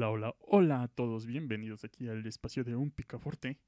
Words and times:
Hola, 0.00 0.08
hola, 0.08 0.34
hola 0.46 0.82
a 0.84 0.88
todos, 0.88 1.26
bienvenidos 1.26 1.84
aquí 1.84 2.08
al 2.08 2.26
espacio 2.26 2.64
de 2.64 2.74
un 2.74 2.90
picaforte. 2.90 3.58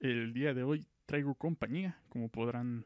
El 0.00 0.32
día 0.32 0.52
de 0.52 0.64
hoy 0.64 0.84
traigo 1.06 1.36
compañía, 1.36 1.96
como 2.08 2.28
podrán, 2.28 2.84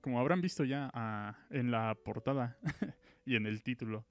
como 0.00 0.18
habrán 0.18 0.40
visto 0.40 0.64
ya 0.64 0.90
ah, 0.94 1.38
en 1.50 1.70
la 1.70 1.94
portada 1.94 2.58
y 3.24 3.36
en 3.36 3.46
el 3.46 3.62
título. 3.62 4.04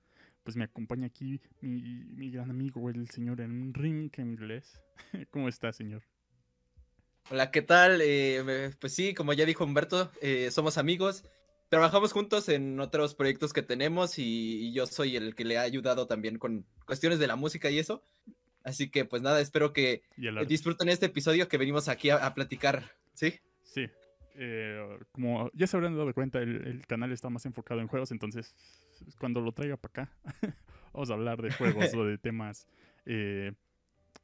Pues 0.43 0.55
me 0.55 0.63
acompaña 0.63 1.07
aquí 1.07 1.41
mi, 1.59 2.31
gran 2.31 2.49
amigo, 2.49 2.89
el 2.89 3.09
señor 3.09 3.41
Enrique 3.41 4.21
inglés. 4.21 4.81
¿Cómo 5.30 5.49
está, 5.49 5.73
señor? 5.73 6.02
Hola, 7.30 7.52
¿qué 7.52 7.62
tal? 7.62 7.99
Eh, 8.02 8.71
pues 8.80 8.94
sí, 8.94 9.13
como 9.16 9.34
ya 9.34 9.45
dijo 9.45 9.66
Humberto, 9.66 10.09
eh, 10.21 10.49
somos 10.52 10.77
amigos. 10.77 11.26
Trabajamos 11.70 12.13
juntos 12.13 12.47
en 12.49 12.79
otros 12.79 13.13
proyectos 13.13 13.52
que 13.52 13.62
tenemos 13.62 14.17
y, 14.20 14.71
yo 14.71 14.85
soy 14.85 15.17
el 15.17 15.35
que 15.35 15.44
le 15.44 15.57
ha 15.57 15.63
ayudado 15.63 16.07
también 16.07 16.38
con 16.38 16.66
cuestiones 16.85 17.20
de 17.20 17.27
la 17.27 17.35
música 17.35 17.70
y 17.70 17.80
eso. 17.80 18.03
Así 18.63 18.90
que 18.90 19.05
pues 19.05 19.21
nada, 19.21 19.40
espero 19.41 19.73
que 19.73 20.02
disfruten 20.48 20.90
este 20.90 21.07
episodio 21.07 21.48
que 21.48 21.57
venimos 21.57 21.88
aquí 21.88 22.09
a, 22.09 22.34
platicar, 22.34 22.91
¿sí? 23.13 23.35
Sí. 23.63 23.88
Eh, 24.35 24.99
como 25.12 25.49
ya 25.53 25.67
se 25.67 25.77
habrán 25.77 25.98
dado 25.98 26.13
cuenta, 26.13 26.40
el, 26.40 26.85
canal 26.88 27.12
está 27.12 27.30
más 27.30 27.45
enfocado 27.45 27.81
en 27.81 27.88
juegos, 27.88 28.12
entonces 28.12 28.54
cuando 29.20 29.41
lo 29.41 29.52
traiga 29.52 29.77
para 29.77 30.04
acá, 30.04 30.18
vamos 30.93 31.09
a 31.09 31.13
hablar 31.13 31.41
de 31.41 31.52
juegos 31.52 31.93
o 31.95 32.05
de 32.05 32.18
temas 32.18 32.68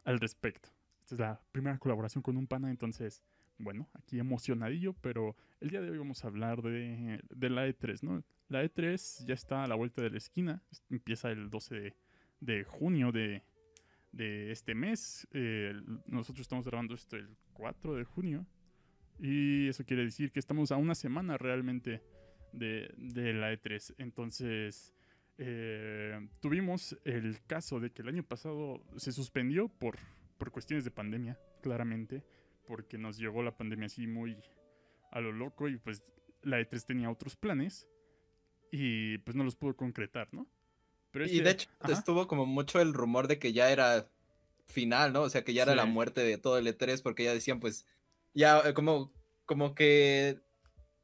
al 0.04 0.20
respecto. 0.20 0.70
Esta 1.04 1.16
es 1.16 1.20
la 1.20 1.42
primera 1.52 1.78
colaboración 1.78 2.22
con 2.22 2.38
un 2.38 2.48
pana, 2.48 2.70
entonces, 2.70 3.22
bueno, 3.58 3.90
aquí 3.94 4.20
emocionadillo, 4.20 4.94
pero 4.94 5.36
el 5.60 5.70
día 5.70 5.82
de 5.82 5.90
hoy 5.90 5.98
vamos 5.98 6.24
a 6.24 6.28
hablar 6.28 6.62
de, 6.62 7.20
la 7.50 7.68
E3, 7.68 8.04
¿no? 8.04 8.24
La 8.50 8.64
E3 8.64 9.26
ya 9.26 9.34
está 9.34 9.64
a 9.64 9.68
la 9.68 9.76
vuelta 9.76 10.02
de 10.02 10.10
la 10.10 10.18
esquina, 10.18 10.64
empieza 10.90 11.32
el 11.32 11.50
12 11.50 11.96
de, 12.40 12.64
junio 12.64 13.12
de, 13.12 13.44
este 14.12 14.76
mes. 14.76 15.28
Eh, 15.32 15.74
nosotros 16.06 16.42
estamos 16.42 16.66
grabando 16.66 16.94
esto 16.94 17.16
el 17.16 17.36
4 17.54 17.96
de 17.96 18.04
junio. 18.04 18.46
Y 19.20 19.68
eso 19.68 19.86
quiere 19.86 20.04
decir 20.04 20.32
que 20.32 20.40
estamos 20.40 20.72
a 20.72 20.78
una 20.78 20.96
semana 20.96 21.38
realmente 21.38 22.02
de, 22.52 22.94
la 23.34 23.54
E3. 23.54 23.96
Entonces, 23.98 24.94
eh, 25.38 26.28
tuvimos 26.42 26.98
el 27.06 27.44
caso 27.48 27.80
de 27.80 27.92
que 27.92 28.02
el 28.02 28.10
año 28.10 28.24
pasado 28.24 28.84
se 28.98 29.12
suspendió 29.12 29.68
por 29.68 29.98
por 30.44 30.52
cuestiones 30.52 30.84
de 30.84 30.92
pandemia, 30.92 31.40
claramente, 31.62 32.22
porque 32.68 32.98
nos 32.98 33.18
llegó 33.18 33.44
la 33.44 33.56
pandemia 33.56 33.88
así 33.88 34.08
muy 34.08 34.38
a 35.12 35.20
lo 35.22 35.32
loco 35.32 35.70
y 35.70 35.78
pues 35.78 36.04
la 36.42 36.60
E3 36.60 36.86
tenía 36.86 37.10
otros 37.10 37.36
planes 37.36 37.88
y 38.72 39.20
pues 39.20 39.36
no 39.36 39.44
los 39.44 39.56
pudo 39.56 39.76
concretar, 39.76 40.28
¿no? 40.34 40.48
Pero 41.12 41.26
y 41.26 41.42
de 41.42 41.52
hecho 41.52 41.70
estuvo 41.88 42.28
como 42.28 42.46
mucho 42.46 42.82
el 42.82 42.94
rumor 42.94 43.28
de 43.28 43.38
que 43.38 43.54
ya 43.54 43.72
era 43.72 44.10
final, 44.66 45.14
¿no? 45.14 45.22
O 45.22 45.30
sea, 45.30 45.44
que 45.44 45.54
ya 45.54 45.64
era 45.64 45.76
la 45.76 45.86
muerte 45.86 46.22
de 46.22 46.38
todo 46.38 46.58
el 46.58 46.68
E3 46.68 47.02
porque 47.04 47.24
ya 47.24 47.34
decían 47.34 47.60
pues 47.60 47.86
ya 48.34 48.62
eh, 48.66 48.74
como 48.74 49.14
como 49.46 49.76
que 49.76 50.42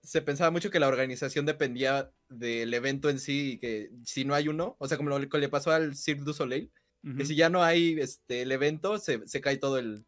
se 0.02 0.22
pensaba 0.22 0.52
mucho 0.52 0.72
que 0.72 0.80
la 0.80 0.88
organización 0.88 1.46
dependía 1.46 2.12
del 2.30 2.74
evento 2.74 3.10
en 3.10 3.20
sí 3.20 3.54
y 3.54 3.58
que 3.60 3.92
si 4.04 4.26
no 4.26 4.34
hay 4.34 4.48
uno, 4.48 4.76
o 4.80 4.88
sea, 4.88 4.98
como 4.98 5.10
lo 5.10 5.30
que 5.30 5.38
le 5.38 5.50
pasó 5.50 5.72
al 5.72 5.96
Cirque 5.96 6.24
du 6.24 6.34
Soleil, 6.34 6.72
que 7.18 7.26
si 7.26 7.36
ya 7.36 7.50
no 7.50 7.64
hay 7.64 7.98
este, 8.00 8.42
el 8.42 8.52
evento, 8.52 8.98
se, 8.98 9.26
se, 9.26 9.40
cae 9.40 9.58
todo 9.58 9.78
el, 9.78 10.06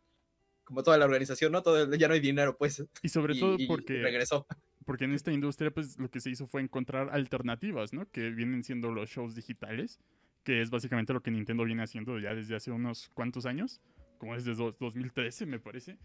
como 0.64 0.84
toda 0.84 0.98
la 0.98 1.06
organización, 1.06 1.52
¿no? 1.52 1.62
Todo 1.62 1.94
ya 1.96 2.08
no 2.08 2.14
hay 2.14 2.20
dinero, 2.20 2.58
pues. 2.58 2.84
Y 3.02 3.10
sobre 3.10 3.36
todo 3.36 3.58
porque... 3.68 4.02
regresó. 4.02 4.46
Porque 4.86 5.06
en 5.06 5.14
esta 5.14 5.32
industria, 5.32 5.72
pues, 5.72 5.98
lo 6.00 6.10
que 6.10 6.20
se 6.20 6.30
hizo 6.30 6.48
fue 6.48 6.62
encontrar 6.62 7.10
alternativas, 7.12 7.94
¿no? 7.94 8.10
Que 8.10 8.30
vienen 8.32 8.64
siendo 8.64 8.92
los 8.92 9.10
shows 9.10 9.36
digitales, 9.36 10.00
que 10.44 10.62
es 10.62 10.70
básicamente 10.70 11.14
lo 11.14 11.22
que 11.22 11.32
Nintendo 11.32 11.64
viene 11.64 11.84
haciendo 11.84 12.18
ya 12.20 12.34
desde 12.34 12.56
hace 12.56 12.72
unos 12.72 13.10
cuantos 13.10 13.46
años, 13.46 13.80
como 14.18 14.34
desde 14.34 14.56
2013, 14.56 15.46
me 15.46 15.60
parece. 15.60 15.98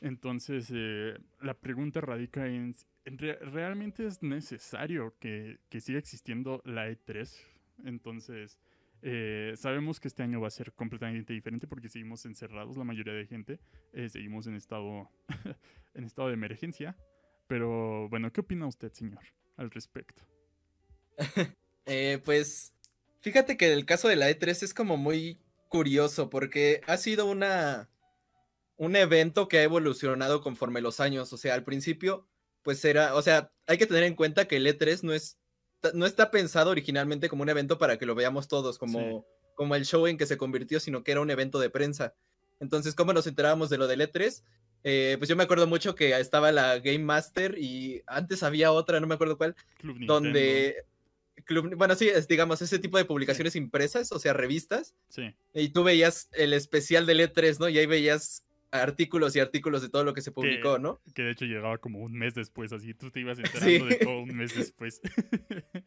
Entonces, 0.00 0.70
eh, 0.74 1.16
la 1.40 1.54
pregunta 1.54 2.00
radica 2.00 2.46
en, 2.46 2.74
¿realmente 3.04 4.06
es 4.06 4.22
necesario 4.22 5.14
que, 5.20 5.58
que 5.68 5.80
siga 5.80 5.98
existiendo 5.98 6.60
la 6.64 6.90
E3? 6.90 7.30
Entonces, 7.84 8.58
eh, 9.06 9.52
sabemos 9.58 10.00
que 10.00 10.08
este 10.08 10.22
año 10.22 10.40
va 10.40 10.48
a 10.48 10.50
ser 10.50 10.72
completamente 10.72 11.34
diferente 11.34 11.66
porque 11.66 11.90
seguimos 11.90 12.24
encerrados, 12.24 12.78
la 12.78 12.84
mayoría 12.84 13.12
de 13.12 13.26
gente, 13.26 13.60
eh, 13.92 14.08
seguimos 14.08 14.46
en 14.46 14.54
estado, 14.54 15.10
en 15.94 16.04
estado 16.04 16.28
de 16.28 16.34
emergencia. 16.34 16.96
Pero 17.46 18.08
bueno, 18.08 18.32
¿qué 18.32 18.40
opina 18.40 18.66
usted, 18.66 18.90
señor, 18.92 19.22
al 19.56 19.70
respecto? 19.70 20.22
Eh, 21.86 22.18
pues 22.24 22.72
fíjate 23.20 23.58
que 23.58 23.70
el 23.70 23.84
caso 23.84 24.08
de 24.08 24.16
la 24.16 24.30
E3 24.30 24.62
es 24.62 24.72
como 24.72 24.96
muy 24.96 25.38
curioso 25.68 26.30
porque 26.30 26.80
ha 26.86 26.96
sido 26.96 27.26
una 27.26 27.90
un 28.78 28.96
evento 28.96 29.48
que 29.48 29.58
ha 29.58 29.62
evolucionado 29.64 30.40
conforme 30.40 30.80
los 30.80 30.98
años. 31.00 31.30
O 31.34 31.36
sea, 31.36 31.52
al 31.52 31.62
principio, 31.62 32.26
pues 32.62 32.82
era, 32.86 33.14
o 33.14 33.20
sea, 33.20 33.52
hay 33.66 33.76
que 33.76 33.86
tener 33.86 34.04
en 34.04 34.14
cuenta 34.14 34.48
que 34.48 34.56
el 34.56 34.66
E3 34.66 35.02
no 35.02 35.12
es 35.12 35.38
no 35.92 36.06
está 36.06 36.30
pensado 36.30 36.70
originalmente 36.70 37.28
como 37.28 37.42
un 37.42 37.48
evento 37.48 37.78
para 37.78 37.98
que 37.98 38.06
lo 38.06 38.14
veamos 38.14 38.48
todos, 38.48 38.78
como, 38.78 39.26
como 39.54 39.74
el 39.74 39.84
show 39.84 40.06
en 40.06 40.16
que 40.16 40.26
se 40.26 40.36
convirtió, 40.36 40.80
sino 40.80 41.04
que 41.04 41.12
era 41.12 41.20
un 41.20 41.30
evento 41.30 41.58
de 41.58 41.70
prensa. 41.70 42.14
Entonces, 42.60 42.94
¿cómo 42.94 43.12
nos 43.12 43.26
enterábamos 43.26 43.70
de 43.70 43.78
lo 43.78 43.86
del 43.86 44.00
E3? 44.00 44.42
Eh, 44.84 45.16
pues 45.18 45.28
yo 45.28 45.36
me 45.36 45.44
acuerdo 45.44 45.66
mucho 45.66 45.94
que 45.94 46.18
estaba 46.18 46.52
la 46.52 46.78
Game 46.78 47.00
Master 47.00 47.56
y 47.58 48.02
antes 48.06 48.42
había 48.42 48.70
otra, 48.70 49.00
no 49.00 49.06
me 49.06 49.14
acuerdo 49.14 49.36
cuál, 49.36 49.56
donde... 49.82 50.84
Club, 51.46 51.74
bueno, 51.74 51.94
sí, 51.94 52.08
es, 52.08 52.28
digamos, 52.28 52.62
ese 52.62 52.78
tipo 52.78 52.96
de 52.96 53.04
publicaciones 53.04 53.56
impresas, 53.56 54.12
o 54.12 54.18
sea, 54.18 54.32
revistas. 54.32 54.94
Sí. 55.08 55.34
Y 55.52 55.70
tú 55.70 55.82
veías 55.82 56.28
el 56.32 56.52
especial 56.52 57.06
del 57.06 57.20
E3, 57.20 57.58
¿no? 57.58 57.68
Y 57.68 57.76
ahí 57.76 57.86
veías 57.86 58.44
artículos 58.74 59.36
y 59.36 59.40
artículos 59.40 59.82
de 59.82 59.88
todo 59.88 60.04
lo 60.04 60.14
que 60.14 60.22
se 60.22 60.32
publicó, 60.32 60.78
¿no? 60.78 61.00
Que 61.14 61.22
de 61.22 61.30
hecho 61.30 61.44
llegaba 61.44 61.78
como 61.78 62.00
un 62.00 62.12
mes 62.12 62.34
después, 62.34 62.72
así 62.72 62.94
tú 62.94 63.10
te 63.10 63.20
ibas 63.20 63.38
enterando 63.78 63.86
de 63.86 63.96
todo 63.96 64.20
un 64.20 64.36
mes 64.36 64.54
después. 64.54 65.00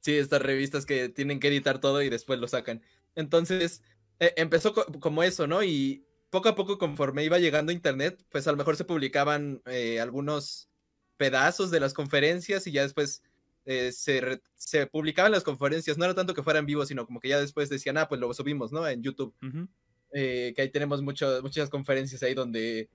sí, 0.00 0.16
estas 0.16 0.42
revistas 0.42 0.86
que 0.86 1.08
tienen 1.08 1.40
que 1.40 1.48
editar 1.48 1.80
todo 1.80 2.02
y 2.02 2.08
después 2.08 2.40
lo 2.40 2.48
sacan. 2.48 2.82
Entonces, 3.14 3.82
e, 4.18 4.34
empezó 4.36 4.74
como 4.74 5.22
eso, 5.22 5.46
¿no? 5.46 5.62
Y 5.62 6.04
poco 6.30 6.48
a 6.48 6.54
poco, 6.54 6.78
conforme 6.78 7.24
iba 7.24 7.38
llegando 7.38 7.72
internet, 7.72 8.24
pues 8.30 8.46
a 8.48 8.50
lo 8.50 8.58
mejor 8.58 8.76
se 8.76 8.84
publicaban 8.84 9.62
eh, 9.66 10.00
algunos 10.00 10.68
pedazos 11.16 11.70
de 11.70 11.80
las 11.80 11.94
conferencias 11.94 12.66
y 12.66 12.72
ya 12.72 12.82
después 12.82 13.22
eh, 13.64 13.92
se, 13.92 14.40
se, 14.54 14.86
publicaban 14.86 15.32
las 15.32 15.44
conferencias. 15.44 15.98
No 15.98 16.04
era 16.04 16.14
tanto 16.14 16.34
que 16.34 16.42
fueran 16.42 16.66
vivos, 16.66 16.88
sino 16.88 17.06
como 17.06 17.20
que 17.20 17.28
ya 17.28 17.40
después 17.40 17.68
decían, 17.68 17.98
ah, 17.98 18.08
pues 18.08 18.20
lo 18.20 18.32
subimos, 18.34 18.72
¿no? 18.72 18.86
En 18.86 19.02
YouTube. 19.02 19.34
Eh, 20.12 20.52
que 20.56 20.62
ahí 20.62 20.70
tenemos 20.70 21.02
muchas 21.02 21.68
conferencias 21.70 22.22
ahí 22.22 22.34
donde, 22.34 22.88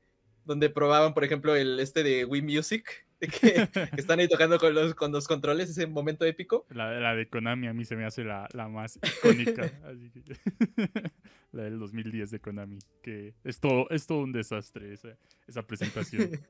donde 0.45 0.69
probaban, 0.69 1.13
por 1.13 1.23
ejemplo, 1.23 1.55
el 1.55 1.79
este 1.79 2.03
de 2.03 2.25
Wii 2.25 2.41
Music, 2.41 3.05
que, 3.19 3.69
están 3.97 4.19
ahí 4.19 4.27
tocando 4.27 4.59
con 4.59 4.73
los, 4.73 4.95
con 4.95 5.11
los 5.11 5.27
controles, 5.27 5.69
ese 5.69 5.87
momento 5.87 6.25
épico. 6.25 6.65
La, 6.69 7.15
de 7.15 7.27
Konami 7.29 7.67
a 7.67 7.73
mí 7.73 7.85
se 7.85 7.95
me 7.95 8.05
hace 8.05 8.23
la, 8.23 8.47
más 8.69 8.97
icónica, 8.97 9.71
la 11.51 11.63
del 11.63 11.79
2010 11.79 12.31
de 12.31 12.39
Konami, 12.39 12.79
que 13.01 13.33
es 13.43 13.59
todo, 13.59 13.89
es 13.89 14.07
todo 14.07 14.19
un 14.19 14.31
desastre 14.31 14.93
esa, 14.93 15.17
esa 15.47 15.65
presentación. 15.65 16.41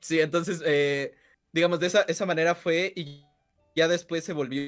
Sí, 0.00 0.20
entonces, 0.20 0.62
eh, 0.64 1.14
digamos, 1.52 1.80
de 1.80 1.86
esa, 1.86 2.02
esa 2.02 2.26
manera 2.26 2.54
fue 2.54 2.92
y 2.96 3.24
ya 3.76 3.88
después 3.88 4.24
se 4.24 4.32
volvió 4.32 4.60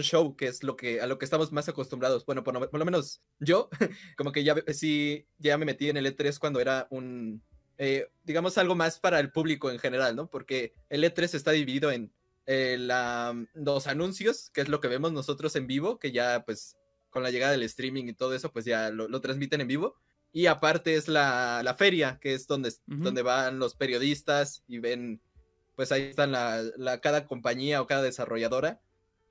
show, 0.00 0.36
que 0.36 0.46
es 0.46 0.62
lo 0.62 0.76
que, 0.76 1.00
a 1.00 1.06
lo 1.06 1.18
que 1.18 1.24
estamos 1.24 1.52
más 1.52 1.68
acostumbrados. 1.68 2.24
Bueno, 2.24 2.42
por, 2.42 2.78
lo 2.78 2.84
menos 2.84 3.22
yo, 3.38 3.68
como 4.16 4.32
que 4.32 4.44
ya 4.44 4.56
sí, 4.72 5.26
ya 5.38 5.58
me 5.58 5.66
metí 5.66 5.88
en 5.88 5.96
el 5.96 6.06
E3 6.06 6.38
cuando 6.38 6.60
era 6.60 6.86
un, 6.90 7.42
eh, 7.78 8.08
digamos, 8.24 8.56
algo 8.58 8.74
más 8.74 8.98
para 8.98 9.20
el 9.20 9.30
público 9.30 9.70
en 9.70 9.78
general, 9.78 10.16
¿no? 10.16 10.28
Porque 10.28 10.72
el 10.88 11.04
E3 11.04 11.34
está 11.34 11.50
dividido 11.50 11.90
en 11.90 12.12
eh, 12.46 12.76
la, 12.78 13.34
los 13.54 13.86
anuncios, 13.86 14.50
que 14.50 14.62
es 14.62 14.68
lo 14.68 14.80
que 14.80 14.88
vemos 14.88 15.12
nosotros 15.12 15.54
en 15.56 15.66
vivo, 15.66 15.98
que 15.98 16.12
ya 16.12 16.44
pues 16.44 16.76
con 17.10 17.22
la 17.22 17.30
llegada 17.30 17.52
del 17.52 17.62
streaming 17.64 18.04
y 18.06 18.14
todo 18.14 18.34
eso, 18.34 18.50
pues 18.52 18.64
ya 18.64 18.90
lo, 18.90 19.20
transmiten 19.20 19.60
en 19.60 19.68
vivo. 19.68 19.96
Y 20.32 20.46
aparte 20.46 20.94
es 20.94 21.08
la, 21.08 21.60
la 21.62 21.74
feria, 21.74 22.18
que 22.18 22.32
es 22.32 22.46
donde, 22.46 22.72
donde 22.86 23.20
van 23.20 23.58
los 23.58 23.74
periodistas 23.74 24.64
y 24.66 24.78
ven, 24.78 25.20
pues 25.76 25.92
ahí 25.92 26.04
están 26.04 26.32
la, 26.32 26.62
la, 26.78 27.02
cada 27.02 27.26
compañía 27.26 27.82
o 27.82 27.86
cada 27.86 28.02
desarrolladora 28.02 28.80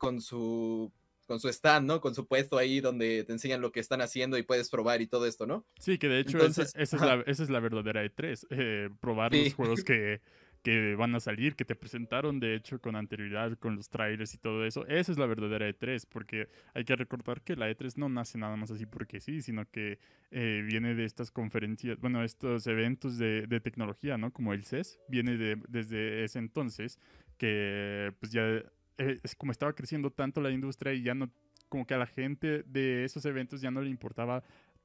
con 0.01 0.19
su 0.19 0.92
con 1.27 1.39
su 1.39 1.48
stand, 1.48 1.88
¿no? 1.88 2.01
Con 2.01 2.13
su 2.13 2.27
puesto 2.27 2.57
ahí 2.57 2.81
donde 2.81 3.24
te 3.24 3.31
enseñan 3.31 3.62
lo 3.62 3.71
que 3.71 3.80
están 3.80 4.01
haciendo 4.01 4.38
y 4.38 4.44
puedes 4.44 4.69
probar 4.69 5.01
y 5.01 5.07
todo 5.07 5.25
esto, 5.25 5.45
¿no? 5.45 5.65
Sí, 5.80 5.98
que 5.98 6.09
de 6.09 6.19
hecho 6.19 6.39
esa, 6.39 6.63
es 6.63 6.74
la, 6.94 7.24
esa, 7.25 7.44
es 7.44 7.50
la, 7.50 7.59
verdadera 7.62 8.03
E3, 8.03 8.48
eh, 8.50 8.89
probar 9.00 9.33
los 9.33 9.53
juegos 9.53 9.83
que, 9.86 10.19
que 10.62 10.95
van 10.95 11.15
a 11.15 11.21
salir, 11.21 11.56
que 11.56 11.63
te 11.63 11.75
presentaron 11.75 12.42
de 12.42 12.56
hecho 12.56 12.81
con 12.81 12.98
anterioridad, 12.98 13.57
con 13.59 13.77
los 13.77 13.89
trailers 13.89 14.33
y 14.33 14.39
todo 14.39 14.65
eso. 14.65 14.86
Esa 14.88 15.12
es 15.13 15.18
la 15.18 15.25
verdadera 15.25 15.69
E3, 15.69 16.06
porque 16.09 16.50
hay 16.74 16.83
que 16.83 16.95
recordar 16.98 17.44
que 17.44 17.56
la 17.56 17.69
E3 17.69 17.94
no 17.95 18.09
nace 18.09 18.38
nada 18.38 18.57
más 18.57 18.71
así 18.71 18.86
porque 18.86 19.21
sí, 19.21 19.42
sino 19.42 19.69
que 19.69 20.00
eh, 20.31 20.63
viene 20.65 20.95
de 20.95 21.06
estas 21.06 21.31
conferencias, 21.31 21.98
bueno, 22.01 22.24
estos 22.24 22.68
eventos 22.68 23.18
de, 23.18 23.48
de 23.48 23.62
tecnología, 23.62 24.18
¿no? 24.18 24.33
Como 24.33 24.51
el 24.51 24.65
CES, 24.65 25.00
viene 25.07 25.38
de, 25.38 25.62
desde 25.69 26.25
ese 26.25 26.39
entonces, 26.39 27.00
que 27.38 28.12
pues 28.19 28.33
ya 28.33 28.63
eh, 29.01 29.19
es 29.24 29.36
como 29.36 29.51
estaba 29.51 29.74
creciendo 29.74 30.12
tanto 30.12 30.42
la 30.42 30.51
industria 30.51 30.94
y 30.94 31.01
ya 31.01 31.15
no 31.15 31.31
como 31.69 31.88
que 31.88 31.94
a 31.94 31.98
la 31.98 32.06
gente 32.06 32.63
de 32.63 33.06
esos 33.06 33.25
eventos 33.25 33.62
ya 33.62 33.71
no 33.71 33.81
le 33.81 33.89
importaba 33.89 34.44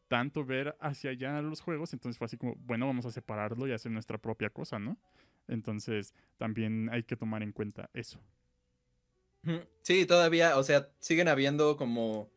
tanto 0.08 0.44
ver 0.44 0.76
hacia 0.80 1.10
allá 1.10 1.42
los 1.42 1.60
juegos, 1.60 1.92
entonces 1.92 2.16
fue 2.16 2.26
así 2.26 2.36
como, 2.36 2.54
bueno, 2.60 2.86
vamos 2.86 3.06
a 3.06 3.10
separarlo 3.10 3.66
y 3.66 3.72
hacer 3.72 3.90
nuestra 3.90 4.18
propia 4.18 4.50
cosa, 4.50 4.78
¿no? 4.78 4.96
Entonces 5.48 6.14
también 6.38 6.88
hay 6.90 7.02
que 7.02 7.16
tomar 7.16 7.42
en 7.42 7.52
cuenta 7.52 7.90
eso. 7.92 8.20
Sí, 9.82 10.06
todavía, 10.06 10.58
o 10.58 10.62
sea, 10.62 10.88
siguen 10.98 11.28
habiendo 11.28 11.76
como... 11.76 12.30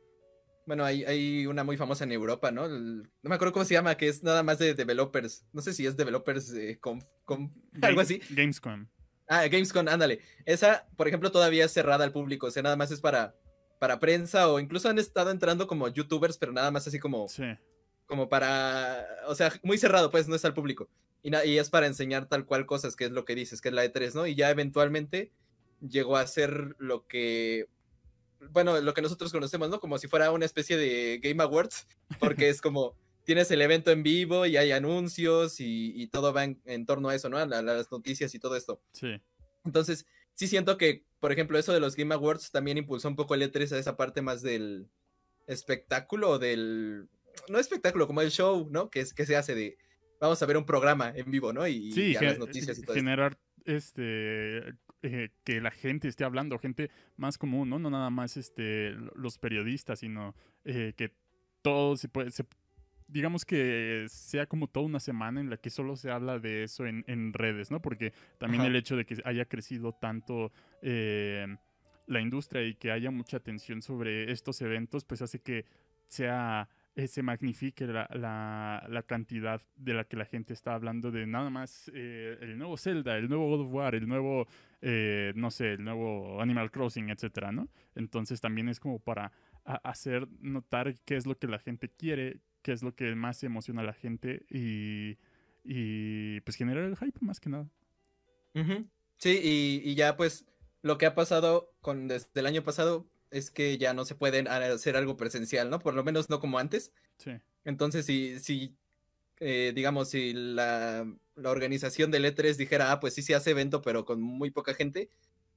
Bueno, 0.65 0.85
hay, 0.85 1.03
hay 1.05 1.47
una 1.47 1.63
muy 1.63 1.77
famosa 1.77 2.03
en 2.03 2.11
Europa, 2.11 2.51
¿no? 2.51 2.67
no 2.67 3.03
me 3.23 3.35
acuerdo 3.35 3.53
cómo 3.53 3.65
se 3.65 3.73
llama, 3.73 3.97
que 3.97 4.07
es 4.07 4.21
nada 4.21 4.43
más 4.43 4.59
de 4.59 4.75
developers. 4.75 5.43
No 5.51 5.61
sé 5.61 5.73
si 5.73 5.87
es 5.87 5.97
developers 5.97 6.53
con, 6.79 7.01
algo 7.81 8.01
así. 8.01 8.21
Gamescom. 8.29 8.85
Ah, 9.29 9.47
Gamescom, 9.47 9.87
ándale. 9.87 10.21
Esa, 10.45 10.87
por 10.97 11.07
ejemplo, 11.07 11.31
todavía 11.31 11.65
es 11.65 11.71
cerrada 11.71 12.03
al 12.03 12.11
público, 12.11 12.47
o 12.47 12.51
sea, 12.51 12.63
nada 12.63 12.75
más 12.75 12.89
es 12.89 12.99
para, 12.99 13.35
para 13.77 13.99
prensa 13.99 14.49
o 14.49 14.59
incluso 14.59 14.89
han 14.89 14.97
estado 14.97 15.29
entrando 15.29 15.67
como 15.67 15.87
youtubers, 15.87 16.37
pero 16.37 16.51
nada 16.51 16.71
más 16.71 16.87
así 16.87 16.99
como... 16.99 17.29
Sí. 17.29 17.43
Como 18.07 18.27
para... 18.27 19.05
O 19.27 19.35
sea, 19.35 19.53
muy 19.61 19.77
cerrado, 19.77 20.09
pues, 20.09 20.27
no 20.27 20.35
es 20.35 20.43
al 20.43 20.55
público. 20.55 20.89
Y, 21.21 21.29
y 21.47 21.59
es 21.59 21.69
para 21.69 21.85
enseñar 21.85 22.27
tal 22.27 22.47
cual 22.47 22.65
cosas, 22.65 22.95
que 22.95 23.05
es 23.05 23.11
lo 23.11 23.23
que 23.23 23.35
dices, 23.35 23.61
que 23.61 23.69
es 23.69 23.75
la 23.75 23.85
E3, 23.85 24.15
¿no? 24.15 24.25
Y 24.25 24.33
ya 24.33 24.49
eventualmente 24.49 25.31
llegó 25.79 26.17
a 26.17 26.25
ser 26.25 26.75
lo 26.79 27.05
que, 27.05 27.67
bueno, 28.51 28.81
lo 28.81 28.93
que 28.95 29.03
nosotros 29.03 29.31
conocemos, 29.31 29.69
¿no? 29.69 29.79
Como 29.79 29.99
si 29.99 30.07
fuera 30.07 30.31
una 30.31 30.45
especie 30.45 30.75
de 30.75 31.19
Game 31.21 31.43
Awards, 31.43 31.87
porque 32.19 32.49
es 32.49 32.61
como, 32.61 32.95
tienes 33.29 33.51
el 33.51 33.61
evento 33.61 33.91
en 33.91 34.01
vivo 34.01 34.47
y 34.47 34.57
hay 34.57 34.71
anuncios 34.71 35.57
y, 35.59 36.07
todo 36.07 36.33
va 36.33 36.45
en, 36.45 36.85
torno 36.87 37.09
a 37.09 37.15
eso, 37.15 37.29
¿no? 37.29 37.37
A, 37.37 37.45
las 37.45 37.91
noticias 37.91 38.33
y 38.33 38.39
todo 38.39 38.55
esto. 38.55 38.81
Sí. 38.91 39.21
Entonces, 39.63 40.07
sí 40.33 40.47
siento 40.47 40.79
que, 40.79 41.05
por 41.19 41.31
ejemplo, 41.31 41.59
eso 41.59 41.71
de 41.71 41.79
los 41.79 41.95
Game 41.95 42.11
Awards 42.11 42.49
también 42.49 42.79
impulsó 42.79 43.07
un 43.07 43.15
poco 43.15 43.35
el 43.35 43.43
E3 43.43 43.71
a 43.73 43.77
esa 43.77 43.95
parte 43.95 44.23
más 44.23 44.41
del 44.41 44.89
espectáculo, 45.45 46.39
del, 46.39 47.07
no 47.49 47.59
espectáculo, 47.59 48.07
como 48.07 48.21
el 48.21 48.31
show, 48.31 48.67
¿no? 48.71 48.89
Que, 48.89 49.01
es, 49.01 49.13
que 49.13 49.27
se 49.27 49.35
hace 49.35 49.53
de, 49.53 49.77
vamos 50.19 50.41
a 50.41 50.47
ver 50.47 50.57
un 50.57 50.65
programa 50.65 51.13
en 51.15 51.29
vivo, 51.29 51.53
¿no? 51.53 51.67
Y, 51.67 51.91
sí, 51.91 52.15
las 52.19 52.39
noticias 52.39 52.79
y 52.79 52.81
todo 52.81 52.95
generar 52.95 53.37
este 53.63 54.69
eh, 55.03 55.29
que 55.43 55.61
la 55.61 55.69
gente 55.69 56.07
esté 56.07 56.23
hablando, 56.23 56.57
gente 56.57 56.89
más 57.15 57.37
común, 57.37 57.69
¿no? 57.69 57.77
No 57.77 57.91
nada 57.91 58.09
más 58.09 58.37
este, 58.37 58.95
los 59.13 59.37
periodistas, 59.37 59.99
sino 59.99 60.33
eh, 60.65 60.93
que 60.97 61.13
todo 61.61 61.95
se 61.95 62.07
puede, 62.07 62.31
digamos 63.09 63.45
que 63.45 64.05
sea 64.09 64.45
como 64.45 64.67
toda 64.67 64.85
una 64.85 64.99
semana 64.99 65.41
en 65.41 65.49
la 65.49 65.57
que 65.57 65.69
solo 65.69 65.95
se 65.95 66.11
habla 66.11 66.39
de 66.39 66.63
eso 66.63 66.85
en, 66.85 67.33
redes, 67.33 67.71
¿no? 67.71 67.81
Porque 67.81 68.13
también 68.37 68.63
el 68.63 68.75
hecho 68.75 68.95
de 68.95 69.05
que 69.05 69.17
haya 69.25 69.45
crecido 69.45 69.93
tanto 69.93 70.51
eh, 70.81 71.47
la 72.07 72.21
industria 72.21 72.63
y 72.65 72.75
que 72.75 72.91
haya 72.91 73.11
mucha 73.11 73.37
atención 73.37 73.81
sobre 73.81 74.31
estos 74.31 74.61
eventos, 74.61 75.05
pues 75.05 75.21
hace 75.21 75.39
que 75.39 75.65
sea 76.07 76.69
eh, 76.99 77.07
se 77.07 77.23
magnifique 77.23 77.87
la, 77.87 78.09
la, 78.89 79.03
cantidad 79.03 79.61
de 79.77 79.93
la 79.93 80.03
que 80.03 80.17
la 80.17 80.25
gente 80.25 80.53
está 80.53 80.73
hablando 80.73 81.11
de 81.11 81.25
nada 81.27 81.49
más 81.49 81.89
eh, 81.93 82.37
el 82.41 82.57
nuevo 82.57 82.75
Zelda, 82.75 83.15
el 83.15 83.29
nuevo 83.29 83.47
God 83.47 83.67
of 83.67 83.73
War, 83.73 83.95
el 83.95 84.05
nuevo, 84.05 84.47
eh, 84.81 85.31
no 85.35 85.49
sé, 85.49 85.73
el 85.73 85.83
nuevo 85.85 86.41
Animal 86.41 86.71
Crossing, 86.71 87.09
etcétera, 87.09 87.53
¿no? 87.53 87.69
Entonces 87.95 88.41
también 88.41 88.67
es 88.67 88.81
como 88.81 88.99
para 88.99 89.31
hacer 89.63 90.27
notar 90.41 90.95
qué 91.05 91.15
es 91.15 91.25
lo 91.25 91.37
que 91.37 91.47
la 91.47 91.59
gente 91.59 91.89
quiere, 91.89 92.41
qué 92.61 92.71
es 92.71 92.83
lo 92.83 92.95
que 92.95 93.15
más 93.15 93.43
emociona 93.43 93.81
a 93.81 93.85
la 93.85 93.93
gente 93.93 94.45
y, 94.49 95.17
y 95.63 96.41
pues 96.41 96.57
generar 96.57 96.83
el 96.83 96.97
hype 96.97 97.19
más 97.21 97.39
que 97.39 97.49
nada. 97.49 97.69
Sí, 99.17 99.39
y, 99.41 99.81
y 99.89 99.95
ya 99.95 100.17
pues 100.17 100.45
lo 100.81 100.97
que 100.97 101.05
ha 101.05 101.15
pasado 101.15 101.73
con 101.81 102.07
desde 102.07 102.39
el 102.39 102.45
año 102.45 102.63
pasado 102.63 103.07
es 103.31 103.51
que 103.51 103.77
ya 103.77 103.93
no 103.93 104.05
se 104.05 104.15
pueden 104.15 104.47
hacer 104.47 104.95
algo 104.95 105.15
presencial, 105.15 105.69
¿no? 105.69 105.79
Por 105.79 105.93
lo 105.93 106.03
menos 106.03 106.29
no 106.29 106.39
como 106.39 106.57
antes. 106.57 106.91
Sí. 107.17 107.31
Entonces, 107.63 108.05
si, 108.05 108.39
si 108.39 108.75
eh, 109.39 109.71
digamos, 109.73 110.09
si 110.09 110.33
la, 110.33 111.05
organización 111.43 112.11
del 112.11 112.25
E3 112.25 112.55
dijera, 112.57 112.91
ah, 112.91 112.99
pues 112.99 113.13
sí 113.13 113.21
se 113.21 113.35
hace 113.35 113.51
evento, 113.51 113.81
pero 113.81 114.03
con 114.03 114.21
muy 114.21 114.51
poca 114.51 114.73
gente, 114.73 115.09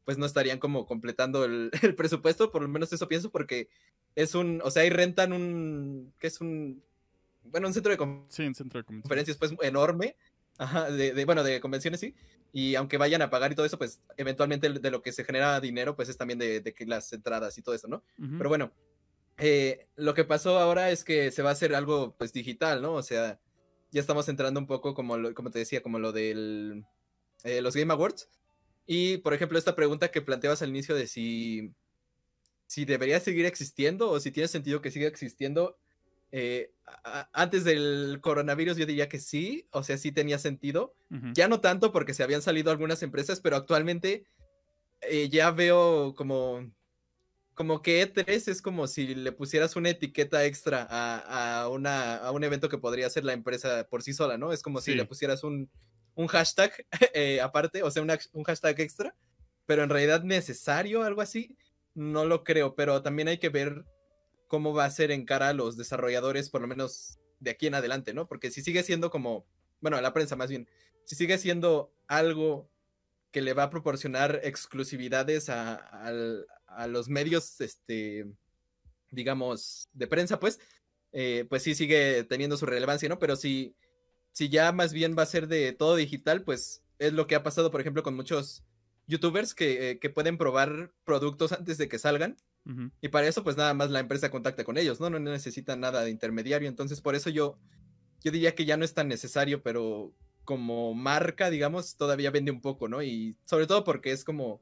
pues 0.05 0.19
no 0.19 0.27
estarían 0.27 0.59
como 0.59 0.87
completando 0.87 1.45
el, 1.45 1.71
presupuesto, 1.97 2.53
por 2.53 2.63
lo 2.63 2.69
menos 2.69 2.93
eso 2.93 3.09
pienso, 3.09 3.31
porque 3.31 3.69
es 4.15 4.35
un, 4.37 4.61
o 4.65 4.71
sea, 4.71 4.83
ahí 4.83 4.91
rentan 4.91 5.33
un, 5.33 6.15
que 6.21 6.29
es 6.29 6.41
un, 6.41 6.85
bueno, 7.45 7.69
un 7.69 7.75
centro 7.75 7.95
de, 7.95 8.25
sí, 8.29 8.45
un 8.45 8.55
centro 8.55 8.81
de 8.81 8.85
conferencias, 8.85 9.37
pues 9.37 9.55
enorme, 9.63 10.17
ajá, 10.59 10.91
de, 10.91 11.25
bueno, 11.25 11.43
de 11.43 11.61
convenciones, 11.61 12.01
sí, 12.01 12.15
y 12.53 12.75
aunque 12.75 12.99
vayan 12.99 13.23
a 13.23 13.31
pagar 13.31 13.53
y 13.53 13.55
todo 13.55 13.67
eso, 13.67 13.79
pues 13.79 14.01
eventualmente 14.17 14.69
de 14.71 14.91
lo 14.91 15.03
que 15.03 15.13
se 15.13 15.25
genera 15.25 15.61
dinero, 15.61 15.97
pues 15.97 16.09
es 16.09 16.17
también 16.17 16.39
de, 16.39 16.63
que 16.63 16.87
las 16.87 17.13
entradas 17.13 17.57
y 17.59 17.63
todo 17.63 17.75
eso, 17.75 17.89
¿no? 17.89 18.05
Pero 18.17 18.49
bueno, 18.49 18.73
eh, 19.39 19.87
lo 19.97 20.15
que 20.15 20.25
pasó 20.25 20.59
ahora 20.59 20.91
es 20.91 21.05
que 21.05 21.31
se 21.31 21.43
va 21.43 21.51
a 21.51 21.53
hacer 21.53 21.75
algo 21.75 22.15
pues 22.17 22.33
digital, 22.33 22.83
¿no? 22.83 22.95
O 22.95 23.03
sea, 23.03 23.41
ya 23.91 24.01
estamos 24.01 24.29
entrando 24.29 24.61
un 24.61 24.67
poco 24.67 24.95
como, 24.95 25.35
como 25.35 25.51
te 25.51 25.59
decía, 25.59 25.83
como 25.83 25.99
lo 25.99 26.13
de 26.13 26.85
eh, 27.45 27.63
los 27.63 27.77
Game 27.77 27.93
Awards. 27.93 28.29
Y, 28.87 29.19
por 29.19 29.35
ejemplo, 29.35 29.59
esta 29.59 29.77
pregunta 29.77 30.11
que 30.11 30.23
planteabas 30.23 30.63
al 30.63 30.71
inicio 30.71 30.95
de 30.95 31.07
si, 31.07 31.73
si 32.67 32.85
debería 32.85 33.21
seguir 33.21 33.47
existiendo 33.47 34.11
o 34.11 34.19
si 34.19 34.33
tiene 34.33 34.49
sentido 34.49 34.81
que 34.81 34.91
siga 34.91 35.09
existiendo, 35.09 35.79
eh, 36.33 36.73
antes 37.35 37.63
del 37.65 38.19
coronavirus 38.23 38.79
yo 38.79 38.87
diría 38.87 39.09
que 39.09 39.21
sí, 39.21 39.69
o 39.71 39.83
sea, 39.83 39.99
sí 39.99 40.13
tenía 40.13 40.39
sentido. 40.39 40.95
Ya 41.35 41.47
no 41.47 41.61
tanto 41.61 41.93
porque 41.93 42.15
se 42.15 42.23
habían 42.23 42.41
salido 42.41 42.71
algunas 42.71 43.03
empresas, 43.03 43.41
pero 43.41 43.57
actualmente 43.57 44.25
eh, 45.03 45.29
ya 45.29 45.51
veo 45.51 46.15
como, 46.15 46.73
como 47.53 47.83
que 47.83 48.03
E3 48.03 48.49
es 48.49 48.63
como 48.63 48.87
si 48.87 49.15
le 49.15 49.31
pusieras 49.33 49.77
una 49.77 49.91
etiqueta 49.91 50.47
extra 50.47 50.87
a, 50.89 51.69
una, 51.69 52.17
a 52.17 52.31
un 52.31 52.45
evento 52.45 52.71
que 52.71 52.79
podría 52.79 53.11
ser 53.11 53.25
la 53.25 53.35
empresa 53.35 53.87
por 53.91 54.03
sí 54.03 54.15
sola, 54.15 54.39
¿no? 54.39 54.55
Es 54.55 54.63
como 54.63 54.81
si 54.81 54.95
le 54.95 55.05
pusieras 55.05 55.45
un, 55.45 55.71
un 56.15 56.29
hashtag 56.29 56.73
eh, 57.15 57.43
aparte, 57.43 57.83
o 57.83 57.91
sea, 57.91 58.03
un 58.03 58.45
hashtag 58.45 58.81
extra, 58.81 59.15
pero 59.67 59.83
en 59.83 59.91
realidad 59.91 60.23
necesario, 60.23 61.03
algo 61.03 61.21
así, 61.21 61.59
no 61.95 62.25
lo 62.25 62.43
creo, 62.43 62.75
pero 62.75 63.03
también 63.03 63.29
hay 63.29 63.37
que 63.37 63.51
ver 63.51 63.85
cómo 64.53 64.75
va 64.75 64.85
a 64.85 64.91
ser 64.91 65.11
en 65.13 65.25
cara 65.25 65.49
a 65.49 65.55
los 65.55 65.79
desarrolladores, 65.79 66.51
por 66.51 66.61
lo 66.61 66.67
menos 66.67 67.19
de 67.41 67.53
aquí 67.53 67.69
en 67.69 67.75
adelante, 67.75 68.13
¿no? 68.13 68.29
Porque 68.29 68.51
si 68.51 68.61
sigue 68.61 68.83
siendo 68.83 69.09
como, 69.09 69.47
bueno, 69.81 69.99
la 70.03 70.13
prensa 70.13 70.37
más 70.37 70.51
bien, 70.51 70.69
si 71.07 71.17
sigue 71.17 71.39
siendo 71.39 71.91
algo 72.07 72.69
que 73.31 73.41
le 73.41 73.55
va 73.55 73.63
a 73.63 73.71
proporcionar 73.71 74.41
exclusividades 74.45 75.49
a, 75.49 76.13
los 76.87 77.09
medios, 77.09 77.63
este, 77.63 78.27
digamos, 79.11 79.89
de 79.95 80.07
prensa, 80.07 80.39
pues, 80.39 80.61
eh, 81.13 81.47
pues 81.49 81.63
sí 81.63 81.75
sigue 81.75 82.23
teniendo 82.25 82.59
su 82.59 82.67
relevancia, 82.67 83.09
¿no? 83.09 83.19
Pero 83.19 83.37
si, 83.37 83.75
si 84.33 84.51
ya 84.51 84.71
más 84.73 84.93
bien 84.93 85.17
va 85.17 85.23
a 85.23 85.33
ser 85.35 85.49
de 85.49 85.73
todo 85.73 85.97
digital, 85.97 86.45
pues 86.45 86.85
es 86.99 87.15
lo 87.15 87.27
que 87.27 87.37
ha 87.37 87.43
pasado, 87.43 87.71
por 87.71 87.81
ejemplo, 87.81 88.03
con 88.03 88.15
muchos 88.15 88.65
youtubers 89.07 89.55
que, 89.55 89.93
eh, 89.93 89.99
que 89.99 90.11
pueden 90.11 90.37
probar 90.37 90.93
productos 91.05 91.53
antes 91.53 91.79
de 91.79 91.89
que 91.89 91.99
salgan 91.99 92.37
y 93.01 93.09
para 93.09 93.27
eso, 93.27 93.43
pues 93.43 93.57
nada 93.57 93.75
más 93.75 93.91
la 93.91 94.01
empresa 94.01 94.31
contacta 94.31 94.65
con 94.65 94.79
ellos, 94.79 95.01
¿no? 95.01 95.11
No 95.11 95.19
necesita 95.19 95.75
nada 95.75 96.05
de 96.05 96.11
intermediario. 96.11 96.69
Entonces, 96.69 97.01
por 97.01 97.15
eso 97.15 97.29
yo, 97.29 97.59
yo 98.23 98.31
diría 98.31 98.55
que 98.55 98.65
ya 98.65 98.77
no 98.77 98.85
es 98.85 98.95
tan 98.95 99.09
necesario, 99.09 99.63
pero 99.63 100.15
como 100.45 100.95
marca, 100.95 101.51
digamos, 101.51 101.97
todavía 101.97 102.31
vende 102.31 102.53
un 102.53 102.61
poco, 102.61 102.89
¿no? 102.89 103.03
Y 103.03 103.37
sobre 103.45 103.67
todo 103.67 103.85
porque 103.85 104.13
es 104.13 104.25
como 104.25 104.61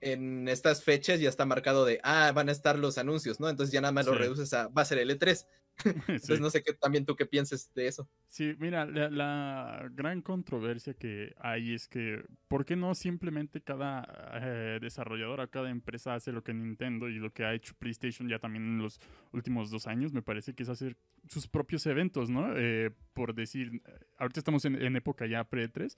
en 0.00 0.48
estas 0.48 0.82
fechas 0.82 1.20
ya 1.20 1.28
está 1.28 1.46
marcado 1.46 1.84
de, 1.84 2.00
ah, 2.02 2.32
van 2.34 2.48
a 2.48 2.52
estar 2.52 2.78
los 2.78 2.98
anuncios, 2.98 3.40
¿no? 3.40 3.48
Entonces 3.48 3.72
ya 3.72 3.80
nada 3.80 3.92
más 3.92 4.04
sí. 4.04 4.12
lo 4.12 4.18
reduces 4.18 4.52
a, 4.52 4.68
va 4.68 4.82
a 4.82 4.84
ser 4.84 4.98
L3. 4.98 5.46
Entonces 5.84 6.40
no 6.40 6.50
sé 6.50 6.62
qué 6.62 6.72
también 6.72 7.04
tú 7.04 7.16
qué 7.16 7.26
pienses 7.26 7.72
de 7.74 7.88
eso. 7.88 8.08
Sí, 8.28 8.54
mira, 8.58 8.86
la, 8.86 9.88
gran 9.92 10.22
controversia 10.22 10.94
que 10.94 11.34
hay 11.38 11.74
es 11.74 11.88
que, 11.88 12.24
¿por 12.48 12.64
qué 12.64 12.76
no 12.76 12.94
simplemente 12.94 13.60
cada 13.60 14.06
eh, 14.40 14.78
desarrolladora, 14.80 15.48
cada 15.48 15.70
empresa 15.70 16.14
hace 16.14 16.32
lo 16.32 16.42
que 16.42 16.54
Nintendo 16.54 17.08
y 17.08 17.18
lo 17.18 17.32
que 17.32 17.44
ha 17.44 17.54
hecho 17.54 17.74
PlayStation 17.78 18.28
ya 18.28 18.38
también 18.38 18.64
en 18.64 18.78
los 18.78 19.00
últimos 19.32 19.70
dos 19.70 19.86
años? 19.86 20.12
Me 20.12 20.22
parece 20.22 20.54
que 20.54 20.62
es 20.62 20.68
hacer 20.68 20.96
sus 21.28 21.48
propios 21.48 21.86
eventos, 21.86 22.30
¿no? 22.30 22.56
Eh, 22.56 22.90
por 23.12 23.34
decir, 23.34 23.82
ahorita 24.18 24.40
estamos 24.40 24.64
en, 24.64 24.96
época 24.96 25.26
ya 25.26 25.44
pre-3, 25.44 25.92
e 25.92 25.96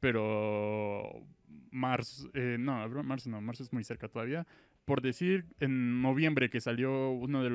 pero 0.00 1.26
marzo, 1.70 2.28
eh, 2.34 2.56
no, 2.58 2.88
marzo 3.02 3.30
no, 3.30 3.40
marzo 3.40 3.62
es 3.62 3.72
muy 3.72 3.84
cerca 3.84 4.08
todavía. 4.08 4.46
Por 4.86 5.02
decir, 5.02 5.46
en 5.58 6.00
noviembre 6.00 6.48
que 6.48 6.60
salió 6.60 7.10
uno 7.10 7.42
de, 7.42 7.50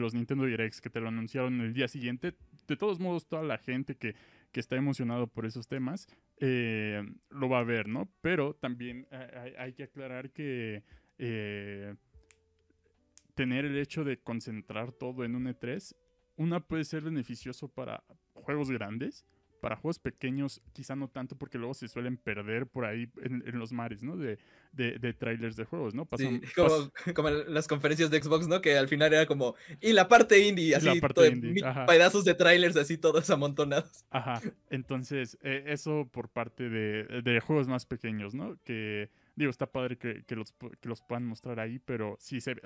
los 0.00 0.14
Nintendo 0.14 0.44
Directs 0.44 0.80
que 0.80 0.90
te 0.90 1.00
lo 1.00 1.08
anunciaron 1.08 1.60
el 1.60 1.72
día 1.72 1.86
siguiente, 1.86 2.34
de 2.66 2.76
todos 2.76 2.98
modos 2.98 3.28
toda 3.28 3.44
la 3.44 3.56
gente 3.56 3.94
que, 3.94 4.16
que 4.50 4.60
está 4.60 4.76
emocionado 4.76 5.28
por 5.28 5.46
esos 5.46 5.68
temas 5.68 6.08
eh, 6.40 7.04
lo 7.30 7.48
va 7.48 7.60
a 7.60 7.64
ver, 7.64 7.86
¿no? 7.86 8.08
Pero 8.20 8.54
también 8.54 9.06
hay, 9.56 9.74
que 9.74 9.84
aclarar 9.84 10.30
que 10.32 10.82
eh, 11.18 11.94
tener 13.36 13.64
el 13.64 13.78
hecho 13.78 14.02
de 14.02 14.18
concentrar 14.18 14.90
todo 14.90 15.24
en 15.24 15.36
un 15.36 15.46
E3, 15.46 15.94
una 16.34 16.58
puede 16.58 16.82
ser 16.82 17.04
beneficioso 17.04 17.68
para 17.68 18.02
juegos 18.34 18.72
grandes, 18.72 19.24
para 19.62 19.76
juegos 19.76 20.00
pequeños 20.00 20.60
quizá 20.72 20.96
no 20.96 21.06
tanto 21.06 21.38
porque 21.38 21.56
luego 21.56 21.72
se 21.72 21.86
suelen 21.86 22.16
perder 22.16 22.66
por 22.66 22.84
ahí 22.84 23.08
en, 23.22 23.56
los 23.56 23.70
mares, 23.70 24.02
¿no? 24.02 24.16
De, 24.16 24.36
de, 24.72 25.12
trailers 25.12 25.54
de 25.54 25.64
juegos, 25.64 25.94
¿no? 25.94 26.08
sí, 26.18 26.40
como, 27.14 27.30
las 27.30 27.68
conferencias 27.68 28.10
de 28.10 28.20
Xbox, 28.20 28.48
¿no? 28.48 28.60
Que 28.60 28.76
al 28.76 28.88
final 28.88 29.14
era 29.14 29.24
como, 29.24 29.54
y 29.80 29.92
la 29.92 30.08
parte 30.08 30.40
indie, 30.40 30.74
así, 30.74 31.00
pedazos 31.86 32.24
de 32.24 32.34
trailers 32.34 32.76
así 32.76 32.98
todos 32.98 33.30
amontonados. 33.30 34.04
Ajá, 34.10 34.42
entonces 34.68 35.38
eh, 35.42 35.62
eso 35.68 36.08
por 36.10 36.28
parte 36.28 36.68
de, 36.68 37.22
de 37.22 37.38
juegos 37.38 37.68
más 37.68 37.86
pequeños, 37.86 38.34
¿no? 38.34 38.58
Que 38.64 39.10
digo, 39.36 39.52
está 39.52 39.70
padre 39.70 39.96
que, 39.96 40.24
que, 40.24 40.34
los, 40.34 40.52
que 40.80 40.88
los 40.88 41.02
puedan 41.02 41.24
mostrar 41.24 41.60
ahí, 41.60 41.78
pero 41.78 42.16
sí 42.18 42.40
se... 42.40 42.56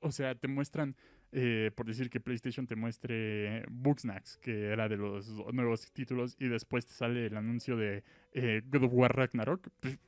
O 0.00 0.12
sea, 0.12 0.36
te 0.36 0.46
muestran 0.46 0.94
eh, 1.32 1.70
por 1.74 1.86
decir 1.86 2.08
que 2.08 2.20
PlayStation 2.20 2.66
te 2.66 2.76
muestre 2.76 3.64
Booksnacks, 3.70 4.38
que 4.38 4.66
era 4.66 4.88
de 4.88 4.96
los 4.96 5.28
nuevos 5.52 5.92
títulos, 5.92 6.36
y 6.38 6.48
después 6.48 6.86
te 6.86 6.92
sale 6.92 7.26
el 7.26 7.36
anuncio 7.36 7.76
de 7.76 8.02
eh, 8.32 8.62
God 8.66 8.84
of 8.84 8.92
War 8.94 9.16
Ragnarok, 9.16 9.68
pues, 9.80 9.98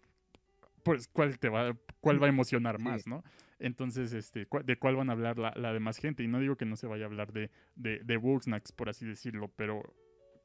pues, 0.83 1.09
¿cuál, 1.09 1.39
te 1.39 1.49
va, 1.49 1.77
cuál 2.01 2.23
va 2.23 2.27
a 2.27 2.31
emocionar 2.31 2.79
más, 2.79 3.07
no? 3.07 3.23
Entonces, 3.59 4.15
este, 4.15 4.47
¿de 4.65 4.77
cuál 4.77 4.97
van 4.97 5.11
a 5.11 5.13
hablar 5.13 5.39
la, 5.39 5.53
la, 5.55 5.75
demás 5.75 5.99
gente? 5.99 6.23
Y 6.23 6.29
no 6.29 6.41
digo 6.41 6.57
que 6.57 6.65
no 6.65 6.77
se 6.77 6.87
vaya 6.87 7.05
a 7.05 7.09
hablar 7.09 7.33
de, 7.33 7.51
de, 7.77 8.01
de 8.03 8.17
Booksnacks, 8.17 8.73
por 8.73 8.89
así 8.89 9.05
decirlo, 9.05 9.49
pero 9.55 9.95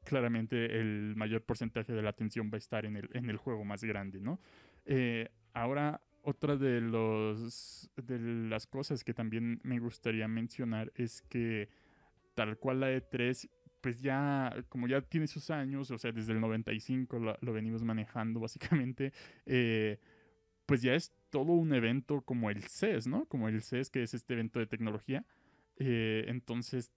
claramente 0.04 0.78
el 0.78 1.14
mayor 1.16 1.42
porcentaje 1.42 1.92
de 1.92 2.02
la 2.02 2.10
atención 2.10 2.50
va 2.52 2.56
a 2.56 2.58
estar 2.58 2.84
en 2.84 2.96
el, 2.96 3.08
en 3.14 3.30
el 3.30 3.38
juego 3.38 3.64
más 3.64 3.82
grande, 3.82 4.20
¿no? 4.20 4.40
Eh, 4.84 5.28
ahora 5.54 6.00
otra 6.26 6.56
de, 6.56 6.80
los, 6.80 7.88
de 7.96 8.18
las 8.18 8.66
cosas 8.66 9.04
que 9.04 9.14
también 9.14 9.60
me 9.62 9.78
gustaría 9.78 10.26
mencionar 10.26 10.92
es 10.96 11.22
que 11.22 11.68
tal 12.34 12.58
cual 12.58 12.80
la 12.80 12.90
E3, 12.90 13.48
pues 13.80 14.02
ya, 14.02 14.52
como 14.68 14.88
ya 14.88 15.00
tiene 15.02 15.28
sus 15.28 15.50
años, 15.50 15.88
o 15.92 15.98
sea, 15.98 16.10
desde 16.10 16.32
el 16.32 16.40
95 16.40 17.20
lo, 17.20 17.38
lo 17.40 17.52
venimos 17.52 17.84
manejando 17.84 18.40
básicamente, 18.40 19.12
eh, 19.46 20.00
pues 20.66 20.82
ya 20.82 20.96
es 20.96 21.12
todo 21.30 21.52
un 21.52 21.72
evento 21.72 22.22
como 22.22 22.50
el 22.50 22.64
CES, 22.64 23.06
¿no? 23.06 23.26
Como 23.26 23.48
el 23.48 23.62
CES, 23.62 23.90
que 23.90 24.02
es 24.02 24.12
este 24.12 24.34
evento 24.34 24.58
de 24.58 24.66
tecnología. 24.66 25.24
Eh, 25.76 26.24
entonces, 26.26 26.90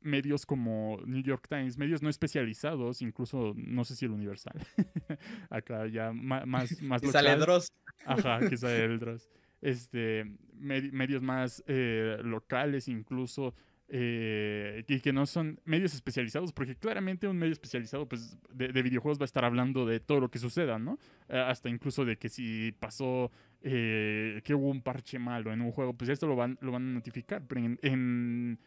medios 0.00 0.46
como 0.46 0.98
New 1.04 1.22
York 1.22 1.46
Times, 1.48 1.76
medios 1.76 2.02
no 2.02 2.08
especializados, 2.08 3.02
incluso 3.02 3.52
no 3.56 3.84
sé 3.84 3.96
si 3.96 4.06
el 4.06 4.12
Universal, 4.12 4.54
acá 5.50 5.86
ya 5.86 6.12
más, 6.12 6.46
más, 6.82 7.02
local. 7.02 7.62
Ajá, 8.06 8.40
quizá 8.48 8.74
el 8.84 8.98
Dross. 8.98 9.28
Este, 9.60 10.24
medios 10.54 11.20
más 11.20 11.62
eh, 11.66 12.16
locales 12.22 12.88
incluso, 12.88 13.54
eh, 13.88 14.84
y 14.88 15.00
que 15.00 15.12
no 15.12 15.26
son 15.26 15.60
medios 15.66 15.92
especializados, 15.92 16.52
porque 16.52 16.76
claramente 16.76 17.28
un 17.28 17.36
medio 17.36 17.52
especializado 17.52 18.08
pues, 18.08 18.38
de, 18.54 18.68
videojuegos 18.82 19.18
va 19.18 19.24
a 19.24 19.26
estar 19.26 19.44
hablando 19.44 19.84
de 19.84 20.00
todo 20.00 20.20
lo 20.20 20.30
que 20.30 20.38
suceda, 20.38 20.78
¿no? 20.78 20.98
Eh, 21.28 21.38
hasta 21.38 21.68
incluso 21.68 22.06
de 22.06 22.16
que 22.16 22.30
si 22.30 22.72
pasó 22.72 23.30
que 23.62 24.54
hubo 24.54 24.70
un 24.70 24.80
parche 24.80 25.18
malo 25.18 25.52
en 25.52 25.60
un 25.60 25.70
juego, 25.70 25.92
pues 25.92 26.08
esto 26.08 26.26
lo 26.26 26.34
van, 26.34 26.56
lo 26.62 26.72
van 26.72 26.88
a 26.88 26.92
notificar. 26.94 27.42
Pero 27.46 27.60
en 27.60 27.78
en 27.82 28.58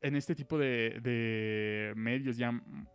este 0.00 0.34
tipo 0.34 0.58
de, 0.58 1.92
medios 1.96 2.36
ya 2.36 2.52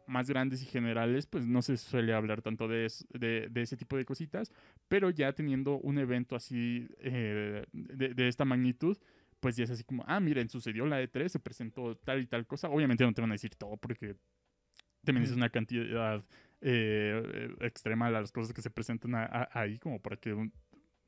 más 0.07 0.29
grandes 0.29 0.61
y 0.63 0.65
generales, 0.65 1.25
pues 1.25 1.45
no 1.45 1.61
se 1.61 1.77
suele 1.77 2.13
hablar 2.13 2.41
tanto 2.41 2.67
de, 2.67 2.87
de, 3.13 3.61
ese 3.61 3.75
tipo 3.77 3.97
de 3.97 4.05
cositas, 4.05 4.51
pero 4.87 5.09
ya 5.09 5.33
teniendo 5.33 5.77
un 5.79 5.97
evento 5.97 6.35
así 6.35 6.87
eh, 6.99 7.65
de, 7.73 8.27
esta 8.27 8.45
magnitud, 8.45 8.97
pues 9.39 9.55
ya 9.55 9.63
es 9.63 9.71
así 9.71 9.83
como, 9.83 10.03
ah, 10.07 10.19
miren, 10.19 10.49
sucedió 10.49 10.85
la 10.85 11.01
E3, 11.01 11.27
se 11.29 11.39
presentó 11.39 11.95
tal 11.97 12.21
y 12.21 12.27
tal 12.27 12.45
cosa. 12.45 12.69
Obviamente 12.69 13.03
no 13.03 13.13
te 13.13 13.21
van 13.21 13.31
a 13.31 13.33
decir 13.33 13.55
todo 13.55 13.75
porque 13.77 14.15
también 15.03 15.25
es 15.25 15.31
una 15.31 15.49
cantidad 15.49 16.23
eh, 16.61 17.49
extrema 17.61 18.05
de 18.05 18.11
las 18.11 18.31
cosas 18.31 18.53
que 18.53 18.61
se 18.61 18.69
presentan 18.69 19.13
ahí, 19.51 19.79
como 19.79 19.99
para 19.99 20.17
que 20.17 20.33
un, 20.33 20.53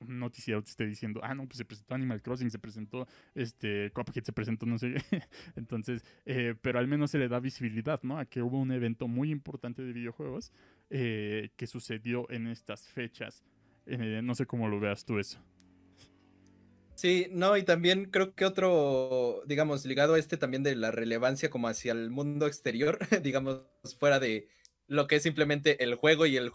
un 0.07 0.19
noticiero 0.19 0.61
te 0.61 0.69
esté 0.69 0.85
diciendo, 0.85 1.19
ah, 1.23 1.33
no, 1.33 1.45
pues 1.45 1.57
se 1.57 1.65
presentó 1.65 1.95
Animal 1.95 2.21
Crossing, 2.21 2.49
se 2.49 2.59
presentó 2.59 3.07
este 3.35 3.91
Cuphead, 3.91 4.23
se 4.23 4.33
presentó 4.33 4.65
no 4.65 4.77
sé 4.77 4.93
qué. 4.93 5.23
Entonces, 5.55 6.03
eh, 6.25 6.55
pero 6.61 6.79
al 6.79 6.87
menos 6.87 7.11
se 7.11 7.17
le 7.17 7.27
da 7.27 7.39
visibilidad, 7.39 8.01
¿no? 8.03 8.17
A 8.17 8.25
que 8.25 8.41
hubo 8.41 8.59
un 8.59 8.71
evento 8.71 9.07
muy 9.07 9.31
importante 9.31 9.81
de 9.81 9.93
videojuegos 9.93 10.51
eh, 10.89 11.49
que 11.55 11.67
sucedió 11.67 12.29
en 12.29 12.47
estas 12.47 12.87
fechas. 12.87 13.43
Eh, 13.85 14.21
no 14.23 14.35
sé 14.35 14.45
cómo 14.45 14.67
lo 14.67 14.79
veas 14.79 15.05
tú 15.05 15.19
eso. 15.19 15.39
Sí, 16.95 17.27
no, 17.31 17.57
y 17.57 17.63
también 17.63 18.05
creo 18.05 18.35
que 18.35 18.45
otro, 18.45 19.41
digamos, 19.47 19.85
ligado 19.85 20.13
a 20.13 20.19
este 20.19 20.37
también 20.37 20.63
de 20.63 20.75
la 20.75 20.91
relevancia 20.91 21.49
como 21.49 21.67
hacia 21.67 21.91
el 21.91 22.11
mundo 22.11 22.45
exterior, 22.45 22.99
digamos, 23.23 23.61
fuera 23.99 24.19
de 24.19 24.47
lo 24.87 25.07
que 25.07 25.15
es 25.15 25.23
simplemente 25.23 25.83
el 25.83 25.95
juego 25.95 26.25
y 26.25 26.37
el, 26.37 26.51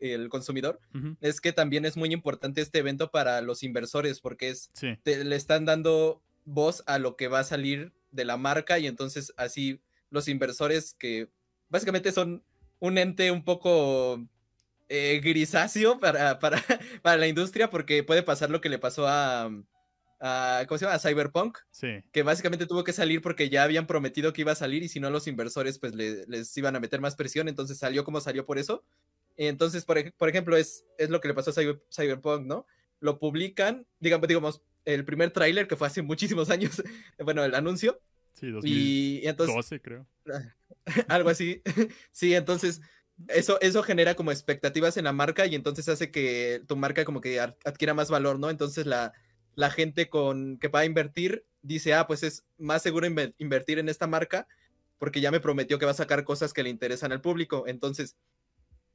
el 0.00 0.28
consumidor, 0.28 0.80
es 1.20 1.40
que 1.40 1.52
también 1.52 1.84
es 1.84 1.96
muy 1.96 2.12
importante 2.12 2.60
este 2.60 2.78
evento 2.78 3.10
para 3.10 3.40
los 3.40 3.62
inversores 3.62 4.20
porque 4.20 4.50
es 4.50 4.70
le 5.04 5.36
están 5.36 5.64
dando 5.64 6.22
voz 6.44 6.82
a 6.86 6.98
lo 6.98 7.16
que 7.16 7.28
va 7.28 7.40
a 7.40 7.44
salir 7.44 7.92
de 8.10 8.24
la 8.24 8.36
marca 8.36 8.78
y 8.78 8.86
entonces 8.86 9.32
así 9.36 9.80
los 10.10 10.28
inversores 10.28 10.94
que 10.94 11.28
básicamente 11.68 12.12
son 12.12 12.42
un 12.78 12.98
ente 12.98 13.30
un 13.30 13.44
poco 13.44 14.24
eh, 14.88 15.20
grisáceo 15.22 15.98
para, 15.98 16.38
para, 16.38 16.62
para, 17.02 17.16
la 17.16 17.26
industria 17.26 17.70
porque 17.70 18.02
puede 18.02 18.22
pasar 18.22 18.50
lo 18.50 18.60
que 18.60 18.68
le 18.68 18.78
pasó 18.78 19.06
a, 19.08 19.50
a 20.20 20.64
¿cómo 20.66 20.78
se 20.78 20.84
llama? 20.84 20.96
A 20.96 21.00
Cyberpunk, 21.00 21.58
que 22.12 22.22
básicamente 22.22 22.66
tuvo 22.66 22.84
que 22.84 22.92
salir 22.92 23.20
porque 23.20 23.48
ya 23.48 23.64
habían 23.64 23.86
prometido 23.86 24.32
que 24.32 24.42
iba 24.42 24.52
a 24.52 24.56
salir 24.56 24.82
y 24.82 24.88
si 24.88 25.00
no 25.00 25.10
los 25.10 25.26
inversores 25.26 25.78
pues 25.78 25.94
les 25.94 26.56
iban 26.56 26.76
a 26.76 26.80
meter 26.80 27.00
más 27.00 27.16
presión, 27.16 27.48
entonces 27.48 27.78
salió 27.78 28.04
como 28.04 28.20
salió 28.20 28.46
por 28.46 28.58
eso 28.58 28.84
entonces, 29.36 29.84
por, 29.84 29.98
ejemplo, 29.98 30.56
es, 30.56 30.84
es 30.98 31.10
lo 31.10 31.20
que 31.20 31.28
le 31.28 31.34
pasó 31.34 31.50
a 31.50 31.54
Cyberpunk, 31.94 32.46
¿no? 32.46 32.66
Lo 33.00 33.18
publican, 33.18 33.86
digamos, 34.00 34.28
digamos 34.28 34.62
el 34.84 35.04
primer 35.04 35.30
tráiler 35.30 35.66
que 35.66 35.76
fue 35.76 35.86
hace 35.86 36.02
muchísimos 36.02 36.50
años, 36.50 36.82
bueno, 37.18 37.44
el 37.44 37.54
anuncio. 37.54 38.00
Sí, 38.34 38.50
2012 38.50 39.80
creo. 39.80 40.06
algo 41.08 41.30
así. 41.30 41.62
sí, 42.12 42.34
entonces 42.34 42.82
eso, 43.28 43.58
eso 43.62 43.82
genera 43.82 44.14
como 44.14 44.30
expectativas 44.30 44.96
en 44.98 45.04
la 45.04 45.12
marca 45.12 45.46
y 45.46 45.54
entonces 45.54 45.88
hace 45.88 46.10
que 46.10 46.62
tu 46.66 46.76
marca 46.76 47.04
como 47.04 47.20
que 47.22 47.40
adquiera 47.40 47.94
más 47.94 48.10
valor, 48.10 48.38
¿no? 48.38 48.50
Entonces 48.50 48.84
la, 48.84 49.14
la 49.54 49.70
gente 49.70 50.10
con 50.10 50.58
que 50.58 50.68
va 50.68 50.80
a 50.80 50.84
invertir 50.84 51.46
dice, 51.62 51.94
ah, 51.94 52.06
pues 52.06 52.22
es 52.22 52.44
más 52.58 52.82
seguro 52.82 53.06
invertir 53.38 53.78
en 53.78 53.88
esta 53.88 54.06
marca 54.06 54.46
porque 54.98 55.20
ya 55.20 55.30
me 55.30 55.40
prometió 55.40 55.78
que 55.78 55.86
va 55.86 55.92
a 55.92 55.94
sacar 55.94 56.24
cosas 56.24 56.52
que 56.52 56.62
le 56.62 56.70
interesan 56.70 57.12
al 57.12 57.20
público. 57.20 57.64
Entonces, 57.66 58.16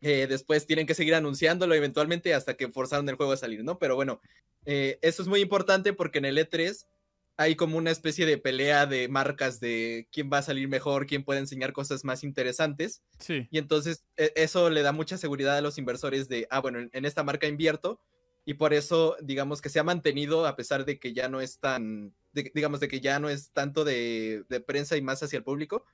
eh, 0.02 0.26
después 0.28 0.66
tienen 0.66 0.88
que 0.88 0.96
seguir 0.96 1.14
anunciándolo 1.14 1.76
eventualmente 1.76 2.34
hasta 2.34 2.56
que 2.56 2.72
forzaron 2.72 3.08
el 3.08 3.16
juego 3.16 3.34
a 3.34 3.38
salir, 3.38 3.64
¿no? 3.64 3.78
Pero 3.78 3.96
bueno, 3.96 4.20
eh, 4.66 4.98
eso 5.02 5.22
es 5.22 5.28
muy 5.28 5.42
importante 5.42 5.94
porque 5.94 6.18
en 6.18 6.26
el 6.26 6.38
E3 6.38 6.86
hay 7.38 7.56
como 7.56 7.78
una 7.78 7.92
especie 7.92 8.26
de 8.26 8.38
pelea 8.38 8.86
de 8.86 9.08
marcas 9.08 9.60
de 9.60 10.08
quién 10.12 10.30
va 10.32 10.40
a 10.40 10.44
salir 10.44 10.68
mejor, 10.68 11.06
quién 11.06 11.24
puede 11.24 11.40
enseñar 11.40 11.72
cosas 11.72 12.04
más 12.04 12.24
interesantes. 12.24 13.04
Sí. 13.20 13.48
Y 13.52 13.60
entonces 13.60 14.04
e, 14.18 14.34
eso 14.36 14.70
le 14.70 14.82
da 14.82 14.92
mucha 14.92 15.18
seguridad 15.18 15.58
a 15.58 15.62
los 15.62 15.78
inversores 15.78 16.28
de, 16.28 16.48
ah, 16.50 16.60
bueno, 16.60 16.80
en, 16.92 17.06
esta 17.06 17.24
marca 17.24 17.48
invierto 17.48 18.00
y 18.44 18.56
por 18.56 18.74
eso, 18.74 19.18
digamos 19.22 19.62
que 19.62 19.70
se 19.70 19.80
ha 19.80 19.84
mantenido 19.84 20.48
a 20.48 20.56
pesar 20.56 20.84
de 20.84 21.00
que 21.00 21.14
ya 21.14 21.30
no 21.30 21.42
es 21.42 21.60
tan, 21.60 22.16
digamos, 22.34 22.80
de 22.80 22.88
que 22.88 23.02
ya 23.02 23.20
no 23.20 23.30
es 23.30 23.52
tanto 23.52 23.84
de, 23.84 24.44
de 24.50 24.60
prensa 24.62 24.98
y 24.98 25.02
más 25.02 25.22
hacia 25.22 25.38
el 25.38 25.44
público 25.44 25.86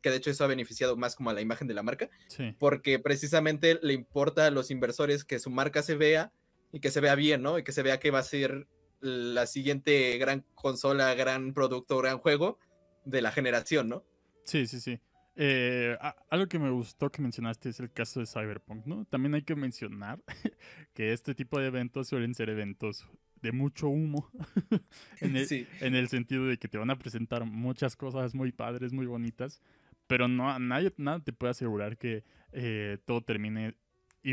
que 0.00 0.10
de 0.10 0.16
hecho 0.16 0.30
eso 0.30 0.44
ha 0.44 0.48
beneficiado 0.48 0.96
más 0.96 1.14
como 1.14 1.30
a 1.30 1.34
la 1.34 1.40
imagen 1.40 1.68
de 1.68 1.74
la 1.74 1.82
marca, 1.82 2.10
porque 2.58 2.98
precisamente 2.98 3.78
le 3.82 3.92
importa 3.92 4.46
a 4.46 4.50
los 4.50 4.70
inversores 4.70 5.24
que 5.24 5.38
su 5.38 5.50
marca 5.50 5.82
se 5.82 5.94
vea 5.94 6.32
y 6.72 6.80
que 6.80 6.90
se 6.90 7.00
vea 7.00 7.14
bien, 7.14 7.42
¿no? 7.42 7.58
Y 7.58 7.64
que 7.64 7.72
se 7.72 7.82
vea 7.82 8.00
que 8.00 8.10
va 8.10 8.20
a 8.20 8.24
ser 8.24 8.66
la 9.00 9.46
siguiente 9.46 10.16
gran 10.18 10.44
consola, 10.54 11.14
gran 11.14 11.52
producto, 11.52 11.98
gran 11.98 12.18
juego 12.18 12.58
de 13.04 13.22
la 13.22 13.30
generación, 13.30 13.88
¿no? 13.88 14.04
Sí, 14.44 14.66
sí, 14.66 14.80
sí. 14.80 15.00
Eh, 15.36 15.96
algo 16.30 16.46
que 16.46 16.58
me 16.58 16.70
gustó 16.70 17.10
que 17.10 17.20
mencionaste 17.20 17.68
es 17.68 17.80
el 17.80 17.92
caso 17.92 18.20
de 18.20 18.26
Cyberpunk, 18.26 18.86
¿no? 18.86 19.04
También 19.04 19.34
hay 19.34 19.42
que 19.42 19.56
mencionar 19.56 20.22
que 20.94 21.12
este 21.12 21.34
tipo 21.34 21.58
de 21.58 21.66
eventos 21.66 22.08
suelen 22.08 22.34
ser 22.34 22.50
eventos 22.50 23.08
de 23.44 23.52
mucho 23.52 23.88
humo, 23.88 24.30
en, 25.20 25.36
el, 25.36 25.66
en, 25.82 25.94
el, 25.94 26.08
sentido 26.08 26.46
de 26.46 26.56
que 26.56 26.66
te 26.66 26.78
van 26.78 26.88
a 26.88 26.98
presentar 26.98 27.44
muchas 27.44 27.94
cosas 27.94 28.34
muy 28.34 28.52
padres, 28.52 28.94
muy 28.94 29.04
bonitas, 29.04 29.60
pero 30.06 30.28
no 30.28 30.58
nadie 30.58 30.94
nada 30.96 31.20
te 31.20 31.34
puede 31.34 31.50
asegurar 31.50 31.98
que 31.98 32.24
eh, 32.52 32.96
todo 33.04 33.20
termine 33.20 33.74
y 34.22 34.32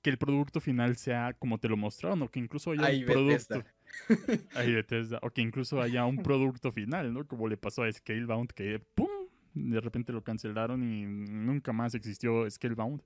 que 0.00 0.08
el 0.08 0.16
producto 0.16 0.60
final 0.60 0.96
sea 0.96 1.34
como 1.38 1.58
te 1.58 1.68
lo 1.68 1.76
mostraron 1.76 2.22
o 2.22 2.30
que 2.30 2.40
incluso 2.40 2.70
haya 2.70 2.88
un 2.88 3.04
producto 3.04 3.64
o 5.20 5.30
que 5.30 5.42
incluso 5.42 5.82
haya 5.82 6.06
un 6.06 6.16
producto 6.22 6.72
final, 6.72 7.12
¿no? 7.12 7.26
Como 7.26 7.48
le 7.48 7.58
pasó 7.58 7.82
a 7.82 7.92
Scalebound 7.92 8.50
que 8.52 8.80
pum, 8.94 9.10
de 9.52 9.78
repente 9.78 10.10
lo 10.10 10.24
cancelaron 10.24 10.82
y 10.82 11.04
nunca 11.04 11.74
más 11.74 11.94
existió 11.94 12.50
Scalebound. 12.50 13.02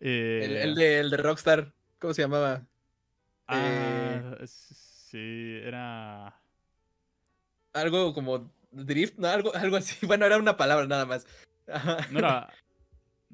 Eh, 0.00 0.42
el, 0.44 0.56
el, 0.56 0.74
de, 0.74 0.98
el 1.00 1.08
de 1.08 1.16
Rockstar, 1.16 1.72
¿cómo 1.98 2.12
se 2.12 2.20
llamaba? 2.20 2.66
Ah, 3.48 4.36
eh, 4.40 4.46
sí, 4.46 5.60
era. 5.64 6.38
Algo 7.72 8.12
como 8.12 8.52
drift, 8.70 9.18
no, 9.18 9.28
algo, 9.28 9.54
algo 9.54 9.76
así. 9.76 9.94
Bueno, 10.06 10.26
era 10.26 10.36
una 10.36 10.56
palabra 10.56 10.86
nada 10.86 11.06
más. 11.06 11.26
No 12.10 12.18
era 12.18 12.48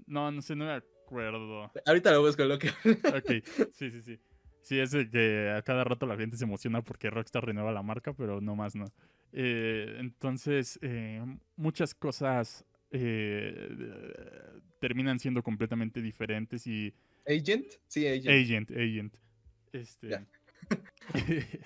No, 0.07 0.31
no 0.31 0.41
sé, 0.43 0.55
no 0.55 0.67
me 0.67 0.73
acuerdo. 0.73 1.71
Ahorita 1.87 2.13
lo 2.13 2.23
busco, 2.23 2.45
lo 2.45 2.59
que. 2.59 2.69
Ok, 3.15 3.45
sí, 3.73 3.91
sí, 3.91 4.03
sí. 4.03 4.19
Sí, 4.61 4.79
es 4.79 4.93
de 4.93 5.11
que 5.11 5.51
a 5.51 5.61
cada 5.63 5.85
rato 5.85 6.07
la 6.07 6.17
gente 6.17 6.39
se 6.39 6.45
emociona 6.45 6.81
porque 6.83 7.11
Rockstar 7.11 7.45
renueva 7.45 7.71
la 7.71 7.83
marca, 7.83 8.15
pero 8.15 8.41
no 8.41 8.57
más 8.57 8.75
no. 8.75 8.87
Eh, 9.33 9.97
entonces, 9.99 10.79
eh, 10.81 11.23
muchas 11.57 11.95
cosas 11.95 12.65
eh, 12.91 13.69
terminan 14.81 15.19
siendo 15.19 15.43
completamente 15.43 16.01
diferentes 16.01 16.67
y... 16.67 16.95
¿Agent? 17.27 17.67
Sí, 17.89 18.07
Agent. 18.07 18.29
Agent, 18.29 18.71
Agent. 18.71 19.17
Este, 19.75 20.25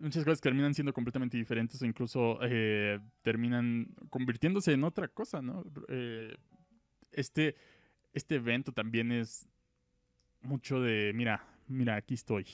muchas 0.00 0.24
cosas 0.24 0.40
terminan 0.40 0.72
siendo 0.72 0.94
completamente 0.94 1.36
diferentes 1.36 1.80
o 1.82 1.84
incluso 1.84 2.38
eh, 2.42 2.98
terminan 3.22 3.88
convirtiéndose 4.08 4.72
en 4.72 4.82
otra 4.84 5.08
cosa, 5.08 5.42
¿no? 5.42 5.62
Eh, 5.88 6.34
este, 7.12 7.54
este 8.14 8.36
evento 8.36 8.72
también 8.72 9.12
es 9.12 9.46
mucho 10.40 10.80
de, 10.80 11.12
mira, 11.14 11.44
mira, 11.68 11.96
aquí 11.96 12.14
estoy. 12.14 12.46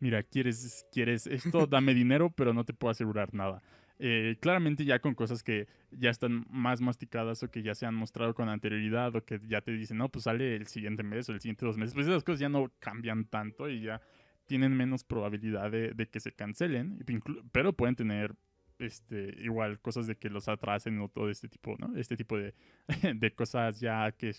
Mira, 0.00 0.22
quieres, 0.22 0.86
quieres 0.90 1.26
esto, 1.26 1.66
dame 1.66 1.92
dinero, 1.92 2.30
pero 2.30 2.54
no 2.54 2.64
te 2.64 2.72
puedo 2.72 2.90
asegurar 2.90 3.34
nada. 3.34 3.62
Eh, 4.00 4.36
claramente 4.40 4.84
ya 4.84 5.00
con 5.00 5.14
cosas 5.14 5.42
que 5.42 5.66
ya 5.90 6.10
están 6.10 6.46
más 6.50 6.80
masticadas 6.80 7.42
o 7.42 7.50
que 7.50 7.62
ya 7.62 7.74
se 7.74 7.84
han 7.84 7.96
mostrado 7.96 8.32
con 8.32 8.48
anterioridad 8.48 9.14
o 9.16 9.24
que 9.24 9.40
ya 9.48 9.60
te 9.60 9.72
dicen, 9.72 9.98
no, 9.98 10.08
pues 10.08 10.24
sale 10.24 10.54
el 10.54 10.68
siguiente 10.68 11.02
mes 11.02 11.28
o 11.28 11.32
el 11.32 11.40
siguiente 11.40 11.66
dos 11.66 11.76
meses, 11.76 11.94
pues 11.94 12.06
esas 12.06 12.22
cosas 12.22 12.40
ya 12.40 12.48
no 12.48 12.70
cambian 12.78 13.24
tanto 13.24 13.68
y 13.68 13.82
ya 13.82 14.00
tienen 14.46 14.76
menos 14.76 15.04
probabilidad 15.04 15.70
de, 15.70 16.08
que 16.10 16.20
se 16.20 16.32
cancelen, 16.32 17.04
pero 17.52 17.72
pueden 17.72 17.96
tener 17.96 18.34
este, 18.78 19.34
igual 19.40 19.80
cosas 19.80 20.06
de 20.06 20.16
que 20.16 20.30
los 20.30 20.48
atrasen 20.48 21.00
o 21.00 21.08
todo 21.08 21.28
este 21.28 21.48
tipo, 21.48 21.76
¿no? 21.78 21.96
Este 21.96 22.16
tipo 22.16 22.38
de, 22.38 22.54
de 23.14 23.34
cosas 23.34 23.80
ya 23.80 24.12
que 24.12 24.32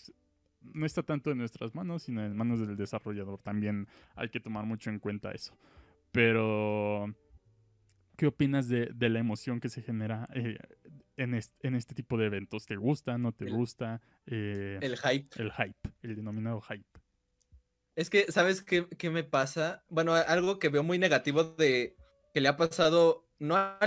no 0.62 0.86
está 0.86 1.04
tanto 1.04 1.32
en 1.32 1.38
nuestras 1.38 1.76
manos, 1.76 2.04
sino 2.04 2.26
en 2.26 2.36
manos 2.36 2.60
del 2.60 2.76
desarrollador. 2.76 3.42
También 3.42 3.88
hay 4.16 4.30
que 4.30 4.40
tomar 4.40 4.66
mucho 4.66 4.90
en 4.90 5.00
cuenta 5.00 5.32
eso. 5.32 5.58
Pero 6.12 7.14
¿Qué 8.20 8.28
opinas 8.28 8.68
de, 8.68 8.94
la 9.00 9.20
emoción 9.20 9.62
que 9.62 9.70
se 9.70 9.82
genera 9.82 10.28
eh, 10.36 10.58
en, 11.16 11.34
este, 11.34 11.96
tipo 11.96 12.18
de 12.18 12.26
eventos? 12.26 12.66
¿Te 12.66 12.76
gusta? 12.76 13.18
¿No 13.18 13.32
te 13.32 13.46
gusta? 13.46 14.02
Eh, 14.26 14.78
el 14.82 14.98
hype. 14.98 15.42
El 15.42 15.54
hype, 15.54 15.90
el 16.02 16.18
denominado 16.18 16.60
hype. 16.60 16.84
Es 17.96 18.10
que, 18.10 18.30
¿sabes 18.30 18.62
qué, 18.62 19.10
me 19.10 19.24
pasa? 19.24 19.86
Bueno, 19.88 20.16
algo 20.16 20.60
que 20.60 20.68
veo 20.68 20.84
muy 20.84 21.00
negativo 21.00 21.46
de 21.46 21.96
que 22.34 22.42
le 22.42 22.50
ha 22.50 22.58
pasado, 22.58 23.26
no 23.40 23.56
a 23.56 23.80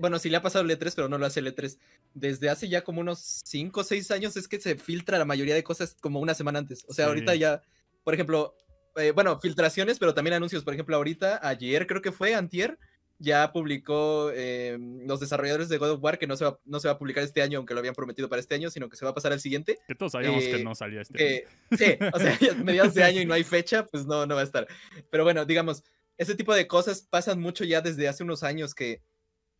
bueno, 0.00 0.18
sí 0.18 0.30
le 0.30 0.38
ha 0.38 0.42
pasado 0.42 0.64
el 0.64 0.70
E3, 0.70 0.94
pero 0.96 1.10
no 1.10 1.18
lo 1.18 1.26
hace 1.26 1.40
el 1.40 1.54
E3. 1.54 1.76
Desde 2.14 2.48
hace 2.48 2.70
ya 2.70 2.84
como 2.84 3.02
unos 3.02 3.42
5 3.44 3.80
o 3.80 3.84
6 3.84 4.10
años 4.12 4.34
es 4.38 4.48
que 4.48 4.58
se 4.60 4.76
filtra 4.76 5.18
la 5.18 5.26
mayoría 5.26 5.54
de 5.54 5.62
cosas 5.62 5.94
como 6.00 6.20
una 6.20 6.32
semana 6.32 6.58
antes. 6.58 6.86
O 6.88 6.94
sea, 6.94 7.08
ahorita 7.08 7.34
ya, 7.34 7.60
por 8.02 8.14
ejemplo, 8.14 8.56
eh, 8.96 9.12
bueno, 9.12 9.38
filtraciones, 9.40 9.98
pero 9.98 10.14
también 10.14 10.34
anuncios. 10.34 10.64
Por 10.64 10.74
ejemplo, 10.74 10.96
ahorita, 10.96 11.40
ayer 11.46 11.86
creo 11.86 12.02
que 12.02 12.12
fue, 12.12 12.34
antier, 12.34 12.78
ya 13.18 13.52
publicó 13.52 14.30
eh, 14.34 14.76
los 15.06 15.20
desarrolladores 15.20 15.68
de 15.68 15.78
God 15.78 15.92
of 15.92 16.02
War 16.02 16.18
que 16.18 16.26
no 16.26 16.36
se, 16.36 16.44
va, 16.44 16.58
no 16.64 16.80
se 16.80 16.88
va 16.88 16.94
a 16.94 16.98
publicar 16.98 17.22
este 17.22 17.42
año, 17.42 17.58
aunque 17.58 17.74
lo 17.74 17.80
habían 17.80 17.94
prometido 17.94 18.28
para 18.28 18.40
este 18.40 18.54
año, 18.54 18.70
sino 18.70 18.88
que 18.88 18.96
se 18.96 19.04
va 19.04 19.12
a 19.12 19.14
pasar 19.14 19.32
al 19.32 19.40
siguiente. 19.40 19.78
Que 19.86 19.94
todos 19.94 20.12
sabíamos 20.12 20.42
que 20.42 20.56
eh, 20.56 20.64
no 20.64 20.74
salía 20.74 21.02
este 21.02 21.24
año. 21.24 21.78
Sí, 21.78 21.98
o 22.12 22.18
sea, 22.18 22.38
mediados 22.64 22.94
de 22.94 23.04
año 23.04 23.20
y 23.20 23.26
no 23.26 23.34
hay 23.34 23.44
fecha, 23.44 23.86
pues 23.86 24.06
no, 24.06 24.26
no 24.26 24.34
va 24.34 24.40
a 24.40 24.44
estar. 24.44 24.66
Pero 25.10 25.24
bueno, 25.24 25.44
digamos, 25.44 25.84
ese 26.18 26.34
tipo 26.34 26.54
de 26.54 26.66
cosas 26.66 27.02
pasan 27.02 27.40
mucho 27.40 27.64
ya 27.64 27.80
desde 27.80 28.08
hace 28.08 28.24
unos 28.24 28.42
años 28.42 28.74
que 28.74 29.02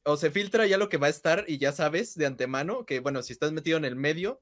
o 0.04 0.16
se 0.16 0.30
filtra 0.30 0.66
ya 0.66 0.78
lo 0.78 0.88
que 0.88 0.96
va 0.96 1.06
a 1.06 1.10
estar 1.10 1.44
y 1.46 1.58
ya 1.58 1.72
sabes 1.72 2.16
de 2.16 2.26
antemano 2.26 2.84
que, 2.84 3.00
bueno, 3.00 3.22
si 3.22 3.32
estás 3.32 3.52
metido 3.52 3.78
en 3.78 3.84
el 3.84 3.96
medio, 3.96 4.40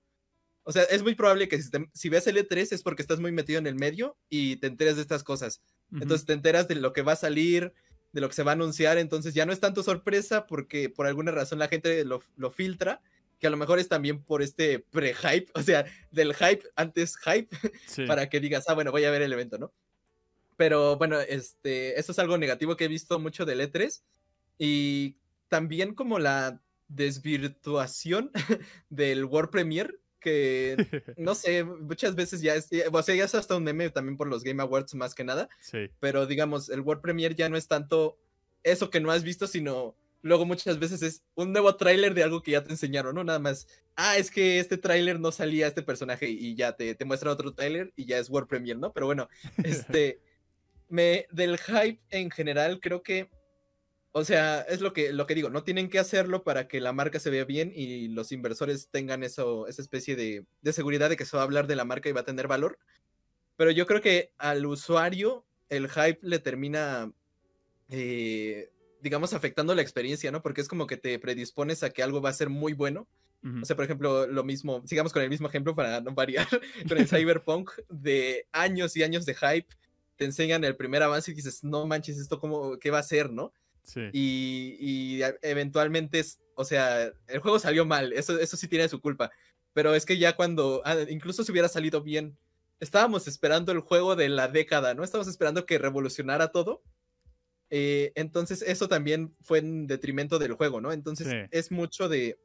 o 0.71 0.73
sea, 0.73 0.85
es 0.85 1.03
muy 1.03 1.17
probable 1.17 1.49
que 1.49 1.61
si, 1.95 2.09
ves 2.09 2.29
el 2.29 2.37
E3 2.37 2.71
es 2.71 2.85
porque 2.85 3.03
estás 3.03 3.19
muy 3.19 3.33
metido 3.33 3.59
en 3.59 3.67
el 3.67 3.75
medio 3.75 4.17
y 4.29 4.55
te 4.55 4.69
enteras 4.69 4.95
de 4.95 5.03
estas 5.03 5.25
cosas. 5.25 5.61
Entonces 5.91 6.25
te 6.25 6.33
enteras 6.33 6.69
de 6.69 6.76
lo 6.76 6.93
que 6.93 7.02
va 7.02 7.15
a 7.15 7.17
salir, 7.17 7.73
de 8.13 8.21
lo 8.21 8.28
que 8.28 8.37
se 8.37 8.45
va 8.45 8.52
a 8.52 8.54
anunciar. 8.54 8.97
Entonces 8.97 9.35
ya 9.35 9.47
no 9.47 9.52
es 9.52 9.59
tanto 9.59 9.83
sorpresa 9.83 10.47
porque 10.47 10.89
por 10.89 11.09
alguna 11.09 11.33
razón 11.33 11.59
la 11.59 11.67
gente 11.67 12.04
lo, 12.04 12.21
filtra, 12.52 13.02
que 13.41 13.49
a 13.49 13.50
lo 13.50 13.56
mejor 13.56 13.80
es 13.80 13.89
también 13.89 14.23
por 14.23 14.43
este 14.43 14.78
pre-hype, 14.78 15.50
o 15.56 15.63
sea, 15.63 15.87
del 16.13 16.35
hype 16.35 16.63
antes 16.76 17.17
hype, 17.17 17.49
para 18.06 18.28
que 18.28 18.39
digas, 18.39 18.67
ah, 18.69 18.75
bueno, 18.75 18.93
voy 18.93 19.02
a 19.06 19.11
ver 19.11 19.23
el 19.23 19.33
evento, 19.33 19.59
¿no? 19.59 19.73
Pero 20.56 20.99
bueno, 20.99 21.19
este, 21.19 21.99
eso 21.99 22.13
es 22.13 22.19
algo 22.21 22.39
negativo 22.39 22.76
que 22.76 22.85
he 22.85 22.89
visto 22.89 23.19
mucho 23.19 23.45
del 23.45 23.61
E3 23.61 24.02
y 24.56 25.17
también 25.49 25.97
como 25.97 26.21
la 26.21 26.63
desvirtuación 26.87 28.30
del 28.89 29.25
World 29.25 29.50
Premiere 29.50 29.99
que 30.21 30.76
no 31.17 31.35
sé, 31.35 31.65
muchas 31.65 32.15
veces 32.15 32.41
ya 32.41 32.54
es, 32.54 32.69
o 32.93 33.02
sea, 33.02 33.15
ya 33.15 33.25
es 33.25 33.35
hasta 33.35 33.56
un 33.56 33.65
meme 33.65 33.91
también 33.91 34.17
por 34.17 34.28
los 34.28 34.45
Game 34.45 34.63
Awards 34.63 34.95
más 34.95 35.15
que 35.15 35.25
nada. 35.25 35.49
Sí. 35.61 35.91
Pero 35.99 36.26
digamos, 36.26 36.69
el 36.69 36.80
World 36.80 37.02
Premiere 37.02 37.35
ya 37.35 37.49
no 37.49 37.56
es 37.56 37.67
tanto 37.67 38.19
eso 38.63 38.91
que 38.91 39.00
no 39.00 39.11
has 39.11 39.23
visto, 39.23 39.47
sino 39.47 39.97
luego 40.23 40.45
muchas 40.45 40.78
veces 40.78 41.02
es 41.02 41.23
un 41.35 41.52
nuevo 41.52 41.75
tráiler 41.76 42.15
de 42.15 42.23
algo 42.23 42.43
que 42.43 42.52
ya 42.52 42.63
te 42.63 42.71
enseñaron, 42.71 43.15
¿no? 43.15 43.25
Nada 43.25 43.39
más, 43.39 43.67
ah, 43.97 44.17
es 44.19 44.30
que 44.30 44.59
este 44.59 44.76
tráiler 44.76 45.19
no 45.19 45.33
salía 45.33 45.67
este 45.67 45.83
personaje 45.83 46.28
y 46.28 46.54
ya 46.54 46.76
te, 46.76 46.95
te 46.95 47.04
muestra 47.04 47.33
otro 47.33 47.54
tráiler 47.54 47.93
y 47.97 48.04
ya 48.04 48.19
es 48.19 48.28
World 48.28 48.49
Premiere, 48.49 48.78
¿no? 48.78 48.93
Pero 48.93 49.06
bueno, 49.06 49.28
este, 49.65 50.21
me, 50.89 51.26
del 51.30 51.59
hype 51.59 52.00
en 52.11 52.30
general 52.30 52.80
creo 52.80 53.02
que 53.02 53.30
o 54.13 54.25
sea, 54.25 54.63
es 54.63 54.81
lo 54.81 54.93
que, 54.93 55.13
lo 55.13 55.27
que 55.27 55.37
digo, 55.37 55.51
no 55.51 55.63
tienen 55.63 55.89
que 55.89 56.01
hacerlo 56.01 56.43
para 56.43 56.67
que 56.67 56.81
la 56.81 56.93
marca 56.93 57.21
se 57.21 57.31
vea 57.31 57.45
bien 57.45 57.73
y 57.75 58.09
los 58.09 58.33
inversores 58.33 58.89
tengan 58.91 59.23
eso, 59.23 59.69
esa 59.69 59.83
especie 59.83 60.17
de, 60.17 60.45
seguridad 60.73 61.09
de 61.09 61.17
que 61.17 61.25
se 61.25 61.37
va 61.37 61.43
a 61.43 61.45
hablar 61.45 61.69
de 61.69 61.77
la 61.77 61.85
marca 61.85 62.09
y 62.09 62.13
va 62.13 62.23
a 62.23 62.25
tener 62.25 62.49
valor. 62.49 62.79
Pero 63.57 63.71
yo 63.71 63.87
creo 63.87 64.01
que 64.01 64.33
al 64.37 64.67
usuario 64.67 65.47
el 65.69 65.89
hype 65.89 66.19
le 66.23 66.41
termina, 66.41 67.13
eh, 67.89 68.73
digamos, 69.01 69.33
afectando 69.33 69.77
la 69.77 69.83
experiencia, 69.83 70.33
¿no? 70.33 70.43
Porque 70.43 70.61
es 70.61 70.69
como 70.69 70.89
que 70.89 70.97
te 70.97 71.17
predispones 71.21 71.85
a 71.85 71.91
que 71.91 72.03
algo 72.03 72.21
va 72.21 72.31
a 72.31 72.35
ser 72.35 72.49
muy 72.49 72.73
bueno. 72.73 73.07
O 73.63 73.65
sea, 73.65 73.75
por 73.75 73.87
ejemplo, 73.87 74.27
lo 74.27 74.45
mismo, 74.45 74.83
sigamos 74.87 75.15
con 75.15 75.23
el 75.23 75.31
mismo 75.31 75.49
ejemplo 75.49 75.75
para 75.75 76.03
no 76.03 76.13
variar, 76.13 76.47
con 76.89 76.99
el 76.99 77.09
Cyberpunk 77.09 77.71
de 77.89 78.47
años 78.53 78.97
y 78.97 79.03
años 79.03 79.25
de 79.25 79.35
hype, 79.35 79.69
te 80.17 80.27
enseñan 80.27 80.63
el 80.65 80.77
primer 80.77 81.03
avance 81.03 81.31
y 81.31 81.35
dices, 81.35 81.65
no 81.65 81.87
manches, 81.87 82.19
esto 82.19 82.39
cómo, 82.39 82.79
qué 82.79 82.91
va 82.91 82.99
a 82.99 83.03
ser, 83.03 83.31
¿no? 83.31 83.55
Y, 84.13 85.21
eventualmente, 85.43 86.25
o 86.55 86.65
sea, 86.65 87.13
el 87.26 87.39
juego 87.41 87.59
salió 87.59 87.85
mal, 87.85 88.13
eso, 88.13 88.39
eso 88.39 88.57
sí 88.57 88.69
tiene 88.69 88.89
su 88.89 89.00
culpa. 89.00 89.31
Pero 89.73 89.95
es 89.95 90.05
que 90.05 90.19
ya 90.19 90.35
cuando, 90.35 90.83
ah, 90.85 90.97
incluso 91.09 91.45
si 91.45 91.53
hubiera 91.53 91.69
salido 91.69 92.03
bien, 92.03 92.37
estábamos 92.81 93.29
esperando 93.29 93.73
el 93.73 93.81
juego 93.81 94.17
de 94.17 94.29
la 94.29 94.49
década, 94.49 94.95
¿no? 94.95 95.05
Estábamos 95.05 95.29
esperando 95.29 95.67
que 95.67 95.79
revolucionara 95.79 96.49
todo. 96.49 96.83
Eh, 97.69 98.11
entonces 98.17 98.63
eso 98.63 98.89
también 98.89 99.37
fue 99.43 99.59
en 99.59 99.87
detrimento 99.87 100.39
del 100.39 100.55
juego, 100.55 100.81
¿no? 100.81 100.93
Entonces 100.93 101.49
es 101.50 101.71
mucho 101.71 102.09
de... 102.09 102.39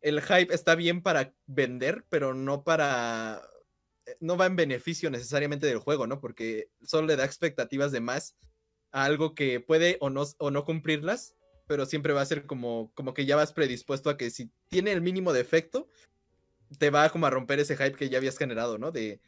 El 0.00 0.20
hype 0.20 0.54
está 0.54 0.74
bien 0.74 1.02
para 1.02 1.32
vender, 1.46 2.04
pero 2.08 2.34
no 2.34 2.62
para... 2.62 3.42
Eh, 4.06 4.16
no 4.20 4.36
va 4.36 4.46
en 4.46 4.56
beneficio 4.56 5.10
necesariamente 5.10 5.66
del 5.66 5.78
juego, 5.78 6.06
¿no? 6.06 6.20
Porque 6.20 6.70
solo 6.82 7.06
le 7.06 7.16
da 7.16 7.24
expectativas 7.24 7.90
de 7.92 8.00
más 8.00 8.36
algo 8.92 9.34
que 9.34 9.60
puede 9.60 9.96
o 10.00 10.10
no, 10.10 10.24
o 10.38 10.50
no 10.50 10.64
cumplirlas, 10.64 11.34
pero 11.66 11.86
siempre 11.86 12.12
va 12.12 12.22
a 12.22 12.26
ser 12.26 12.46
como, 12.46 12.90
como 12.94 13.14
que 13.14 13.26
ya 13.26 13.36
vas 13.36 13.52
predispuesto 13.52 14.10
a 14.10 14.16
que 14.16 14.30
si 14.30 14.50
tiene 14.68 14.92
el 14.92 15.02
mínimo 15.02 15.32
de 15.32 15.40
efecto, 15.40 15.88
te 16.78 16.90
va 16.90 17.08
como 17.10 17.26
a 17.26 17.30
romper 17.30 17.60
ese 17.60 17.76
hype 17.76 17.96
que 17.96 18.08
ya 18.08 18.18
habías 18.18 18.38
generado, 18.38 18.78
¿no? 18.78 18.90
De, 18.90 19.20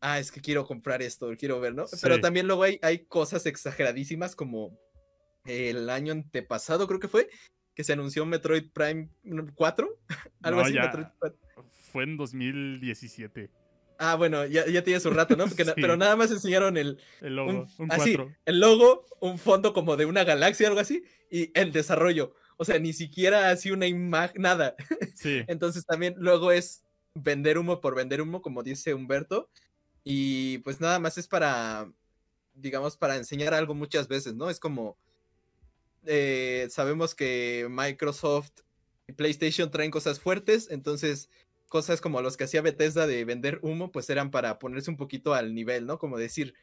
ah, 0.00 0.18
es 0.18 0.32
que 0.32 0.40
quiero 0.40 0.66
comprar 0.66 1.02
esto, 1.02 1.30
quiero 1.38 1.60
ver, 1.60 1.74
¿no? 1.74 1.86
Pero 2.02 2.20
también 2.20 2.46
luego 2.46 2.62
hay, 2.62 2.78
hay 2.82 3.04
cosas 3.04 3.46
exageradísimas 3.46 4.34
como 4.34 4.78
el 5.44 5.90
año 5.90 6.12
antepasado, 6.12 6.86
creo 6.86 7.00
que 7.00 7.08
fue, 7.08 7.28
que 7.74 7.84
se 7.84 7.92
anunció 7.92 8.26
Metroid 8.26 8.70
Prime 8.72 9.08
4, 9.54 9.98
algo 10.42 10.60
así. 10.60 10.76
Fue 11.92 12.04
en 12.04 12.16
2017. 12.16 13.50
Ah, 13.98 14.14
bueno, 14.14 14.46
ya, 14.46 14.64
ya 14.66 14.82
tiene 14.84 15.00
su 15.00 15.10
rato, 15.10 15.36
¿no? 15.36 15.44
Pero 15.76 15.96
nada 15.96 16.14
más 16.14 16.30
enseñaron 16.30 16.76
el, 16.76 17.00
el 17.20 17.34
logo, 17.34 17.66
un, 17.78 17.92
así, 17.92 18.16
el 18.44 18.60
logo, 18.60 19.04
un 19.20 19.38
fondo 19.38 19.72
como 19.72 19.96
de 19.96 20.06
una 20.06 20.22
galaxia, 20.22 20.68
algo 20.68 20.78
así, 20.80 21.02
y 21.30 21.50
el 21.58 21.72
desarrollo. 21.72 22.32
O 22.56 22.64
sea, 22.64 22.78
ni 22.78 22.92
siquiera 22.92 23.50
así 23.50 23.70
una 23.70 23.86
imagen, 23.86 24.42
nada. 24.42 24.74
Sí. 25.14 25.42
Entonces 25.48 25.84
también 25.84 26.14
luego 26.16 26.52
es 26.52 26.84
vender 27.12 27.58
humo 27.58 27.80
por 27.80 27.96
vender 27.96 28.22
humo, 28.22 28.40
como 28.40 28.62
dice 28.62 28.94
Humberto. 28.94 29.50
Y 30.04 30.58
pues 30.58 30.80
nada 30.80 31.00
más 31.00 31.18
es 31.18 31.26
para, 31.26 31.90
digamos, 32.54 32.96
para 32.96 33.16
enseñar 33.16 33.52
algo 33.52 33.74
muchas 33.74 34.06
veces, 34.06 34.34
¿no? 34.36 34.48
Es 34.48 34.60
como, 34.60 34.96
eh, 36.06 36.68
sabemos 36.70 37.16
que 37.16 37.66
Microsoft 37.68 38.52
y 39.08 39.12
PlayStation 39.12 39.70
traen 39.70 39.90
cosas 39.90 40.20
fuertes, 40.20 40.68
entonces 40.70 41.28
cosas 41.68 42.00
como 42.00 42.22
los 42.22 42.36
que 42.36 42.44
hacía 42.44 42.62
Bethesda 42.62 43.06
de 43.06 43.24
vender 43.24 43.60
humo, 43.62 43.92
pues 43.92 44.10
eran 44.10 44.30
para 44.30 44.58
ponerse 44.58 44.90
un 44.90 44.96
poquito 44.96 45.34
al 45.34 45.54
nivel, 45.54 45.86
¿no? 45.86 45.98
Como 45.98 46.18
decir, 46.18 46.54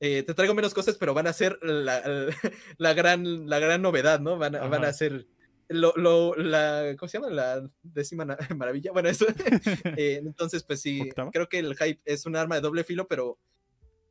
eh, 0.00 0.22
te 0.22 0.34
traigo 0.34 0.54
menos 0.54 0.74
cosas, 0.74 0.96
pero 0.96 1.14
van 1.14 1.26
a 1.26 1.32
ser 1.32 1.58
la, 1.62 2.02
gran, 2.94 3.48
la 3.48 3.58
gran 3.58 3.82
novedad, 3.82 4.20
¿no? 4.20 4.38
Van, 4.38 4.52
van 4.52 4.84
a 4.84 4.92
ser 4.92 5.26
lo, 5.70 5.92
lo, 5.96 6.34
la, 6.34 6.96
¿cómo 6.98 7.08
se 7.08 7.18
llama? 7.18 7.30
La 7.30 7.70
décima 7.82 8.24
maravilla. 8.56 8.92
Bueno, 8.92 9.08
eso. 9.08 9.26
Eh, 9.96 10.20
entonces, 10.24 10.62
pues 10.64 10.80
sí, 10.80 11.08
creo 11.32 11.48
que 11.48 11.58
el 11.58 11.76
hype 11.76 12.00
es 12.04 12.26
un 12.26 12.36
arma 12.36 12.56
de 12.56 12.60
doble 12.60 12.84
filo, 12.84 13.06
pero 13.08 13.38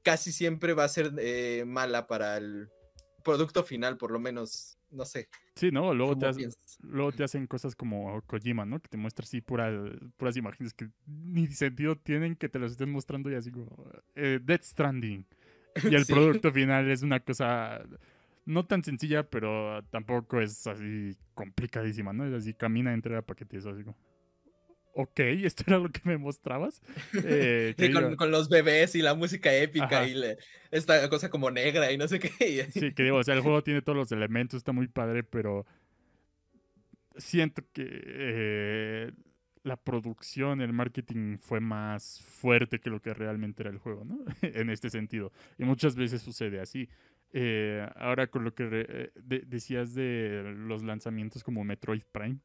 casi 0.03 0.31
siempre 0.31 0.73
va 0.73 0.85
a 0.85 0.89
ser 0.89 1.13
eh, 1.19 1.63
mala 1.65 2.07
para 2.07 2.37
el 2.37 2.69
producto 3.23 3.63
final, 3.63 3.97
por 3.97 4.11
lo 4.11 4.19
menos, 4.19 4.78
no 4.91 5.05
sé. 5.05 5.29
Sí, 5.55 5.71
¿no? 5.71 5.93
Luego 5.93 6.17
te, 6.17 6.27
luego 6.81 7.11
te 7.11 7.23
hacen 7.23 7.47
cosas 7.47 7.75
como 7.75 8.21
Kojima, 8.23 8.65
¿no? 8.65 8.79
Que 8.79 8.89
te 8.89 8.97
muestra 8.97 9.23
así 9.23 9.41
puras 9.41 10.37
imágenes 10.37 10.73
que 10.73 10.89
ni 11.05 11.47
sentido 11.47 11.97
tienen 11.97 12.35
que 12.35 12.49
te 12.49 12.59
las 12.59 12.71
estén 12.71 12.91
mostrando 12.91 13.31
y 13.31 13.35
así 13.35 13.51
como 13.51 13.91
eh, 14.15 14.39
Death 14.41 14.63
Stranding. 14.63 15.25
Y 15.83 15.95
el 15.95 16.05
producto 16.07 16.51
final 16.51 16.89
es 16.89 17.03
una 17.03 17.19
cosa 17.19 17.83
no 18.45 18.65
tan 18.65 18.83
sencilla, 18.83 19.29
pero 19.29 19.83
tampoco 19.91 20.41
es 20.41 20.65
así 20.65 21.15
complicadísima, 21.35 22.13
¿no? 22.13 22.25
Es 22.25 22.33
así, 22.33 22.53
camina, 22.53 22.93
entrega 22.93 23.21
paquetes, 23.21 23.65
así 23.65 23.83
como... 23.83 23.97
Ok, 25.01 25.19
esto 25.45 25.63
era 25.65 25.79
lo 25.79 25.89
que 25.89 26.01
me 26.03 26.17
mostrabas. 26.17 26.81
Eh, 27.23 27.73
con, 28.17 28.31
los 28.31 28.49
bebés 28.49 28.95
y 28.95 29.01
la 29.01 29.15
música 29.15 29.53
épica 29.55 30.05
y 30.05 30.21
esta 30.71 31.09
cosa 31.09 31.29
como 31.29 31.49
negra 31.49 31.89
y 31.93 31.97
no 31.97 32.05
sé 32.09 32.19
qué. 32.19 32.67
sí, 32.73 32.93
que 32.93 33.03
digo, 33.03 33.15
o 33.15 33.23
sea, 33.23 33.35
el 33.35 33.41
juego 33.41 33.63
tiene 33.63 33.81
todos 33.81 33.97
los 33.97 34.11
elementos, 34.11 34.57
está 34.57 34.73
muy 34.73 34.87
padre, 34.89 35.23
pero 35.23 35.65
siento 37.15 37.63
que 37.71 37.87
eh, 37.87 39.11
la 39.63 39.77
producción, 39.77 40.59
el 40.59 40.73
marketing 40.73 41.37
fue 41.37 41.61
más 41.61 42.21
fuerte 42.21 42.79
que 42.79 42.89
lo 42.89 43.01
que 43.01 43.13
realmente 43.13 43.63
era 43.63 43.69
el 43.69 43.77
juego, 43.77 44.03
¿no? 44.03 44.25
en 44.41 44.69
este 44.69 44.89
sentido. 44.89 45.31
Y 45.57 45.63
muchas 45.63 45.95
veces 45.95 46.21
sucede 46.21 46.59
así. 46.59 46.89
Eh, 47.31 47.87
ahora 47.95 48.27
con 48.27 48.43
lo 48.43 48.53
que 48.53 49.11
decías 49.15 49.93
de 49.93 50.53
los 50.57 50.83
lanzamientos 50.83 51.41
como 51.41 51.63
Metroid 51.63 52.03
Prime, 52.11 52.39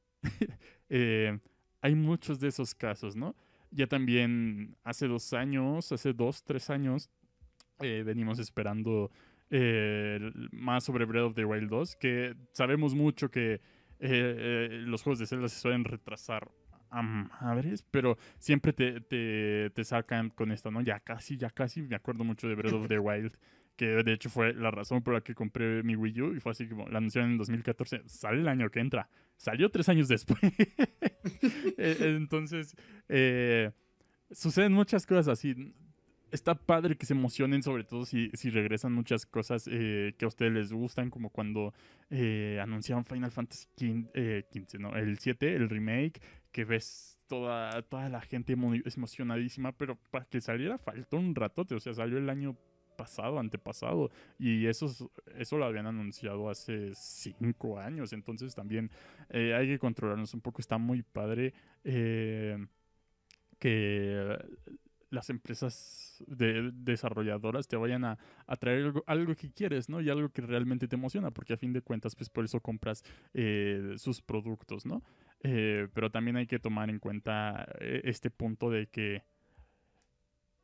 eh, 0.88 1.38
hay 1.84 1.94
muchos 1.94 2.40
de 2.40 2.48
esos 2.48 2.74
casos, 2.74 3.14
¿no? 3.14 3.36
Ya 3.70 3.86
también 3.86 4.74
hace 4.84 5.06
dos 5.06 5.34
años, 5.34 5.92
hace 5.92 6.14
dos, 6.14 6.42
tres 6.42 6.70
años, 6.70 7.10
venimos 7.78 8.38
esperando 8.38 9.10
más 10.50 10.84
sobre 10.84 11.04
Breath 11.04 11.26
of 11.26 11.34
the 11.34 11.44
Wild 11.44 11.68
2, 11.68 11.96
que 11.96 12.34
sabemos 12.52 12.94
mucho 12.94 13.30
que 13.30 13.60
los 14.00 15.02
juegos 15.02 15.18
de 15.18 15.26
Zelda 15.26 15.46
se 15.48 15.60
suelen 15.60 15.84
retrasar 15.84 16.50
a 16.88 17.02
madres, 17.02 17.84
pero 17.90 18.16
siempre 18.38 18.72
te, 18.72 19.02
te, 19.02 19.68
te, 19.68 19.84
sacan 19.84 20.30
con 20.30 20.52
esto, 20.52 20.70
¿no? 20.70 20.80
Ya 20.80 21.00
casi, 21.00 21.36
ya 21.36 21.50
casi, 21.50 21.82
me 21.82 21.96
acuerdo 21.96 22.24
mucho 22.24 22.48
de 22.48 22.54
Breath 22.54 22.72
of 22.72 22.88
the 22.88 22.98
Wild 22.98 23.36
que 23.76 23.86
de 23.86 24.12
hecho 24.12 24.30
fue 24.30 24.52
la 24.54 24.70
razón 24.70 25.02
por 25.02 25.14
la 25.14 25.20
que 25.20 25.34
compré 25.34 25.82
mi 25.82 25.96
Wii 25.96 26.20
U 26.20 26.34
y 26.34 26.40
fue 26.40 26.52
así 26.52 26.68
como 26.68 26.88
la 26.88 26.98
anunciaron 26.98 27.32
en 27.32 27.38
2014, 27.38 28.02
sale 28.06 28.40
el 28.40 28.48
año 28.48 28.70
que 28.70 28.80
entra, 28.80 29.08
salió 29.36 29.70
tres 29.70 29.88
años 29.88 30.08
después. 30.08 30.40
E, 31.78 31.96
entonces, 32.00 32.76
eh, 33.08 33.70
suceden 34.30 34.72
muchas 34.72 35.06
cosas 35.06 35.28
así. 35.28 35.74
Está 36.30 36.54
padre 36.54 36.96
que 36.96 37.06
se 37.06 37.14
emocionen, 37.14 37.62
sobre 37.62 37.84
todo 37.84 38.04
si, 38.04 38.30
si 38.34 38.50
regresan 38.50 38.92
muchas 38.92 39.24
cosas 39.24 39.68
eh, 39.70 40.14
que 40.18 40.26
a 40.26 40.28
ustedes 40.28 40.52
les 40.52 40.72
gustan, 40.72 41.08
como 41.08 41.30
cuando 41.30 41.72
eh, 42.10 42.58
anunciaron 42.62 43.06
Final 43.06 43.30
Fantasy 43.30 43.66
XV, 43.74 44.80
¿no? 44.80 44.94
El 44.96 45.18
7, 45.18 45.56
el 45.56 45.70
remake, 45.70 46.20
que 46.52 46.64
ves 46.66 47.18
toda, 47.26 47.82
toda 47.82 48.08
la 48.10 48.20
gente 48.20 48.52
emocionadísima, 48.52 49.72
pero 49.72 49.96
para 50.10 50.26
que 50.26 50.40
saliera 50.40 50.76
faltó 50.76 51.16
un 51.16 51.34
ratote, 51.34 51.74
o 51.74 51.80
sea, 51.80 51.94
salió 51.94 52.18
el 52.18 52.28
año 52.28 52.56
pasado, 52.96 53.38
antepasado. 53.38 54.10
Y 54.38 54.66
eso, 54.66 55.10
eso 55.36 55.58
lo 55.58 55.64
habían 55.64 55.86
anunciado 55.86 56.48
hace 56.48 56.92
cinco 56.94 57.78
años. 57.78 58.12
Entonces 58.12 58.54
también 58.54 58.90
eh, 59.30 59.54
hay 59.54 59.68
que 59.68 59.78
controlarnos 59.78 60.34
un 60.34 60.40
poco. 60.40 60.60
Está 60.60 60.78
muy 60.78 61.02
padre 61.02 61.54
eh, 61.84 62.66
que 63.58 64.38
las 65.10 65.30
empresas 65.30 66.24
de, 66.26 66.70
desarrolladoras 66.72 67.68
te 67.68 67.76
vayan 67.76 68.04
a, 68.04 68.18
traer 68.58 68.92
algo, 69.06 69.34
que 69.36 69.52
quieres, 69.52 69.88
¿no? 69.88 70.00
Y 70.00 70.10
algo 70.10 70.28
que 70.30 70.42
realmente 70.42 70.88
te 70.88 70.96
emociona, 70.96 71.30
porque 71.30 71.52
a 71.52 71.56
fin 71.56 71.72
de 71.72 71.82
cuentas, 71.82 72.16
pues 72.16 72.28
por 72.28 72.44
eso 72.44 72.60
compras 72.60 73.04
eh, 73.32 73.94
sus 73.96 74.20
productos, 74.20 74.86
¿no? 74.86 75.02
pero 75.92 76.10
también 76.10 76.38
hay 76.38 76.46
que 76.46 76.58
tomar 76.58 76.88
en 76.88 76.98
cuenta 76.98 77.68
este 77.78 78.30
punto 78.30 78.70
de 78.70 78.86
que 78.86 79.24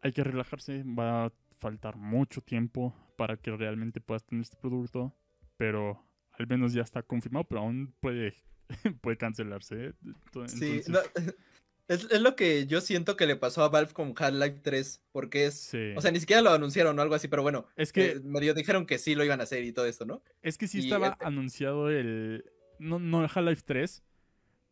hay 0.03 0.13
que 0.13 0.25
relajarse, 0.25 0.83
va 0.85 1.27
a 1.27 1.33
faltar 1.61 1.97
mucho 1.97 2.41
tiempo 2.41 2.95
para 3.17 3.37
que 3.37 3.51
realmente 3.55 4.01
puedas 4.01 4.25
tener 4.25 4.43
este 4.43 4.57
producto, 4.57 5.15
pero 5.57 6.03
al 6.33 6.47
menos 6.47 6.73
ya 6.73 6.83
está 6.83 7.03
confirmado, 7.03 7.45
pero 7.45 7.61
aún 7.61 7.95
puede, 8.01 8.35
puede 9.03 9.17
cancelarse. 9.17 9.87
¿eh? 9.87 9.93
sí, 10.47 10.81
es, 11.89 12.21
lo 12.21 12.35
que 12.35 12.67
yo 12.67 12.81
siento 12.81 13.17
que 13.17 13.27
le 13.27 13.37
pasó 13.37 13.63
a 13.63 13.69
Valve 13.69 13.93
con 13.93 14.15
Half-Life 14.17 14.61
3, 14.63 15.03
porque 15.13 15.47
es... 15.47 15.71
O 15.97 16.01
sea, 16.01 16.11
ni 16.11 16.21
siquiera 16.21 16.43
lo 16.43 16.51
anunciaron 16.51 16.99
o 16.99 17.03
algo 17.03 17.15
así, 17.15 17.29
pero 17.29 17.43
bueno, 17.43 17.67
es 17.77 17.93
que 17.93 18.13
eh, 18.13 18.21
medio 18.21 18.55
dijeron 18.55 18.87
que 18.87 18.99
sí 18.99 19.15
lo 19.15 19.25
iban 19.25 19.41
a 19.41 19.45
hacer 19.45 19.65
y 19.65 19.73
todo 19.73 19.87
esto, 19.87 20.07
¿no? 20.07 20.23
Es 20.43 20.57
que 20.57 20.67
sí 20.67 20.81
estaba 20.81 21.17
anunciado 21.21 21.91
el... 21.91 22.45
No, 22.79 22.99
no 22.99 23.21
Half-Life 23.21 23.63
3, 23.67 24.03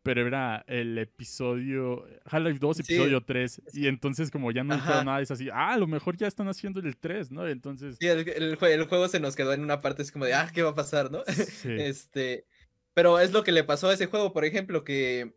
pero 0.02 0.26
era 0.26 0.64
el 0.66 0.96
episodio, 0.98 2.06
Half-Life 2.24 2.58
2, 2.60 2.80
episodio 2.80 3.22
3, 3.24 3.62
y 3.74 3.88
entonces 3.88 4.30
como 4.30 4.50
ya 4.52 4.64
no 4.64 4.74
dijeron 4.74 5.06
nada, 5.06 5.20
es 5.20 5.30
así, 5.30 5.48
ah, 5.50 5.72
a 5.72 5.78
lo 5.78 5.86
mejor 5.86 6.16
ya 6.16 6.26
están 6.26 6.48
haciendo 6.48 6.80
el 6.80 6.96
3, 6.96 7.30
¿no? 7.30 7.46
Entonces... 7.46 7.96
Sí, 8.00 8.06
el, 8.06 8.56
juego 8.56 9.08
se 9.08 9.20
nos 9.20 9.36
quedó 9.36 9.52
en 9.52 9.62
una 9.62 9.80
parte, 9.80 10.02
es 10.02 10.12
como 10.12 10.24
de, 10.24 10.34
ah, 10.34 10.50
¿qué 10.52 10.62
va 10.62 10.70
a 10.70 10.74
pasar, 10.74 11.10
no? 11.10 11.22
este, 11.64 12.46
pero 12.94 13.18
es 13.18 13.32
lo 13.32 13.44
que 13.44 13.52
le 13.52 13.64
pasó 13.64 13.88
a 13.88 13.94
ese 13.94 14.06
juego, 14.06 14.32
por 14.32 14.44
ejemplo, 14.44 14.84
que 14.84 15.34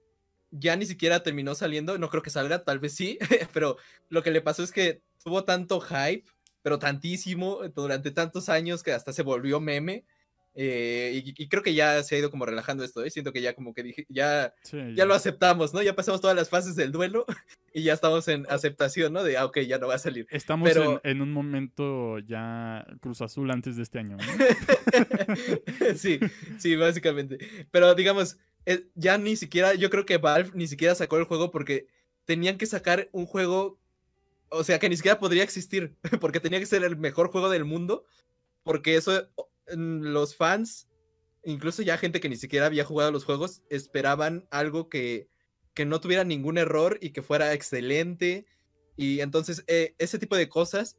ya 0.52 0.76
ni 0.76 0.86
siquiera 0.86 1.24
terminó 1.24 1.56
saliendo, 1.56 1.98
no 1.98 2.10
creo 2.10 2.24
que 2.24 2.30
salga, 2.30 2.64
tal 2.64 2.80
vez 2.80 2.94
sí, 2.94 3.18
pero 3.54 3.78
lo 4.10 4.22
que 4.22 4.32
le 4.32 4.42
pasó 4.42 4.64
es 4.64 4.72
que 4.72 5.02
tuvo 5.24 5.44
tanto 5.44 5.80
hype, 5.82 6.26
pero 6.62 6.78
tantísimo, 6.78 7.60
durante 7.76 8.12
tantos 8.12 8.50
años 8.50 8.84
que 8.84 8.92
hasta 8.92 9.14
se 9.14 9.24
volvió 9.24 9.60
meme, 9.60 10.06
eh, 10.54 11.24
y, 11.24 11.48
creo 11.48 11.64
que 11.64 11.74
ya 11.74 12.04
se 12.04 12.16
ha 12.16 12.20
ido 12.20 12.30
como 12.30 12.46
relajando 12.46 12.84
esto, 12.84 13.04
¿eh? 13.04 13.10
siento 13.10 13.32
que 13.32 13.42
ya 13.42 13.56
como 13.56 13.74
que 13.74 13.84
dije, 13.84 14.06
ya, 14.10 14.54
ya, 14.96 15.06
lo 15.06 15.14
aceptamos, 15.14 15.74
¿no? 15.74 15.82
Ya 15.82 15.96
pasamos 15.96 16.20
todas 16.20 16.36
las 16.36 16.50
fases 16.50 16.76
del 16.76 16.92
duelo 16.92 17.26
y 17.74 17.84
ya 17.84 17.94
estamos 17.94 18.28
en 18.28 18.46
aceptación, 18.50 19.14
¿no? 19.14 19.24
De, 19.24 19.38
ah, 19.38 19.46
ok, 19.46 19.60
ya 19.60 19.78
no 19.78 19.88
va 19.88 19.96
a 19.96 20.00
salir. 20.00 20.28
Estamos 20.30 20.70
en, 21.04 21.22
un 21.22 21.32
momento 21.32 22.20
ya 22.20 22.86
Cruz 23.00 23.22
Azul 23.22 23.50
antes 23.50 23.78
de 23.78 23.84
este 23.84 24.00
año. 24.00 24.18
¿no? 24.18 24.24
sí, 25.96 26.20
sí, 26.60 26.76
básicamente. 26.76 27.38
Pero 27.72 27.96
digamos, 27.96 28.38
eh, 28.66 28.88
ya 28.96 29.18
ni 29.18 29.38
siquiera, 29.38 29.74
yo 29.74 29.90
creo 29.90 30.06
que 30.06 30.18
Valve 30.18 30.52
ni 30.54 30.68
siquiera 30.68 30.96
sacó 30.96 31.18
el 31.18 31.24
juego 31.24 31.50
porque 31.52 31.88
tenían 32.26 32.58
que 32.58 32.66
sacar 32.66 33.08
un 33.14 33.26
juego, 33.26 33.80
o 34.50 34.66
sea, 34.66 34.80
que 34.80 34.90
ni 34.90 34.98
siquiera 34.98 35.18
podría 35.18 35.44
existir, 35.44 35.96
porque 36.20 36.42
tenía 36.42 36.60
que 36.60 36.66
ser 36.66 36.84
el 36.84 36.98
mejor 36.98 37.32
juego 37.32 37.50
del 37.50 37.64
mundo, 37.64 38.04
porque 38.64 38.96
eso 38.96 39.30
los 39.76 40.36
fans, 40.36 40.88
incluso 41.44 41.82
ya 41.82 41.98
gente 41.98 42.20
que 42.20 42.30
ni 42.30 42.38
siquiera 42.38 42.66
había 42.66 42.86
jugado 42.86 43.12
los 43.12 43.26
juegos, 43.26 43.62
esperaban 43.70 44.48
algo 44.52 44.90
que, 44.90 45.28
que 45.74 45.86
no 45.86 46.00
tuviera 46.00 46.24
ningún 46.24 46.58
error 46.58 46.98
y 47.02 47.12
que 47.12 47.22
fuera 47.22 47.54
excelente. 47.54 48.46
Y 48.98 49.22
entonces 49.22 49.64
eh, 49.68 49.96
ese 49.98 50.20
tipo 50.20 50.36
de 50.36 50.50
cosas 50.50 50.98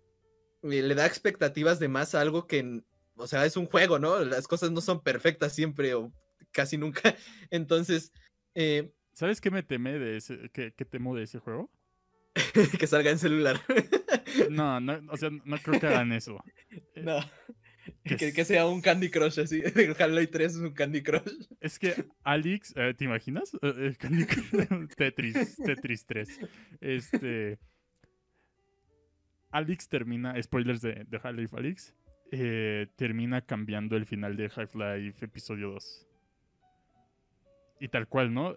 eh, 0.62 0.82
le 0.82 0.94
da 0.94 1.06
expectativas 1.06 1.78
de 1.78 1.88
más 1.88 2.14
a 2.14 2.20
algo 2.20 2.46
que, 2.46 2.82
o 3.16 3.26
sea, 3.26 3.44
es 3.46 3.56
un 3.56 3.66
juego, 3.66 3.98
¿no? 3.98 4.24
Las 4.24 4.48
cosas 4.48 4.70
no 4.70 4.80
son 4.80 5.02
perfectas 5.02 5.54
siempre 5.54 5.94
o 5.94 6.12
casi 6.50 6.76
nunca. 6.76 7.14
Entonces... 7.50 8.12
Eh, 8.54 8.92
¿Sabes 9.12 9.40
qué 9.40 9.50
me 9.50 9.62
teme 9.62 9.98
de 9.98 10.16
ese, 10.16 10.50
qué, 10.52 10.70
temo 10.70 11.14
de 11.14 11.24
ese 11.24 11.38
juego? 11.38 11.70
que 12.78 12.87
salga 12.87 13.11
en 13.11 13.18
celular. 13.18 13.61
no, 14.50 14.80
no, 14.80 15.00
o 15.11 15.16
sea, 15.18 15.28
no 15.30 15.58
creo 15.58 15.78
que 15.78 15.87
hagan 15.87 16.12
eso. 16.12 16.42
No. 16.96 17.18
Que, 18.05 18.45
sea 18.45 18.66
un 18.66 18.81
Candy 18.81 19.11
Crush 19.11 19.40
así. 19.40 19.62
Half-Life 19.99 20.29
3 20.29 20.53
es 20.53 20.59
un 20.59 20.73
Candy 20.73 21.03
Crush. 21.03 21.47
Es 21.61 21.79
que 21.79 22.07
Alex, 22.23 22.75
eh, 22.77 22.95
¿te 22.97 23.05
imaginas? 23.05 23.55
Eh, 23.55 23.75
eh, 23.77 23.97
Candy 23.99 24.27
Tetris, 24.97 25.57
Tetris 25.57 26.07
3. 26.07 26.40
Este. 26.81 27.59
Alex 29.51 29.88
termina, 29.88 30.40
spoilers 30.42 30.81
de, 30.81 31.05
de 31.07 31.21
Half-Life 31.23 31.55
Alex, 31.55 31.95
termina 32.97 33.42
cambiando 33.42 33.97
el 33.97 34.07
final 34.07 34.35
de 34.35 34.51
Half-Life 34.55 35.23
episodio 35.23 35.73
2. 35.73 36.09
Y 37.81 37.88
tal 37.88 38.09
cual, 38.09 38.33
¿no? 38.33 38.57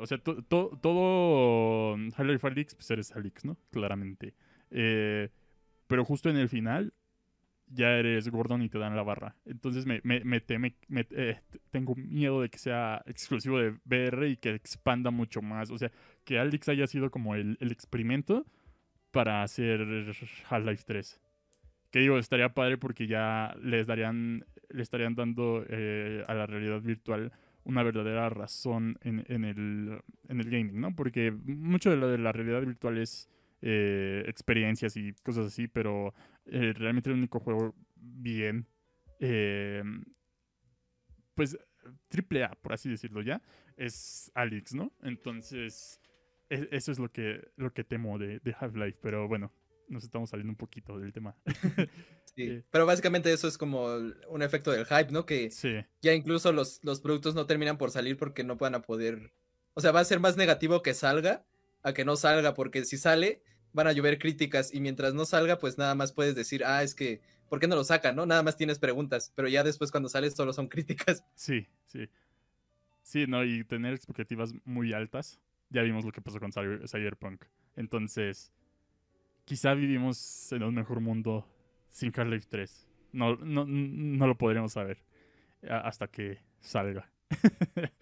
o 0.00 0.06
sea, 0.06 0.18
todo 0.18 1.94
Half-Life 1.94 2.46
Alex, 2.46 2.76
pues 2.76 2.90
eres 2.92 3.10
Alex, 3.10 3.44
¿no? 3.44 3.56
Claramente. 3.72 4.34
pero 4.68 6.04
justo 6.04 6.30
en 6.30 6.36
el 6.36 6.48
final 6.48 6.92
ya 7.70 7.96
eres 7.96 8.28
Gordon 8.28 8.62
y 8.62 8.68
te 8.68 8.78
dan 8.78 8.96
la 8.96 9.02
barra. 9.02 9.36
Entonces 9.44 9.86
me, 9.86 10.00
me, 10.04 10.20
me, 10.24 10.40
teme, 10.40 10.74
eh, 10.90 11.40
tengo 11.70 11.94
miedo 11.94 12.42
de 12.42 12.48
que 12.48 12.58
sea 12.58 13.02
exclusivo 13.06 13.58
de 13.58 13.74
VR 13.84 14.28
y 14.28 14.36
que 14.36 14.50
expanda 14.54 15.10
mucho 15.10 15.40
más. 15.40 15.70
O 15.70 15.78
sea, 15.78 15.90
que 16.24 16.38
Alex 16.38 16.68
haya 16.68 16.86
sido 16.86 17.10
como 17.10 17.34
el, 17.34 17.56
el 17.60 17.72
experimento 17.72 18.46
para 19.10 19.42
hacer 19.42 19.80
Half-Life 20.48 20.84
3. 20.86 21.20
Que 21.90 22.00
digo, 22.00 22.18
estaría 22.18 22.54
padre 22.54 22.78
porque 22.78 23.06
ya 23.06 23.54
les 23.62 23.86
darían, 23.86 24.44
le 24.68 24.82
estarían 24.82 25.14
dando 25.14 25.64
eh, 25.68 26.22
a 26.28 26.34
la 26.34 26.46
realidad 26.46 26.80
virtual 26.80 27.32
una 27.64 27.82
verdadera 27.82 28.28
razón 28.30 28.98
en, 29.02 29.24
en, 29.28 29.44
el, 29.44 30.00
en 30.28 30.40
el 30.40 30.50
gaming, 30.50 30.80
¿no? 30.80 30.94
Porque 30.94 31.30
mucho 31.32 31.90
de 31.90 31.96
lo 31.96 32.08
de 32.08 32.18
la 32.18 32.32
realidad 32.32 32.60
virtual 32.62 32.98
es 32.98 33.28
eh, 33.62 34.24
experiencias 34.26 34.96
y 34.96 35.12
cosas 35.22 35.46
así, 35.46 35.68
pero 35.68 36.14
eh, 36.50 36.72
realmente 36.74 37.10
el 37.10 37.16
único 37.16 37.40
juego 37.40 37.74
bien, 37.96 38.66
eh, 39.18 39.82
pues 41.34 41.58
triple 42.08 42.44
A, 42.44 42.50
por 42.50 42.72
así 42.72 42.88
decirlo 42.88 43.22
ya, 43.22 43.42
es 43.76 44.30
Alex, 44.34 44.74
¿no? 44.74 44.92
Entonces, 45.02 46.00
e, 46.48 46.68
eso 46.72 46.92
es 46.92 46.98
lo 46.98 47.10
que, 47.10 47.48
lo 47.56 47.72
que 47.72 47.84
temo 47.84 48.18
de, 48.18 48.40
de 48.40 48.54
Half-Life, 48.58 48.98
pero 49.00 49.28
bueno, 49.28 49.52
nos 49.88 50.04
estamos 50.04 50.30
saliendo 50.30 50.52
un 50.52 50.56
poquito 50.56 50.98
del 50.98 51.12
tema. 51.12 51.36
sí, 52.36 52.62
pero 52.70 52.86
básicamente 52.86 53.32
eso 53.32 53.48
es 53.48 53.58
como 53.58 53.86
un 54.28 54.42
efecto 54.42 54.70
del 54.70 54.86
hype, 54.86 55.12
¿no? 55.12 55.26
Que 55.26 55.50
ya 56.00 56.14
incluso 56.14 56.52
los, 56.52 56.82
los 56.84 57.00
productos 57.00 57.34
no 57.34 57.46
terminan 57.46 57.78
por 57.78 57.90
salir 57.90 58.16
porque 58.16 58.44
no 58.44 58.56
puedan 58.56 58.74
a 58.74 58.82
poder, 58.82 59.32
o 59.74 59.80
sea, 59.80 59.92
va 59.92 60.00
a 60.00 60.04
ser 60.04 60.20
más 60.20 60.36
negativo 60.36 60.82
que 60.82 60.94
salga 60.94 61.46
a 61.82 61.92
que 61.92 62.04
no 62.04 62.16
salga, 62.16 62.54
porque 62.54 62.84
si 62.84 62.98
sale, 62.98 63.42
van 63.72 63.86
a 63.86 63.92
llover 63.92 64.18
críticas 64.18 64.74
y 64.74 64.80
mientras 64.80 65.14
no 65.14 65.24
salga, 65.24 65.58
pues 65.58 65.78
nada 65.78 65.94
más 65.94 66.12
puedes 66.12 66.34
decir, 66.34 66.64
ah, 66.64 66.82
es 66.82 66.94
que, 66.94 67.20
¿por 67.48 67.60
qué 67.60 67.66
no 67.66 67.76
lo 67.76 67.84
sacan? 67.84 68.16
¿No? 68.16 68.26
Nada 68.26 68.42
más 68.42 68.56
tienes 68.56 68.78
preguntas, 68.78 69.32
pero 69.34 69.48
ya 69.48 69.62
después 69.62 69.90
cuando 69.90 70.08
sales 70.08 70.34
solo 70.34 70.52
son 70.52 70.68
críticas. 70.68 71.24
Sí, 71.34 71.66
sí. 71.86 72.08
Sí, 73.02 73.26
no, 73.26 73.44
y 73.44 73.64
tener 73.64 73.94
expectativas 73.94 74.52
muy 74.64 74.92
altas. 74.92 75.40
Ya 75.70 75.82
vimos 75.82 76.04
lo 76.04 76.12
que 76.12 76.20
pasó 76.20 76.38
con 76.38 76.52
Cyberpunk. 76.52 77.44
Entonces, 77.76 78.52
quizá 79.44 79.74
vivimos 79.74 80.52
en 80.52 80.62
un 80.64 80.74
mejor 80.74 81.00
mundo 81.00 81.46
sin 81.90 82.12
Half-Life 82.14 82.46
3. 82.48 82.86
No, 83.12 83.36
no, 83.36 83.64
no 83.66 84.26
lo 84.26 84.36
podremos 84.36 84.72
saber 84.72 85.02
hasta 85.68 86.08
que 86.08 86.38
salga. 86.60 87.10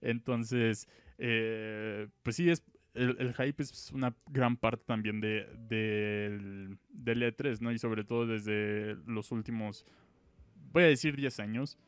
Entonces, 0.00 0.88
eh, 1.18 2.08
pues 2.22 2.36
sí, 2.36 2.50
es, 2.50 2.62
el, 2.96 3.34
hype 3.34 3.62
es 3.62 3.92
una 3.92 4.14
gran 4.30 4.56
parte 4.56 4.84
también 4.86 5.20
de, 5.20 5.46
del, 5.68 6.78
E3, 7.22 7.60
¿no? 7.60 7.70
Y 7.72 7.78
sobre 7.78 8.04
todo 8.04 8.26
desde 8.26 8.96
los 9.06 9.32
últimos, 9.32 9.84
voy 10.72 10.84
a 10.84 10.86
decir 10.86 11.16
10 11.16 11.40
años, 11.40 11.78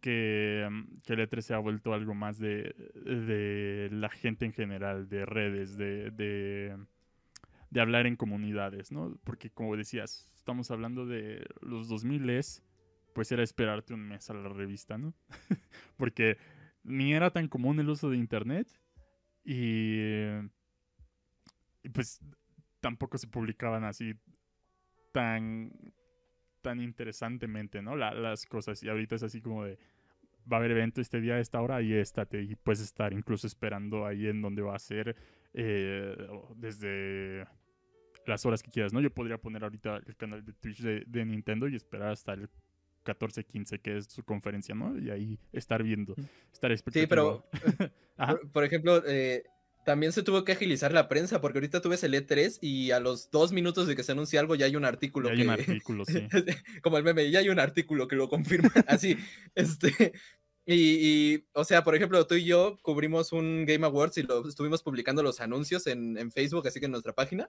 que, 0.00 0.68
que 1.04 1.12
el 1.14 1.28
E3 1.28 1.40
se 1.40 1.54
ha 1.54 1.58
vuelto 1.58 1.92
algo 1.92 2.14
más 2.14 2.38
de, 2.38 2.74
de 2.94 3.88
la 3.92 4.08
gente 4.08 4.44
en 4.44 4.52
general, 4.52 5.08
de 5.08 5.26
redes, 5.26 5.76
de, 5.76 6.10
de, 6.12 6.76
de, 7.70 7.80
hablar 7.80 8.06
en 8.06 8.16
comunidades, 8.16 8.92
¿no? 8.92 9.18
Porque 9.24 9.50
como 9.50 9.76
decías, 9.76 10.30
estamos 10.36 10.70
hablando 10.70 11.06
de 11.06 11.44
los 11.60 11.90
2000s, 11.90 12.62
pues 13.14 13.32
era 13.32 13.42
esperarte 13.42 13.94
un 13.94 14.06
mes 14.06 14.30
a 14.30 14.34
la 14.34 14.48
revista, 14.48 14.96
¿no? 14.98 15.14
Porque 15.96 16.36
ni 16.84 17.14
era 17.14 17.30
tan 17.30 17.48
común 17.48 17.80
el 17.80 17.88
uso 17.88 18.10
de 18.10 18.18
Internet 18.18 18.68
y, 19.46 20.50
pues 21.92 22.20
tampoco 22.80 23.16
se 23.16 23.28
publicaban 23.28 23.84
así 23.84 24.14
tan, 25.12 25.72
tan 26.62 26.80
interesantemente, 26.80 27.80
¿no? 27.80 27.94
las 27.94 28.44
cosas. 28.46 28.82
Y 28.82 28.88
ahorita 28.88 29.14
es 29.14 29.22
así 29.22 29.40
como 29.40 29.64
de, 29.64 29.78
va 30.50 30.56
a 30.56 30.60
haber 30.60 30.72
evento 30.72 31.00
este 31.00 31.20
día, 31.20 31.38
esta 31.38 31.60
hora, 31.60 31.80
y 31.80 31.94
estate. 31.94 32.42
Y 32.42 32.56
puedes 32.56 32.80
estar 32.80 33.12
incluso 33.12 33.46
esperando 33.46 34.04
ahí 34.04 34.26
en 34.26 34.42
donde 34.42 34.62
va 34.62 34.74
a 34.74 34.80
ser 34.80 35.14
eh, 35.54 36.16
desde 36.56 37.46
las 38.26 38.44
horas 38.44 38.64
que 38.64 38.72
quieras, 38.72 38.92
¿no? 38.92 39.00
Yo 39.00 39.14
podría 39.14 39.38
poner 39.38 39.62
ahorita 39.62 39.98
el 40.04 40.16
canal 40.16 40.44
de 40.44 40.52
Twitch 40.54 40.80
de, 40.80 41.04
de 41.06 41.24
Nintendo 41.24 41.68
y 41.68 41.76
esperar 41.76 42.10
hasta 42.10 42.32
el 42.32 42.48
14-15, 43.06 43.80
que 43.80 43.98
es 43.98 44.06
su 44.06 44.24
conferencia, 44.24 44.74
¿no? 44.74 44.98
Y 44.98 45.10
ahí 45.10 45.38
estar 45.52 45.82
viendo, 45.82 46.14
estar 46.52 46.72
expectando. 46.72 47.02
Sí, 47.02 47.06
pero, 47.08 47.46
por, 48.52 48.64
ejemplo, 48.64 49.02
eh, 49.06 49.44
también 49.86 50.12
se 50.12 50.22
tuvo 50.22 50.44
que 50.44 50.52
agilizar 50.52 50.92
la 50.92 51.08
prensa, 51.08 51.40
porque 51.40 51.58
ahorita 51.58 51.80
tú 51.80 51.88
ves 51.88 52.02
el 52.02 52.14
E3 52.14 52.58
y 52.60 52.90
a 52.90 53.00
los 53.00 53.30
dos 53.30 53.52
minutos 53.52 53.86
de 53.86 53.94
que 53.94 54.02
se 54.02 54.12
anuncie 54.12 54.38
algo 54.38 54.56
ya 54.56 54.66
hay 54.66 54.76
un 54.76 54.84
artículo. 54.84 55.28
Ya 55.28 55.34
hay 55.34 55.42
un 55.42 55.50
artículo, 55.50 56.04
sí. 56.04 56.26
como 56.82 56.98
el 56.98 57.04
meme, 57.04 57.30
ya 57.30 57.38
hay 57.38 57.48
un 57.48 57.60
artículo 57.60 58.08
que 58.08 58.16
lo 58.16 58.28
confirma. 58.28 58.70
Así, 58.86 59.16
este... 59.54 60.12
Y, 60.68 61.44
o 61.52 61.62
sea, 61.62 61.84
por 61.84 61.94
ejemplo, 61.94 62.26
tú 62.26 62.34
y 62.34 62.44
yo 62.44 62.76
cubrimos 62.82 63.30
un 63.30 63.64
Game 63.66 63.86
Awards 63.86 64.18
y 64.18 64.24
lo 64.24 64.48
estuvimos 64.48 64.82
publicando 64.82 65.22
los 65.22 65.40
anuncios 65.40 65.86
en, 65.86 66.18
en 66.18 66.32
Facebook, 66.32 66.66
así 66.66 66.80
que 66.80 66.86
en 66.86 66.90
nuestra 66.90 67.12
página. 67.12 67.48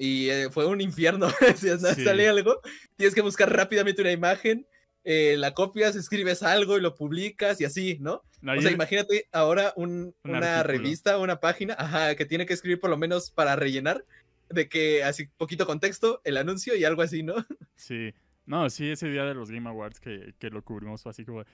Y 0.00 0.30
eh, 0.30 0.48
fue 0.50 0.66
un 0.66 0.80
infierno. 0.80 1.28
si 1.54 1.68
sale 1.78 2.28
algo, 2.28 2.60
tienes 2.96 3.14
que 3.14 3.20
buscar 3.20 3.54
rápidamente 3.54 4.00
una 4.00 4.10
imagen 4.10 4.66
eh, 5.04 5.36
la 5.38 5.54
copias, 5.54 5.96
escribes 5.96 6.42
algo 6.42 6.76
y 6.76 6.80
lo 6.80 6.94
publicas 6.94 7.60
y 7.60 7.64
así, 7.64 7.98
¿no? 8.00 8.22
o 8.42 8.60
sea, 8.60 8.70
imagínate 8.70 9.28
ahora 9.32 9.72
una 9.76 10.62
revista, 10.62 11.18
una 11.18 11.40
página, 11.40 11.74
ajá, 11.78 12.14
que 12.14 12.26
tiene 12.26 12.46
que 12.46 12.54
escribir 12.54 12.80
por 12.80 12.90
lo 12.90 12.96
menos 12.96 13.30
para 13.30 13.56
rellenar, 13.56 14.04
de 14.48 14.68
que 14.68 15.04
así 15.04 15.28
poquito 15.36 15.66
contexto, 15.66 16.20
el 16.24 16.36
anuncio 16.36 16.74
y 16.76 16.84
algo 16.84 17.02
así, 17.02 17.22
¿no? 17.22 17.34
Sí, 17.76 18.12
no, 18.46 18.68
sí, 18.68 18.90
ese 18.90 19.08
día 19.08 19.24
de 19.24 19.34
los 19.34 19.50
Game 19.50 19.68
Awards 19.68 20.00
que, 20.00 20.34
lo 20.50 20.62
cubrimos 20.62 21.02
fue 21.02 21.10
así 21.10 21.24
como, 21.24 21.44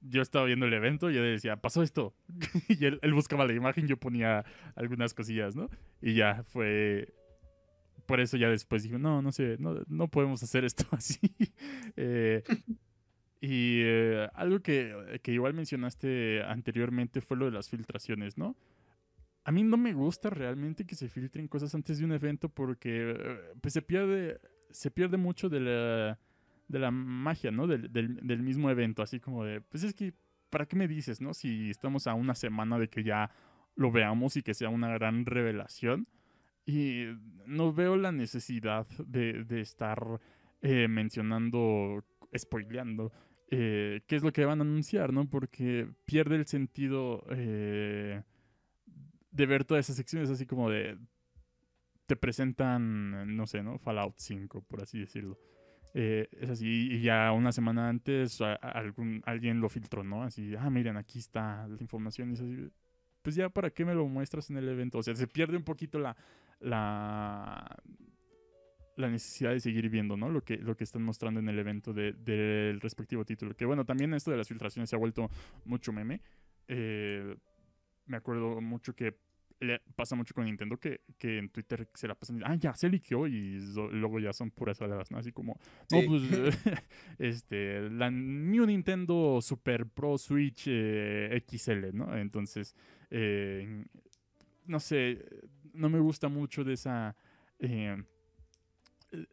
yo 0.00 0.22
estaba 0.22 0.44
viendo 0.44 0.66
el 0.66 0.74
evento 0.74 1.10
y 1.10 1.14
yo 1.14 1.22
decía, 1.22 1.56
pasó 1.56 1.82
esto. 1.82 2.14
y 2.68 2.84
él, 2.86 3.00
buscaba 3.12 3.46
la 3.46 3.52
imagen, 3.52 3.88
yo 3.88 3.96
ponía 3.96 4.44
algunas 4.74 5.12
cosillas, 5.12 5.56
¿no? 5.56 5.68
Y 6.00 6.14
ya 6.14 6.44
fue... 6.44 7.12
Por 8.06 8.20
eso 8.20 8.36
ya 8.36 8.48
después 8.48 8.84
dije, 8.84 9.00
no, 9.00 9.20
no 9.20 9.32
sé, 9.32 9.56
no, 9.58 9.82
no 9.88 10.06
podemos 10.06 10.40
hacer 10.40 10.64
esto 10.64 10.84
así. 10.92 11.18
eh, 11.96 12.44
y 13.48 13.80
eh, 13.84 14.28
algo 14.34 14.58
que, 14.58 15.20
que, 15.22 15.32
igual 15.32 15.54
mencionaste 15.54 16.42
anteriormente 16.42 17.20
fue 17.20 17.36
lo 17.36 17.44
de 17.44 17.52
las 17.52 17.68
filtraciones, 17.68 18.36
¿no? 18.36 18.56
A 19.44 19.52
mí 19.52 19.62
no 19.62 19.76
me 19.76 19.92
gusta 19.92 20.30
realmente 20.30 20.84
que 20.84 20.96
se 20.96 21.08
filtren 21.08 21.46
cosas 21.46 21.72
antes 21.76 21.98
de 21.98 22.04
un 22.04 22.10
evento 22.10 22.48
porque 22.48 23.14
eh, 23.16 23.38
pues 23.60 23.72
se 23.72 23.82
pierde, 23.82 24.40
se 24.70 24.90
pierde 24.90 25.16
mucho 25.16 25.48
de 25.48 25.60
la, 25.60 26.18
de 26.66 26.78
la 26.80 26.90
magia, 26.90 27.52
¿no? 27.52 27.68
Del, 27.68 27.92
del, 27.92 28.42
mismo 28.42 28.68
evento, 28.68 29.00
así 29.00 29.20
como 29.20 29.44
de, 29.44 29.60
pues 29.60 29.84
es 29.84 29.94
que, 29.94 30.12
¿para 30.50 30.66
qué 30.66 30.74
me 30.74 30.88
dices, 30.88 31.20
no? 31.20 31.32
Si 31.32 31.70
estamos 31.70 32.08
a 32.08 32.14
una 32.14 32.34
semana 32.34 32.80
de 32.80 32.88
que 32.88 33.04
ya 33.04 33.30
lo 33.76 33.92
veamos 33.92 34.36
y 34.36 34.42
que 34.42 34.54
sea 34.54 34.70
una 34.70 34.88
gran 34.88 35.24
revelación. 35.24 36.08
Y 36.64 37.04
no 37.46 37.72
veo 37.72 37.96
la 37.96 38.10
necesidad 38.10 38.88
de, 38.98 39.44
de 39.44 39.60
estar 39.60 40.20
eh, 40.62 40.88
mencionando, 40.88 42.04
spoileando 42.36 43.12
eh, 43.48 44.02
qué 44.06 44.16
es 44.16 44.22
lo 44.22 44.32
que 44.32 44.44
van 44.44 44.60
a 44.60 44.62
anunciar, 44.62 45.12
¿no? 45.12 45.28
Porque 45.28 45.88
pierde 46.04 46.36
el 46.36 46.46
sentido 46.46 47.24
eh, 47.30 48.22
de 49.30 49.46
ver 49.46 49.64
todas 49.64 49.86
esas 49.86 49.96
secciones 49.96 50.30
así 50.30 50.46
como 50.46 50.70
de... 50.70 50.98
Te 52.06 52.14
presentan, 52.14 53.36
no 53.36 53.46
sé, 53.46 53.62
¿no? 53.62 53.78
Fallout 53.78 54.14
5, 54.16 54.62
por 54.62 54.82
así 54.82 55.00
decirlo. 55.00 55.38
Eh, 55.92 56.28
es 56.40 56.50
así, 56.50 56.88
y 56.92 57.00
ya 57.00 57.32
una 57.32 57.50
semana 57.52 57.88
antes 57.88 58.40
alguien 59.24 59.60
lo 59.60 59.68
filtró, 59.68 60.04
¿no? 60.04 60.22
Así, 60.22 60.54
ah, 60.56 60.70
miren, 60.70 60.96
aquí 60.96 61.18
está 61.18 61.66
la 61.66 61.78
información. 61.80 62.30
Y 62.30 62.34
es 62.34 62.40
así, 62.40 62.70
pues 63.22 63.34
ya, 63.34 63.48
¿para 63.48 63.70
qué 63.70 63.84
me 63.84 63.94
lo 63.94 64.06
muestras 64.06 64.50
en 64.50 64.58
el 64.58 64.68
evento? 64.68 64.98
O 64.98 65.02
sea, 65.02 65.16
se 65.16 65.26
pierde 65.26 65.56
un 65.56 65.64
poquito 65.64 65.98
la, 65.98 66.16
la 66.60 67.76
la 68.96 69.08
necesidad 69.08 69.52
de 69.52 69.60
seguir 69.60 69.88
viendo, 69.88 70.16
¿no? 70.16 70.30
Lo 70.30 70.42
que, 70.42 70.56
lo 70.56 70.76
que 70.76 70.84
están 70.84 71.02
mostrando 71.02 71.40
en 71.40 71.48
el 71.48 71.58
evento 71.58 71.92
del 71.92 72.80
respectivo 72.80 73.24
título. 73.24 73.54
Que 73.54 73.66
bueno, 73.66 73.84
también 73.84 74.12
esto 74.14 74.30
de 74.30 74.38
las 74.38 74.48
filtraciones 74.48 74.90
se 74.90 74.96
ha 74.96 74.98
vuelto 74.98 75.30
mucho 75.64 75.92
meme. 75.92 76.20
Eh, 76.68 77.36
me 78.06 78.16
acuerdo 78.16 78.60
mucho 78.60 78.94
que 78.94 79.16
le 79.60 79.80
pasa 79.94 80.14
mucho 80.14 80.34
con 80.34 80.44
Nintendo 80.44 80.76
que, 80.76 81.00
que 81.18 81.38
en 81.38 81.48
Twitter 81.48 81.88
se 81.94 82.06
la 82.06 82.14
pasan 82.14 82.42
ah, 82.44 82.56
ya 82.56 82.74
se 82.74 82.90
liqueó 82.90 83.26
y 83.26 83.58
luego 83.92 84.18
ya 84.18 84.32
son 84.32 84.50
puras 84.50 84.78
palabras, 84.78 85.10
¿no? 85.10 85.18
Así 85.18 85.32
como, 85.32 85.58
no, 85.90 86.00
pues, 86.06 86.22
este, 87.18 87.88
la 87.90 88.10
New 88.10 88.66
Nintendo 88.66 89.40
Super 89.40 89.86
Pro 89.86 90.18
Switch 90.18 90.64
eh, 90.66 91.42
XL, 91.48 91.94
¿no? 91.94 92.16
Entonces, 92.16 92.74
eh, 93.10 93.84
no 94.66 94.80
sé, 94.80 95.24
no 95.72 95.88
me 95.88 96.00
gusta 96.00 96.28
mucho 96.28 96.64
de 96.64 96.74
esa 96.74 97.16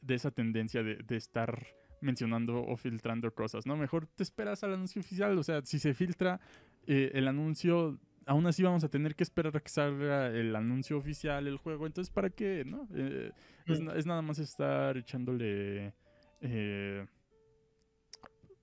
de 0.01 0.15
esa 0.15 0.31
tendencia 0.31 0.83
de, 0.83 1.15
estar 1.15 1.67
mencionando 2.01 2.61
o 2.63 2.75
filtrando 2.75 3.33
cosas, 3.33 3.65
¿no? 3.65 3.77
Mejor 3.77 4.07
te 4.07 4.23
esperas 4.23 4.63
al 4.63 4.73
anuncio 4.73 5.01
oficial, 5.01 5.37
o 5.37 5.43
sea, 5.43 5.61
si 5.63 5.79
se 5.79 5.93
filtra 5.93 6.39
eh, 6.85 7.11
el 7.13 7.27
anuncio, 7.27 7.99
aún 8.25 8.45
así 8.45 8.63
vamos 8.63 8.83
a 8.83 8.89
tener 8.89 9.15
que 9.15 9.23
esperar 9.23 9.55
a 9.55 9.59
que 9.61 9.69
salga 9.69 10.27
el 10.27 10.55
anuncio 10.55 10.97
oficial, 10.97 11.47
el 11.47 11.57
juego, 11.57 11.85
entonces, 11.85 12.13
¿para 12.13 12.29
qué, 12.29 12.63
no? 12.65 12.87
Eh, 12.93 13.31
mm. 13.67 13.89
es, 13.91 14.05
nada 14.05 14.21
más 14.21 14.39
estar 14.39 14.97
echándole... 14.97 15.93
Eh, 16.41 17.05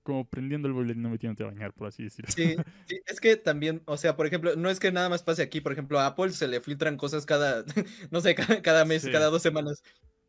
como 0.03 0.27
prendiendo 0.27 0.67
el 0.67 0.73
boiler 0.73 0.97
y 0.97 0.99
no 0.99 1.09
metiéndote 1.09 1.43
a 1.43 1.47
bañar, 1.47 1.73
por 1.73 1.87
así 1.87 2.03
decirlo. 2.03 2.31
Sí, 2.31 2.55
sí, 2.87 3.01
es 3.05 3.19
que 3.19 3.37
también, 3.37 3.81
o 3.85 3.97
sea, 3.97 4.15
por 4.15 4.25
ejemplo, 4.25 4.55
no 4.55 4.69
es 4.69 4.79
que 4.79 4.91
nada 4.91 5.09
más 5.09 5.23
pase 5.23 5.41
aquí, 5.41 5.61
por 5.61 5.71
ejemplo, 5.71 5.99
a 5.99 6.07
Apple 6.07 6.31
se 6.31 6.47
le 6.47 6.61
filtran 6.61 6.97
cosas 6.97 7.25
cada, 7.25 7.63
no 8.11 8.21
sé, 8.21 8.35
cada, 8.35 8.85
mes, 8.85 9.07
cada 9.11 9.27
dos 9.27 9.41
semanas. 9.41 9.83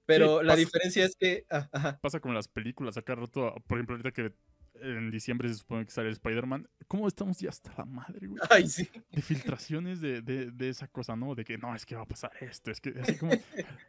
Pero 0.07 0.43
la 0.43 0.57
diferencia 0.57 1.05
es 1.05 1.17
que. 1.17 1.45
Ah, 1.51 1.99
pasa 2.01 2.21
con 2.21 2.35
las 2.35 2.49
películas, 2.49 2.97
acá 2.97 3.15
roto. 3.15 3.55
Por 3.67 3.79
ejemplo, 3.79 3.95
ahorita 3.97 4.13
que 4.13 4.33
en 4.81 5.11
diciembre 5.11 5.49
se 5.49 5.55
supone 5.57 5.85
que 5.85 5.91
sale 5.91 6.11
Spider-Man. 6.11 6.69
¿Cómo 6.89 7.07
estamos 7.09 7.39
ya 7.39 7.51
hasta 7.51 7.73
la 7.79 7.85
madre, 7.85 8.27
güey? 8.27 8.41
Ay, 8.51 8.69
sí. 8.69 8.89
De 9.11 9.23
filtraciones 9.23 10.01
de, 10.01 10.23
de, 10.23 10.51
de, 10.51 10.69
esa 10.69 10.89
cosa, 10.89 11.15
¿no? 11.17 11.35
De 11.35 11.45
que 11.45 11.57
no, 11.59 11.75
es 11.75 11.87
que 11.87 11.95
va 11.95 12.03
a 12.03 12.07
pasar 12.07 12.33
esto. 12.41 12.71
Es 12.71 12.81
que 12.81 12.95
así 13.01 13.17
como. 13.17 13.33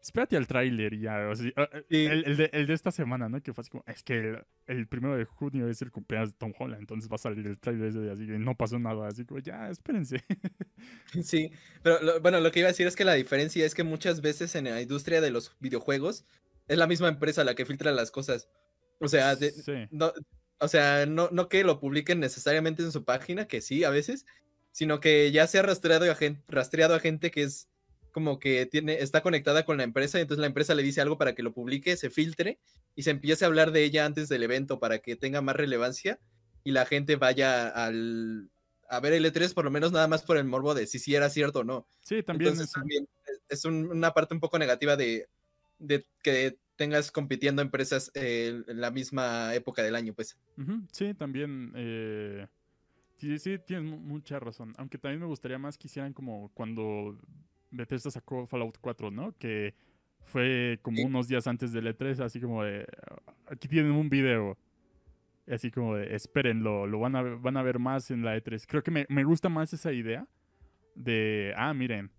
espérate 0.01 0.37
al 0.37 0.47
tráiler 0.47 0.97
ya. 0.99 1.27
O 1.29 1.35
sea, 1.35 1.51
ah, 1.57 1.67
Sí. 1.89 2.05
el, 2.05 2.25
el 2.25 2.37
de, 2.37 2.49
el 2.53 2.67
de 2.67 2.73
esta 2.73 2.91
semana, 2.91 3.27
¿no? 3.29 3.41
Que 3.41 3.53
fue 3.53 3.61
así 3.61 3.71
como. 3.71 3.83
Es 3.87 4.03
que 4.03 4.17
el, 4.19 4.43
el 4.67 4.87
primero 4.87 5.17
de 5.17 5.25
junio 5.25 5.67
es 5.67 5.81
el 5.81 5.91
cumpleaños 5.91 6.31
de 6.31 6.37
Tom 6.37 6.53
Holland. 6.57 6.81
Entonces 6.81 7.09
va 7.11 7.15
a 7.15 7.19
salir 7.19 7.45
el 7.47 7.57
tráiler 7.59 7.87
ese 7.89 7.99
de 7.99 8.11
así 8.11 8.25
que 8.27 8.37
no 8.37 8.55
pasó 8.55 8.77
nada. 8.79 9.07
Así 9.07 9.25
como, 9.25 9.39
ya, 9.39 9.69
espérense. 9.69 10.23
Sí, 11.23 11.51
pero 11.81 12.01
lo- 12.01 12.19
bueno, 12.21 12.39
lo 12.39 12.51
que 12.51 12.59
iba 12.59 12.67
a 12.67 12.71
decir 12.71 12.87
es 12.87 12.95
que 12.95 13.05
la 13.05 13.13
diferencia 13.13 13.65
es 13.65 13.73
que 13.75 13.83
muchas 13.83 14.21
veces 14.21 14.55
en 14.55 14.65
la 14.65 14.81
industria 14.81 15.21
de 15.21 15.31
los 15.31 15.55
videojuegos 15.59 16.25
es 16.67 16.77
la 16.77 16.87
misma 16.87 17.07
empresa 17.09 17.43
la 17.43 17.55
que 17.55 17.65
filtra 17.65 17.91
las 17.91 18.11
cosas. 18.11 18.49
O 18.99 19.07
sea, 19.07 19.35
de- 19.35 19.51
sí. 19.51 19.73
no, 19.91 20.11
o 20.63 20.67
sea, 20.67 21.05
no, 21.05 21.29
no 21.31 21.49
que 21.49 21.63
lo 21.63 21.79
publiquen 21.79 22.19
necesariamente 22.19 22.81
en 22.83 22.91
su 22.91 23.03
página, 23.03 23.47
que 23.47 23.61
sí, 23.61 23.83
a 23.83 23.89
veces, 23.89 24.25
sino 24.71 24.99
que 24.99 25.31
ya 25.31 25.45
se 25.47 25.59
ha 25.59 25.61
rastreado 25.61 26.09
a 26.11 26.15
gente, 26.15 26.41
rastreado 26.47 26.95
a 26.95 26.99
gente 26.99 27.29
que 27.31 27.43
es 27.43 27.67
como 28.11 28.39
que 28.39 28.65
tiene, 28.67 28.99
está 29.01 29.21
conectada 29.21 29.65
con 29.65 29.77
la 29.77 29.83
empresa, 29.83 30.19
y 30.19 30.21
entonces 30.21 30.39
la 30.41 30.47
empresa 30.47 30.75
le 30.75 30.83
dice 30.83 31.01
algo 31.01 31.17
para 31.17 31.33
que 31.33 31.41
lo 31.43 31.51
publique, 31.53 31.97
se 31.97 32.09
filtre 32.11 32.59
y 32.95 33.03
se 33.03 33.09
empiece 33.11 33.43
a 33.43 33.47
hablar 33.47 33.71
de 33.71 33.83
ella 33.83 34.05
antes 34.05 34.29
del 34.29 34.43
evento 34.43 34.79
para 34.79 34.99
que 34.99 35.15
tenga 35.15 35.41
más 35.41 35.55
relevancia 35.55 36.19
y 36.63 36.71
la 36.71 36.85
gente 36.85 37.15
vaya 37.15 37.67
al, 37.69 38.51
a 38.87 38.99
ver 38.99 39.13
el 39.13 39.25
E3 39.25 39.53
por 39.55 39.65
lo 39.65 39.71
menos 39.71 39.91
nada 39.91 40.07
más 40.07 40.21
por 40.21 40.37
el 40.37 40.43
morbo 40.45 40.75
de 40.75 40.85
si 40.85 40.99
sí 40.99 41.15
era 41.15 41.29
cierto 41.29 41.59
o 41.59 41.63
no. 41.63 41.87
Sí, 42.03 42.21
también 42.21 42.49
Entonces 42.51 42.67
es- 42.69 42.73
también 42.73 43.07
es- 43.25 43.41
es 43.49 43.65
un- 43.65 43.87
una 43.91 44.13
parte 44.13 44.33
un 44.35 44.39
poco 44.39 44.59
negativa 44.59 44.95
de, 44.95 45.27
de 45.79 46.05
que 46.21 46.57
tengas 46.75 47.11
compitiendo 47.11 47.61
empresas 47.61 48.11
eh, 48.15 48.63
en 48.67 48.81
la 48.81 48.91
misma 48.91 49.53
época 49.55 49.83
del 49.83 49.95
año, 49.95 50.13
pues. 50.13 50.37
Sí, 50.91 51.13
también. 51.13 51.71
eh, 51.75 52.47
sí, 53.17 53.37
sí, 53.39 53.57
tienes 53.59 53.85
mu- 53.89 53.99
mucha 53.99 54.39
razón. 54.39 54.73
Aunque 54.77 54.97
también 54.97 55.19
me 55.21 55.27
gustaría 55.27 55.57
más 55.57 55.77
que 55.77 55.87
hicieran 55.87 56.13
como 56.13 56.49
cuando 56.53 57.17
Bethesda 57.71 58.11
sacó 58.11 58.47
Fallout 58.47 58.77
4, 58.81 59.11
¿no? 59.11 59.35
Que 59.37 59.73
fue 60.25 60.79
como 60.81 60.97
Sí. 60.97 61.03
unos 61.03 61.27
días 61.27 61.47
antes 61.47 61.71
del 61.73 61.87
E3, 61.87 62.19
así 62.21 62.39
como 62.39 62.63
de. 62.63 62.85
Aquí 63.47 63.67
tienen 63.67 63.91
un 63.91 64.09
video. 64.09 64.57
Así 65.45 65.69
como 65.71 65.95
de, 65.97 66.15
espérenlo, 66.15 66.87
lo 66.87 66.99
van 67.01 67.17
a, 67.17 67.21
ver- 67.21 67.37
van 67.37 67.57
a 67.57 67.63
ver 67.63 67.77
más 67.77 68.09
en 68.11 68.23
la 68.23 68.37
E3. 68.37 68.65
Creo 68.65 68.81
que 68.81 68.91
me, 68.91 69.05
me 69.09 69.25
gusta 69.25 69.49
más 69.49 69.73
esa 69.73 69.91
idea 69.91 70.25
de, 70.95 71.53
ah, 71.57 71.73
miren, 71.73 72.11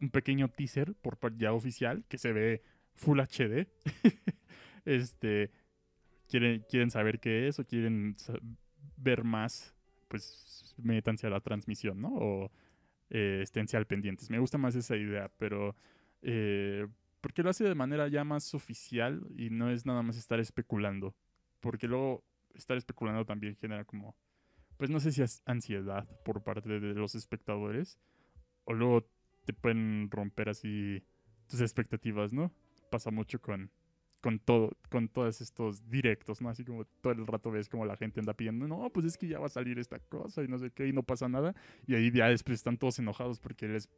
un 0.00 0.08
pequeño 0.08 0.48
teaser 0.48 0.94
por 0.94 1.18
ya 1.36 1.52
oficial 1.52 2.04
que 2.08 2.16
se 2.16 2.32
ve 2.32 2.62
Full 2.94 3.20
HD. 3.20 3.68
este, 4.84 5.50
quieren, 6.28 6.64
quieren 6.68 6.90
saber 6.90 7.20
qué 7.20 7.48
es 7.48 7.58
o 7.58 7.64
quieren 7.64 8.16
ver 8.96 9.24
más, 9.24 9.74
pues 10.08 10.74
métanse 10.78 11.26
a 11.26 11.30
la 11.30 11.40
transmisión, 11.40 12.00
¿no? 12.00 12.14
O 12.14 12.50
eh, 13.10 13.40
esténse 13.42 13.76
al 13.76 13.86
pendientes. 13.86 14.30
Me 14.30 14.38
gusta 14.38 14.58
más 14.58 14.74
esa 14.74 14.96
idea, 14.96 15.30
pero 15.38 15.76
eh, 16.22 16.86
porque 17.20 17.42
lo 17.42 17.50
hace 17.50 17.64
de 17.64 17.74
manera 17.74 18.08
ya 18.08 18.24
más 18.24 18.54
oficial 18.54 19.26
y 19.36 19.50
no 19.50 19.70
es 19.70 19.86
nada 19.86 20.02
más 20.02 20.16
estar 20.16 20.40
especulando. 20.40 21.14
Porque 21.60 21.88
luego 21.88 22.24
estar 22.54 22.76
especulando 22.76 23.24
también 23.24 23.56
genera 23.56 23.84
como, 23.84 24.16
pues 24.76 24.90
no 24.90 25.00
sé 25.00 25.12
si 25.12 25.22
es 25.22 25.42
ansiedad 25.46 26.06
por 26.24 26.42
parte 26.42 26.80
de 26.80 26.94
los 26.94 27.14
espectadores 27.14 27.98
o 28.64 28.72
luego 28.72 29.06
te 29.44 29.52
pueden 29.52 30.10
romper 30.10 30.48
así 30.48 31.02
tus 31.46 31.60
expectativas, 31.60 32.32
¿no? 32.32 32.52
Pasa 32.94 33.10
mucho 33.10 33.40
con, 33.40 33.72
con 34.20 34.38
todo, 34.38 34.70
con 34.88 35.08
todos 35.08 35.40
estos 35.40 35.90
directos, 35.90 36.40
¿no? 36.40 36.48
Así 36.48 36.64
como 36.64 36.84
todo 36.84 37.12
el 37.12 37.26
rato 37.26 37.50
ves 37.50 37.68
como 37.68 37.84
la 37.84 37.96
gente 37.96 38.20
anda 38.20 38.34
pidiendo, 38.34 38.68
no, 38.68 38.88
pues 38.90 39.04
es 39.06 39.18
que 39.18 39.26
ya 39.26 39.40
va 39.40 39.46
a 39.46 39.48
salir 39.48 39.80
esta 39.80 39.98
cosa 39.98 40.44
y 40.44 40.46
no 40.46 40.58
sé 40.58 40.70
qué, 40.70 40.86
y 40.86 40.92
no 40.92 41.02
pasa 41.02 41.28
nada. 41.28 41.56
Y 41.88 41.96
ahí 41.96 42.12
ya 42.12 42.28
después 42.28 42.54
están 42.54 42.78
todos 42.78 43.00
enojados 43.00 43.40
porque 43.40 43.66
les, 43.66 43.90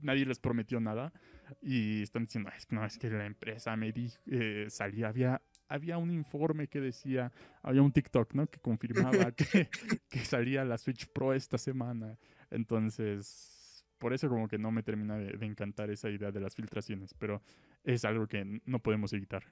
nadie 0.00 0.24
les 0.24 0.38
prometió 0.38 0.80
nada. 0.80 1.12
Y 1.60 2.00
están 2.00 2.24
diciendo, 2.24 2.50
es 2.56 2.64
que 2.64 2.74
no, 2.74 2.86
es 2.86 2.96
que 2.96 3.10
la 3.10 3.26
empresa 3.26 3.76
me 3.76 3.92
dijo, 3.92 4.16
eh, 4.24 4.66
salía, 4.70 5.08
había, 5.08 5.42
había 5.68 5.98
un 5.98 6.10
informe 6.10 6.68
que 6.68 6.80
decía, 6.80 7.30
había 7.62 7.82
un 7.82 7.92
TikTok, 7.92 8.32
¿no? 8.32 8.46
Que 8.46 8.60
confirmaba 8.60 9.32
que, 9.36 9.68
que 10.08 10.18
salía 10.20 10.64
la 10.64 10.78
Switch 10.78 11.06
Pro 11.12 11.34
esta 11.34 11.58
semana. 11.58 12.18
Entonces, 12.50 13.84
por 13.98 14.12
eso 14.12 14.28
como 14.28 14.48
que 14.48 14.58
no 14.58 14.70
me 14.70 14.82
termina 14.82 15.18
de, 15.18 15.34
de 15.36 15.46
encantar 15.46 15.90
esa 15.90 16.08
idea 16.08 16.30
de 16.30 16.40
las 16.40 16.54
filtraciones, 16.54 17.14
pero 17.14 17.42
es 17.84 18.04
algo 18.04 18.26
que 18.26 18.60
no 18.64 18.82
podemos 18.82 19.12
evitar. 19.12 19.44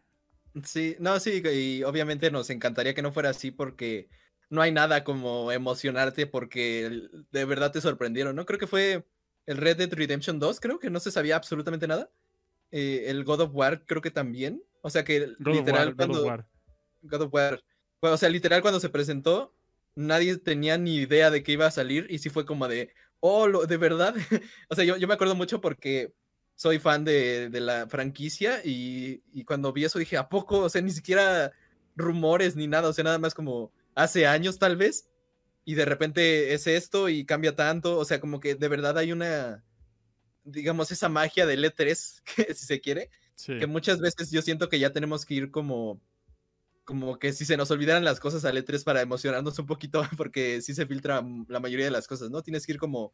Sí, 0.65 0.97
no, 1.01 1.21
sí, 1.21 1.43
y 1.45 1.83
obviamente 1.83 2.31
nos 2.31 2.49
encantaría 2.51 2.95
que 2.95 3.03
no 3.03 3.13
fuera 3.13 3.31
así 3.31 3.51
porque 3.51 4.09
no 4.49 4.63
hay 4.63 4.73
nada 4.73 5.05
como 5.05 5.53
emocionarte 5.53 6.27
porque 6.27 7.03
de 7.31 7.45
verdad 7.45 7.73
te 7.73 7.81
sorprendieron, 7.81 8.37
¿no? 8.37 8.47
Creo 8.47 8.59
que 8.59 8.67
fue 8.67 9.05
el 9.45 9.59
Red 9.59 9.77
Dead 9.77 9.93
Redemption 9.93 10.39
2, 10.39 10.61
creo 10.61 10.79
que 10.79 10.91
no 10.91 11.01
se 11.01 11.11
sabía 11.11 11.37
absolutamente 11.37 11.87
nada. 11.87 12.11
Eh, 12.71 13.05
el 13.09 13.25
God 13.25 13.41
of 13.43 13.55
War 13.55 13.85
creo 13.85 14.01
que 14.01 14.11
también. 14.11 14.63
O 14.83 14.91
sea 14.91 15.05
que 15.05 15.27
God 15.39 15.55
literal 15.55 15.89
War, 15.89 15.95
God 15.95 16.01
of 16.03 16.07
cuando 16.11 16.27
War. 16.27 16.47
God 17.03 17.23
of 17.23 17.35
War, 17.35 17.63
bueno, 18.01 18.15
o 18.15 18.19
sea, 18.19 18.29
literal 18.29 18.63
cuando 18.63 18.81
se 18.81 18.89
presentó, 18.89 19.55
nadie 19.95 20.37
tenía 20.39 20.79
ni 20.79 20.97
idea 20.97 21.31
de 21.31 21.43
que 21.43 21.53
iba 21.53 21.67
a 21.67 21.71
salir 21.71 22.07
y 22.09 22.19
sí 22.19 22.31
fue 22.31 22.47
como 22.47 22.67
de, 22.69 22.93
oh, 23.21 23.47
lo- 23.47 23.67
de 23.67 23.77
verdad. 23.77 24.15
o 24.69 24.75
sea, 24.75 24.85
yo, 24.85 24.97
yo 24.97 25.07
me 25.07 25.15
acuerdo 25.15 25.35
mucho 25.35 25.61
porque 25.61 26.15
soy 26.57 26.79
fan 26.81 27.05
de, 27.05 27.49
de 27.51 27.61
la 27.61 27.87
franquicia 27.87 28.61
y, 28.65 29.23
y 29.33 29.45
cuando 29.45 29.73
vi 29.73 29.85
eso 29.85 29.99
dije, 29.99 30.17
¿a 30.17 30.29
poco? 30.29 30.61
O 30.61 30.69
sea, 30.69 30.83
ni 30.83 30.91
siquiera 30.91 31.53
rumores 31.95 32.57
ni 32.57 32.67
nada, 32.67 32.89
o 32.89 32.93
sea, 32.93 33.05
nada 33.05 33.19
más 33.19 33.35
como 33.35 33.71
hace 33.95 34.27
años 34.27 34.59
tal 34.59 34.77
vez 34.77 35.09
y 35.65 35.75
de 35.75 35.85
repente 35.85 36.55
es 36.55 36.67
esto 36.67 37.09
y 37.09 37.25
cambia 37.25 37.55
tanto, 37.55 37.99
o 37.99 38.05
sea, 38.05 38.21
como 38.21 38.41
que 38.41 38.55
de 38.55 38.69
verdad 38.69 38.97
hay 38.99 39.13
una, 39.13 39.65
digamos, 40.45 40.91
esa 40.91 41.09
magia 41.09 41.47
del 41.47 41.65
E3, 41.65 42.23
que, 42.47 42.55
si 42.55 42.67
se 42.67 42.81
quiere, 42.81 43.11
Sí. 43.35 43.59
que 43.59 43.67
muchas 43.67 44.01
veces 44.01 44.31
yo 44.31 44.41
siento 44.41 44.71
que 44.71 44.79
ya 44.79 44.95
tenemos 44.95 45.27
que 45.27 45.35
ir 45.35 45.51
como 45.51 46.01
como 46.85 47.19
que 47.19 47.33
si 47.33 47.45
se 47.45 47.57
nos 47.57 47.71
olvidaran 47.71 48.05
las 48.05 48.21
cosas 48.21 48.45
al 48.47 48.57
E3 48.57 48.83
para 48.85 49.03
emocionarnos 49.03 49.59
un 49.59 49.67
poquito, 49.67 50.03
porque 50.17 50.63
sí 50.63 50.73
se 50.73 50.87
filtra 50.87 51.23
la 51.49 51.61
mayoría 51.61 51.85
de 51.85 51.91
las 51.91 52.07
cosas, 52.07 52.31
¿no? 52.31 52.43
Tienes 52.43 52.65
que 52.65 52.73
ir 52.73 52.79
como, 52.79 53.13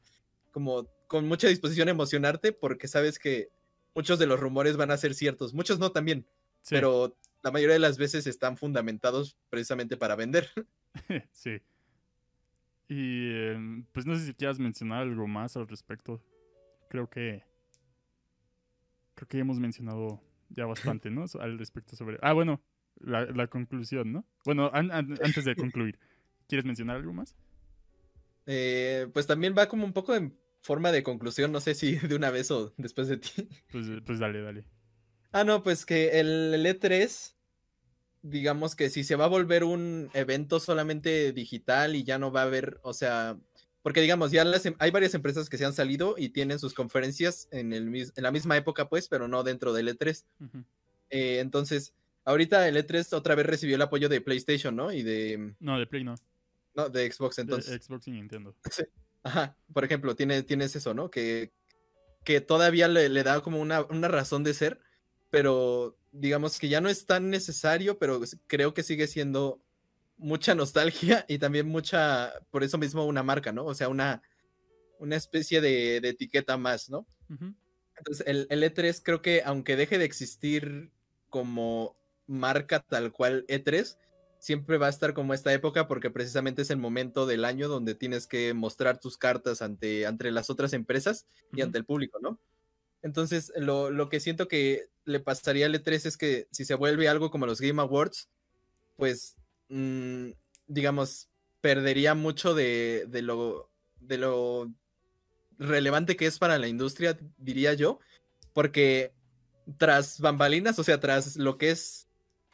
como 0.52 0.86
con 1.08 1.26
mucha 1.26 1.48
disposición 1.48 1.88
a 1.88 1.92
emocionarte 1.92 2.52
porque 2.52 2.86
sabes 2.86 3.18
que 3.18 3.48
muchos 3.94 4.18
de 4.18 4.26
los 4.26 4.38
rumores 4.38 4.76
van 4.76 4.90
a 4.92 4.96
ser 4.96 5.14
ciertos, 5.14 5.52
muchos 5.54 5.78
no 5.78 5.90
también, 5.92 6.26
Sí, 6.62 6.76
pero 6.76 7.16
la 7.42 7.50
mayoría 7.50 7.74
de 7.74 7.80
las 7.80 7.98
veces 7.98 8.26
están 8.28 8.56
fundamentados 8.56 9.36
precisamente 9.50 9.96
para 9.96 10.14
vender. 10.14 10.48
sí. 11.32 11.60
Y 12.88 13.30
eh, 13.32 13.84
pues 13.92 14.06
no 14.06 14.14
sé 14.16 14.26
si 14.26 14.34
quieras 14.34 14.58
mencionar 14.58 15.02
algo 15.02 15.26
más 15.26 15.56
al 15.56 15.66
respecto. 15.66 16.22
Creo 16.88 17.08
que 17.08 17.42
creo 19.14 19.28
que 19.28 19.38
hemos 19.38 19.58
mencionado 19.58 20.20
ya 20.50 20.66
bastante, 20.66 21.10
¿no? 21.10 21.24
Al 21.40 21.58
respecto 21.58 21.96
sobre. 21.96 22.18
Ah, 22.22 22.32
bueno, 22.34 22.62
la, 23.00 23.24
la 23.26 23.46
conclusión, 23.46 24.12
¿no? 24.12 24.26
Bueno, 24.44 24.70
an- 24.74 24.90
an- 24.90 25.18
antes 25.22 25.44
de 25.44 25.56
concluir, 25.56 25.98
¿quieres 26.48 26.64
mencionar 26.66 26.96
algo 26.96 27.12
más? 27.12 27.34
Eh, 28.46 29.08
pues 29.14 29.26
también 29.26 29.54
va 29.56 29.68
como 29.68 29.84
un 29.84 29.92
poco 29.92 30.14
en 30.14 30.36
forma 30.62 30.92
de 30.92 31.02
conclusión, 31.02 31.52
no 31.52 31.60
sé 31.60 31.74
si 31.74 31.96
de 31.98 32.14
una 32.14 32.30
vez 32.30 32.50
o 32.50 32.72
después 32.76 33.08
de 33.08 33.18
ti. 33.18 33.48
Pues, 33.70 33.88
eh, 33.88 34.00
pues 34.04 34.18
dale, 34.18 34.40
dale. 34.40 34.64
Ah, 35.32 35.44
no, 35.44 35.62
pues 35.62 35.84
que 35.86 36.20
el, 36.20 36.52
el 36.54 36.66
E3, 36.66 37.34
digamos 38.22 38.76
que 38.76 38.90
si 38.90 39.02
se 39.04 39.16
va 39.16 39.24
a 39.24 39.28
volver 39.28 39.64
un 39.64 40.10
evento 40.14 40.60
solamente 40.60 41.32
digital 41.32 41.96
y 41.96 42.04
ya 42.04 42.18
no 42.18 42.30
va 42.30 42.42
a 42.42 42.44
haber, 42.44 42.78
o 42.82 42.92
sea, 42.92 43.38
porque 43.82 44.00
digamos, 44.00 44.30
ya 44.30 44.44
las 44.44 44.64
em- 44.66 44.76
hay 44.78 44.90
varias 44.90 45.14
empresas 45.14 45.48
que 45.48 45.58
se 45.58 45.64
han 45.64 45.72
salido 45.72 46.14
y 46.16 46.28
tienen 46.28 46.58
sus 46.58 46.74
conferencias 46.74 47.48
en, 47.50 47.72
el, 47.72 47.92
en 47.94 48.22
la 48.22 48.30
misma 48.30 48.56
época, 48.56 48.88
pues, 48.88 49.08
pero 49.08 49.26
no 49.26 49.42
dentro 49.42 49.72
del 49.72 49.88
E3. 49.88 50.24
Ujú. 50.40 50.64
Eh, 51.10 51.40
entonces, 51.40 51.92
ahorita 52.24 52.68
el 52.68 52.76
E3 52.76 53.12
otra 53.12 53.34
vez 53.34 53.46
recibió 53.46 53.74
el 53.76 53.82
apoyo 53.82 54.08
de 54.08 54.20
PlayStation, 54.20 54.76
¿no? 54.76 54.92
Y 54.92 55.02
de, 55.02 55.54
No, 55.58 55.78
de 55.78 55.86
Play 55.86 56.04
no. 56.04 56.14
no, 56.74 56.88
de 56.90 57.10
Xbox, 57.10 57.36
De 57.36 57.42
entonces. 57.42 57.82
Xbox 57.84 58.06
y 58.06 58.12
Nintendo. 58.12 58.54
Ajá, 59.22 59.56
por 59.72 59.84
ejemplo, 59.84 60.16
tiene, 60.16 60.42
tienes 60.42 60.74
eso, 60.74 60.94
¿no? 60.94 61.10
Que, 61.10 61.52
que 62.24 62.40
todavía 62.40 62.88
le, 62.88 63.08
le 63.08 63.22
da 63.22 63.40
como 63.40 63.60
una, 63.60 63.82
una 63.82 64.08
razón 64.08 64.44
de 64.44 64.54
ser, 64.54 64.80
pero 65.30 65.96
digamos 66.10 66.58
que 66.58 66.68
ya 66.68 66.80
no 66.80 66.88
es 66.88 67.06
tan 67.06 67.30
necesario, 67.30 67.98
pero 67.98 68.20
creo 68.46 68.74
que 68.74 68.82
sigue 68.82 69.06
siendo 69.06 69.62
mucha 70.16 70.54
nostalgia 70.54 71.24
y 71.28 71.38
también 71.38 71.68
mucha, 71.68 72.32
por 72.50 72.62
eso 72.62 72.78
mismo 72.78 73.04
una 73.06 73.22
marca, 73.22 73.52
¿no? 73.52 73.64
O 73.64 73.74
sea, 73.74 73.88
una, 73.88 74.22
una 74.98 75.16
especie 75.16 75.60
de, 75.60 76.00
de 76.00 76.08
etiqueta 76.10 76.56
más, 76.56 76.90
¿no? 76.90 77.06
Entonces, 77.96 78.26
el, 78.26 78.46
el 78.50 78.62
E3 78.62 79.00
creo 79.02 79.22
que 79.22 79.42
aunque 79.44 79.76
deje 79.76 79.98
de 79.98 80.04
existir 80.04 80.90
como 81.28 81.96
marca 82.26 82.80
tal 82.80 83.12
cual 83.12 83.46
E3, 83.48 83.96
siempre 84.42 84.76
va 84.76 84.88
a 84.88 84.90
estar 84.90 85.14
como 85.14 85.34
esta 85.34 85.52
época 85.52 85.86
porque 85.86 86.10
precisamente 86.10 86.62
es 86.62 86.70
el 86.70 86.76
momento 86.76 87.26
del 87.26 87.44
año 87.44 87.68
donde 87.68 87.94
tienes 87.94 88.26
que 88.26 88.54
mostrar 88.54 88.98
tus 88.98 89.16
cartas 89.16 89.62
ante, 89.62 90.04
ante 90.04 90.32
las 90.32 90.50
otras 90.50 90.72
empresas 90.72 91.28
y 91.52 91.60
ante 91.60 91.78
el 91.78 91.84
público, 91.84 92.18
¿no? 92.20 92.40
Entonces, 93.02 93.52
lo, 93.54 93.92
lo 93.92 94.08
que 94.08 94.18
siento 94.18 94.48
que 94.48 94.88
le 95.04 95.20
pasaría 95.20 95.66
al 95.66 95.74
E3 95.76 96.06
es 96.06 96.16
que 96.16 96.48
si 96.50 96.64
se 96.64 96.74
vuelve 96.74 97.06
algo 97.06 97.30
como 97.30 97.46
los 97.46 97.60
Game 97.60 97.80
Awards, 97.80 98.28
pues 98.96 99.36
mm, 99.68 100.30
digamos, 100.66 101.28
perdería 101.60 102.16
mucho 102.16 102.52
de, 102.52 103.04
de, 103.06 103.22
lo, 103.22 103.70
de 104.00 104.18
lo 104.18 104.72
relevante 105.56 106.16
que 106.16 106.26
es 106.26 106.40
para 106.40 106.58
la 106.58 106.66
industria, 106.66 107.16
diría 107.36 107.74
yo, 107.74 108.00
porque 108.52 109.14
tras 109.78 110.18
bambalinas, 110.18 110.80
o 110.80 110.82
sea, 110.82 110.98
tras 110.98 111.36
lo 111.36 111.58
que 111.58 111.70
es 111.70 112.08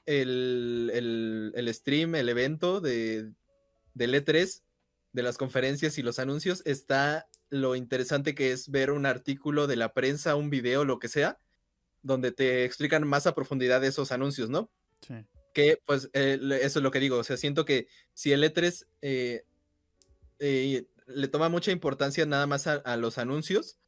el, 0.09 0.91
el, 0.95 1.53
el 1.55 1.75
stream, 1.75 2.15
el 2.15 2.31
evento 2.31 2.81
de, 2.81 3.31
del 3.93 4.15
E3, 4.15 4.63
de 5.13 5.23
las 5.23 5.37
conferencias 5.37 5.99
y 5.99 6.03
los 6.03 6.19
anuncios, 6.19 6.63
está 6.65 7.29
lo 7.51 7.77
interesante 7.77 8.35
que 8.35 8.53
es 8.53 8.71
ver 8.71 8.91
un 8.91 9.05
artículo 9.05 9.67
de 9.67 9.77
la 9.77 9.93
prensa, 9.93 10.35
un 10.35 10.49
video, 10.49 10.87
lo 10.87 10.99
que 10.99 11.09
sea, 11.09 11.39
donde 12.03 12.33
te 12.33 12.65
explican 12.65 13.07
más 13.07 13.27
a 13.27 13.35
profundidad 13.35 13.85
esos 13.85 14.11
anuncios, 14.11 14.49
¿no? 14.49 14.71
Sí. 15.07 15.27
Que 15.53 15.79
pues 15.85 16.09
eh, 16.15 16.39
eso 16.63 16.79
es 16.79 16.83
lo 16.83 16.91
que 16.91 17.01
digo, 17.01 17.19
o 17.19 17.25
sea, 17.25 17.37
siento 17.37 17.67
que 17.67 17.89
si 18.15 18.33
el 18.33 18.43
E3 18.43 18.87
eh, 19.03 19.45
eh, 20.39 20.87
le 21.07 21.29
toma 21.29 21.51
mucha 21.51 21.71
importancia 21.71 22.25
nada 22.25 22.47
más 22.47 22.67
a, 22.67 22.97
los 22.97 23.19
anuncios, 23.19 23.79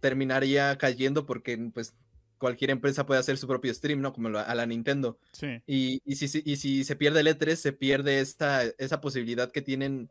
terminaría 0.00 0.78
cayendo 0.78 1.26
porque 1.26 1.58
pues 1.74 1.94
cualquier 2.40 2.70
empresa 2.70 3.06
puede 3.06 3.20
hacer 3.20 3.36
su 3.36 3.46
propio 3.46 3.72
stream, 3.72 4.00
¿no? 4.00 4.12
Como 4.12 4.36
a 4.36 4.54
la 4.54 4.66
Nintendo. 4.66 5.18
Sí. 5.32 5.62
Y, 5.66 6.00
y, 6.04 6.16
si, 6.16 6.42
y 6.44 6.56
si 6.56 6.82
se 6.82 6.96
pierde 6.96 7.20
el 7.20 7.28
E3, 7.28 7.54
se 7.54 7.72
pierde 7.72 8.18
esta, 8.18 8.64
esa 8.78 9.00
posibilidad 9.00 9.52
que 9.52 9.62
tienen 9.62 10.10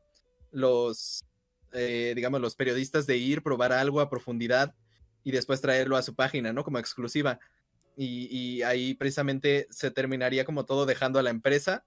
los, 0.51 1.25
digamos, 1.73 2.39
los 2.39 2.55
periodistas 2.55 3.07
de 3.07 3.17
ir, 3.17 3.41
probar 3.41 3.73
algo 3.73 3.99
a 3.99 4.09
profundidad 4.09 4.75
y 5.23 5.31
después 5.31 5.59
traerlo 5.59 5.97
a 5.97 6.03
su 6.03 6.15
página, 6.15 6.53
¿no? 6.53 6.63
Como 6.63 6.79
exclusiva. 6.79 7.39
Y, 7.97 8.61
ahí 8.61 8.93
precisamente 8.93 9.67
se 9.71 9.91
terminaría 9.91 10.45
como 10.45 10.65
todo 10.65 10.85
dejando 10.85 11.19
a 11.19 11.23
la 11.23 11.31
empresa. 11.31 11.83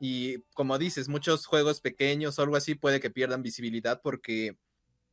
Y 0.00 0.38
como 0.54 0.78
dices, 0.78 1.08
muchos 1.08 1.44
juegos 1.44 1.80
pequeños 1.82 2.38
o 2.38 2.42
algo 2.42 2.56
así 2.56 2.74
puede 2.74 3.00
que 3.00 3.10
pierdan 3.10 3.42
visibilidad 3.42 4.00
porque 4.02 4.56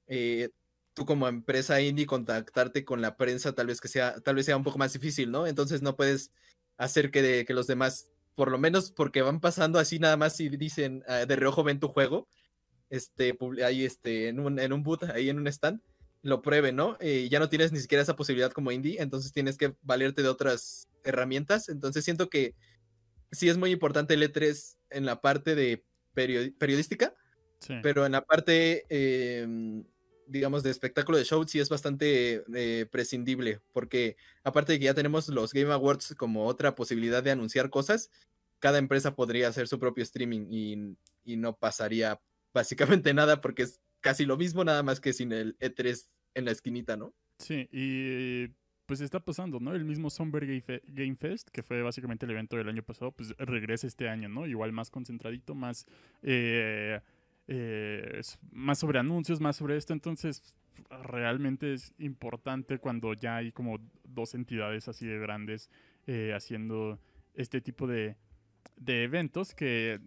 eh, 0.08 0.50
tú 0.98 1.06
como 1.06 1.28
empresa 1.28 1.80
indie 1.80 2.08
contactarte 2.08 2.84
con 2.84 3.04
la 3.04 3.18
prensa 3.18 3.54
tal 3.54 3.68
vez 3.68 3.80
que 3.80 3.88
sea, 3.88 4.20
tal 4.22 4.34
vez 4.34 4.48
sea 4.48 4.58
un 4.58 4.64
poco 4.64 4.80
más 4.80 4.94
difícil, 4.94 5.30
¿no? 5.30 5.46
Entonces 5.46 5.84
no 5.84 5.96
puedes 5.96 6.32
hacer 6.76 7.12
que, 7.12 7.22
de, 7.22 7.46
que 7.46 7.54
los 7.54 7.68
demás, 7.68 8.10
por 8.34 8.50
lo 8.50 8.58
menos 8.58 8.90
porque 8.92 9.22
van 9.22 9.40
pasando 9.40 9.78
así 9.78 10.00
nada 10.00 10.18
más 10.18 10.40
y 10.40 10.50
dicen 10.50 11.04
ah, 11.08 11.28
de 11.28 11.36
reojo 11.36 11.64
ven 11.64 11.80
tu 11.80 11.88
juego, 11.88 12.28
este, 12.90 13.38
ahí 13.64 13.86
este, 13.86 14.30
en 14.30 14.40
un, 14.40 14.58
en 14.58 14.74
un 14.74 14.82
boot, 14.82 15.04
ahí 15.04 15.30
en 15.30 15.38
un 15.38 15.46
stand, 15.46 15.82
lo 16.24 16.42
pruebe, 16.42 16.72
¿no? 16.72 16.98
Eh, 17.00 17.28
ya 17.30 17.38
no 17.38 17.48
tienes 17.48 17.72
ni 17.72 17.80
siquiera 17.80 18.02
esa 18.02 18.16
posibilidad 18.16 18.52
como 18.52 18.72
indie, 18.72 19.00
entonces 19.00 19.32
tienes 19.32 19.56
que 19.56 19.76
valerte 19.84 20.24
de 20.24 20.30
otras 20.30 20.88
herramientas. 21.04 21.70
Entonces 21.70 22.06
siento 22.06 22.28
que 22.28 22.56
sí 23.32 23.50
es 23.50 23.58
muy 23.60 23.70
importante 23.70 24.16
el 24.16 24.24
E3 24.24 24.78
en 24.90 25.06
la 25.06 25.22
parte 25.22 25.54
de 25.54 25.86
periodística, 26.16 27.14
pero 27.84 28.08
en 28.08 28.14
la 28.14 28.26
parte, 28.26 28.86
em, 28.90 29.86
digamos, 30.28 30.64
de 30.64 30.72
espectáculo 30.72 31.18
de 31.18 31.26
show 31.26 31.44
sí 31.48 31.60
es 31.60 31.70
bastante 31.70 32.44
eh, 32.54 32.86
prescindible, 32.90 33.62
porque 33.74 34.18
aparte 34.44 34.74
de 34.74 34.80
que 34.80 34.86
ya 34.86 34.94
tenemos 34.94 35.28
los 35.30 35.54
Game 35.54 35.72
Awards 35.72 36.16
como 36.16 36.46
otra 36.46 36.76
posibilidad 36.76 37.24
de 37.24 37.32
anunciar 37.32 37.70
cosas, 37.70 38.10
cada 38.60 38.78
empresa 38.78 39.16
podría 39.16 39.48
hacer 39.48 39.68
su 39.68 39.80
propio 39.80 40.04
streaming 40.04 40.48
y, 40.50 40.98
y 41.24 41.38
no 41.38 41.56
pasaría 41.56 42.20
básicamente 42.54 43.14
nada 43.14 43.42
porque 43.42 43.64
es 43.64 43.80
casi 44.02 44.26
lo 44.26 44.38
mismo, 44.38 44.64
nada 44.64 44.84
más 44.84 45.00
que 45.00 45.14
sin 45.14 45.32
el 45.32 45.58
E3 45.60 46.06
en 46.36 46.46
la 46.46 46.52
esquinita, 46.52 46.98
¿no? 46.98 47.14
Sí, 47.40 47.68
y 47.72 48.48
pues 48.88 49.02
está 49.02 49.20
pasando, 49.20 49.60
¿no? 49.60 49.76
El 49.76 49.84
mismo 49.84 50.10
Somber 50.10 50.48
Game 50.86 51.16
Fest, 51.18 51.50
que 51.50 51.62
fue 51.62 51.82
básicamente 51.82 52.26
el 52.26 52.32
evento 52.32 52.56
del 52.56 52.70
año 52.70 52.84
pasado, 52.84 53.12
pues 53.12 53.36
regresa 53.38 53.86
este 53.86 54.08
año, 54.08 54.30
¿no? 54.30 54.48
Igual 54.48 54.72
más 54.72 54.90
concentradito, 54.90 55.54
más, 55.56 55.86
eh, 56.24 57.02
eh, 57.48 58.22
más 58.52 58.80
sobre 58.80 59.00
anuncios, 59.00 59.40
más 59.40 59.56
sobre 59.56 59.78
esto. 59.78 59.94
Entonces, 59.94 60.54
realmente 60.90 61.74
es 61.74 61.94
importante 61.98 62.78
cuando 62.80 63.14
ya 63.14 63.38
hay 63.38 63.52
como 63.52 63.78
dos 64.04 64.36
entidades 64.36 64.88
así 64.88 65.06
de 65.06 65.20
grandes 65.20 65.70
eh, 66.06 66.34
haciendo 66.36 67.00
este 67.34 67.62
tipo 67.62 67.88
de, 67.88 68.16
de 68.76 69.04
eventos 69.04 69.54
que 69.54 70.00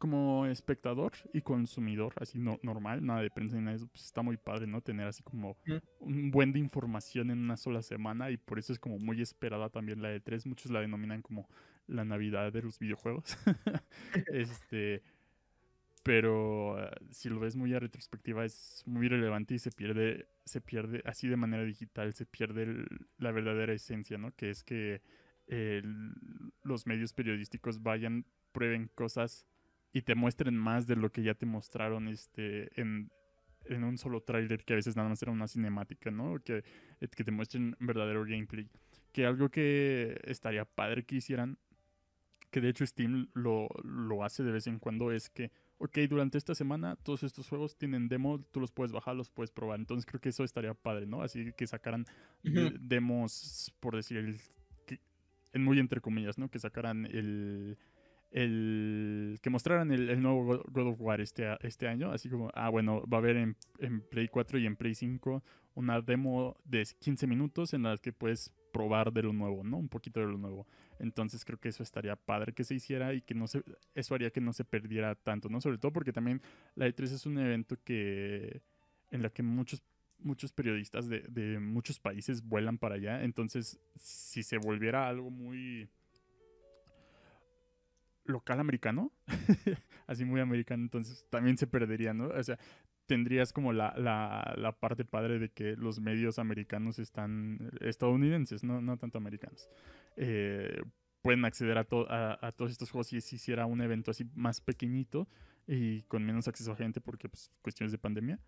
como 0.00 0.46
espectador 0.46 1.12
y 1.34 1.42
consumidor, 1.42 2.14
así 2.16 2.38
no, 2.38 2.58
normal, 2.62 3.04
nada 3.04 3.20
de 3.20 3.28
prensa 3.28 3.56
ni 3.56 3.60
nada 3.60 3.72
de 3.72 3.76
eso, 3.76 3.86
pues 3.86 4.06
está 4.06 4.22
muy 4.22 4.38
padre, 4.38 4.66
¿no? 4.66 4.80
Tener 4.80 5.06
así 5.06 5.22
como 5.22 5.58
un 5.98 6.30
buen 6.30 6.52
de 6.52 6.58
información 6.58 7.30
en 7.30 7.38
una 7.38 7.58
sola 7.58 7.82
semana 7.82 8.30
y 8.30 8.38
por 8.38 8.58
eso 8.58 8.72
es 8.72 8.78
como 8.78 8.98
muy 8.98 9.20
esperada 9.20 9.68
también 9.68 10.00
la 10.00 10.08
de 10.08 10.20
3 10.20 10.46
Muchos 10.46 10.72
la 10.72 10.80
denominan 10.80 11.20
como 11.20 11.50
la 11.86 12.06
Navidad 12.06 12.50
de 12.50 12.62
los 12.62 12.78
videojuegos. 12.78 13.36
este, 14.32 15.02
pero 16.02 16.82
eh, 16.82 16.90
si 17.10 17.28
lo 17.28 17.40
ves 17.40 17.56
muy 17.56 17.74
a 17.74 17.80
retrospectiva 17.80 18.44
es 18.44 18.82
muy 18.86 19.08
relevante 19.08 19.54
y 19.54 19.58
se 19.58 19.70
pierde, 19.70 20.28
se 20.44 20.60
pierde 20.60 21.02
así 21.04 21.28
de 21.28 21.36
manera 21.36 21.64
digital, 21.64 22.14
se 22.14 22.26
pierde 22.26 22.84
la 23.18 23.32
verdadera 23.32 23.72
esencia, 23.72 24.18
¿no? 24.18 24.34
Que 24.34 24.50
es 24.50 24.64
que 24.64 25.02
los 26.62 26.86
medios 26.86 27.12
periodísticos 27.12 27.82
vayan, 27.82 28.24
prueben 28.52 28.88
cosas 28.94 29.48
y 29.92 30.02
te 30.02 30.14
muestren 30.14 30.56
más 30.56 30.86
de 30.86 30.96
lo 30.96 31.10
que 31.10 31.22
ya 31.22 31.34
te 31.34 31.46
mostraron 31.46 32.08
este 32.08 32.70
en, 32.80 33.10
un 33.68 33.98
solo 33.98 34.22
tráiler 34.22 34.64
que 34.64 34.72
a 34.72 34.76
veces 34.76 34.96
nada 34.96 35.08
más 35.08 35.22
era 35.22 35.32
una 35.32 35.46
cinemática, 35.46 36.10
¿no? 36.10 36.40
Que, 36.42 36.64
que 37.00 37.24
te 37.24 37.30
muestren 37.30 37.76
verdadero 37.78 38.24
gameplay. 38.24 38.68
Que 39.12 39.26
algo 39.26 39.48
que 39.48 40.20
estaría 40.24 40.64
padre 40.64 41.04
que 41.04 41.16
hicieran, 41.16 41.58
que 42.50 42.60
de 42.60 42.68
hecho 42.68 42.86
Steam 42.86 43.28
lo, 43.34 43.68
lo 43.82 44.24
hace 44.24 44.42
de 44.42 44.52
vez 44.52 44.66
en 44.66 44.78
cuando, 44.78 45.12
es 45.12 45.28
que, 45.30 45.50
ok, 45.80 45.98
durante 46.08 46.36
esta 46.36 46.54
semana 46.54 46.94
todos 46.96 47.22
estos 47.22 47.48
juegos 47.48 47.76
tienen 47.76 48.08
demo, 48.08 48.38
tú 48.52 48.60
los 48.60 48.70
puedes 48.70 48.92
bajar, 48.92 49.16
los 49.16 49.30
puedes 49.30 49.50
probar. 49.50 49.80
Entonces 49.80 50.04
creo 50.04 50.20
que 50.20 50.28
eso 50.28 50.44
estaría 50.44 50.74
padre, 50.74 51.06
¿no? 51.06 51.22
Así 51.22 51.52
que 51.56 51.66
sacaran 51.66 52.04
demos, 52.42 53.74
por 53.80 53.96
decir, 53.96 54.18
el, 54.18 54.40
en 55.52 55.64
muy 55.64 55.78
entre 55.78 56.00
comillas, 56.00 56.38
¿no? 56.38 56.50
Que 56.50 56.58
sacaran 56.58 57.06
el 57.06 57.78
el 58.30 59.40
que 59.42 59.50
mostraran 59.50 59.90
el, 59.90 60.22
nuevo 60.22 60.62
God 60.70 60.86
of 60.86 61.00
War 61.00 61.20
este, 61.20 61.48
este 61.62 61.88
año, 61.88 62.12
así 62.12 62.28
como, 62.28 62.50
ah, 62.54 62.68
bueno, 62.68 63.02
va 63.12 63.18
a 63.18 63.20
haber 63.20 63.36
en, 63.36 63.56
en, 63.80 64.02
Play 64.02 64.28
4 64.28 64.58
y 64.60 64.66
en 64.66 64.76
Play 64.76 64.94
5 64.94 65.42
una 65.74 66.00
demo 66.00 66.56
de 66.64 66.86
15 67.00 67.26
minutos 67.26 67.74
en 67.74 67.82
la 67.82 67.96
que 67.96 68.12
puedes 68.12 68.52
probar 68.72 69.12
de 69.12 69.22
lo 69.22 69.32
nuevo, 69.32 69.64
¿no? 69.64 69.78
Un 69.78 69.88
poquito 69.88 70.20
de 70.20 70.26
lo 70.26 70.38
nuevo. 70.38 70.66
Entonces 70.98 71.44
creo 71.44 71.58
que 71.58 71.68
eso 71.68 71.82
estaría 71.82 72.16
padre 72.16 72.52
que 72.52 72.64
se 72.64 72.74
hiciera 72.74 73.14
y 73.14 73.22
que 73.22 73.34
no 73.34 73.46
se, 73.46 73.62
eso 73.94 74.14
haría 74.14 74.30
que 74.30 74.40
no 74.40 74.52
se 74.52 74.64
perdiera 74.64 75.14
tanto, 75.14 75.48
¿no? 75.48 75.60
Sobre 75.60 75.78
todo 75.78 75.92
porque 75.92 76.12
también 76.12 76.40
la 76.74 76.86
E3 76.86 77.02
es 77.04 77.26
un 77.26 77.38
evento 77.38 77.76
que, 77.84 78.62
en 79.10 79.22
la 79.22 79.30
que 79.30 79.42
muchos 79.42 79.82
muchos 80.22 80.52
periodistas 80.52 81.08
de, 81.08 81.20
de 81.28 81.58
muchos 81.58 81.98
países 81.98 82.46
vuelan 82.46 82.76
para 82.76 82.96
allá, 82.96 83.24
entonces 83.24 83.80
si 83.96 84.42
se 84.42 84.58
volviera 84.58 85.08
algo 85.08 85.30
muy 85.30 85.88
local 88.30 88.60
americano, 88.60 89.12
así 90.06 90.24
muy 90.24 90.40
americano, 90.40 90.82
entonces 90.82 91.26
también 91.30 91.56
se 91.58 91.66
perdería, 91.66 92.14
¿no? 92.14 92.28
O 92.28 92.42
sea, 92.42 92.58
tendrías 93.10 93.52
como 93.52 93.72
la, 93.72 93.92
la, 93.96 94.54
la, 94.56 94.70
parte 94.70 95.04
padre 95.04 95.40
de 95.40 95.48
que 95.48 95.74
los 95.74 95.98
medios 95.98 96.38
americanos 96.38 97.00
están 97.00 97.72
estadounidenses, 97.80 98.62
no, 98.62 98.80
no 98.80 98.98
tanto 98.98 99.18
americanos. 99.18 99.68
Eh, 100.16 100.80
pueden 101.22 101.44
acceder 101.44 101.76
a, 101.76 101.88
a, 102.40 102.52
todos 102.52 102.70
estos 102.70 102.92
juegos 102.92 103.08
si 103.08 103.20
se 103.20 103.34
hiciera 103.34 103.66
un 103.66 103.80
evento 103.80 104.12
así 104.12 104.26
más 104.36 104.60
pequeñito 104.60 105.26
y 105.66 106.02
con 106.02 106.24
menos 106.24 106.46
acceso 106.46 106.70
a 106.70 106.76
gente 106.76 107.00
porque 107.00 107.28
pues 107.28 107.50
cuestiones 107.62 107.90
de 107.90 107.98
pandemia 107.98 108.38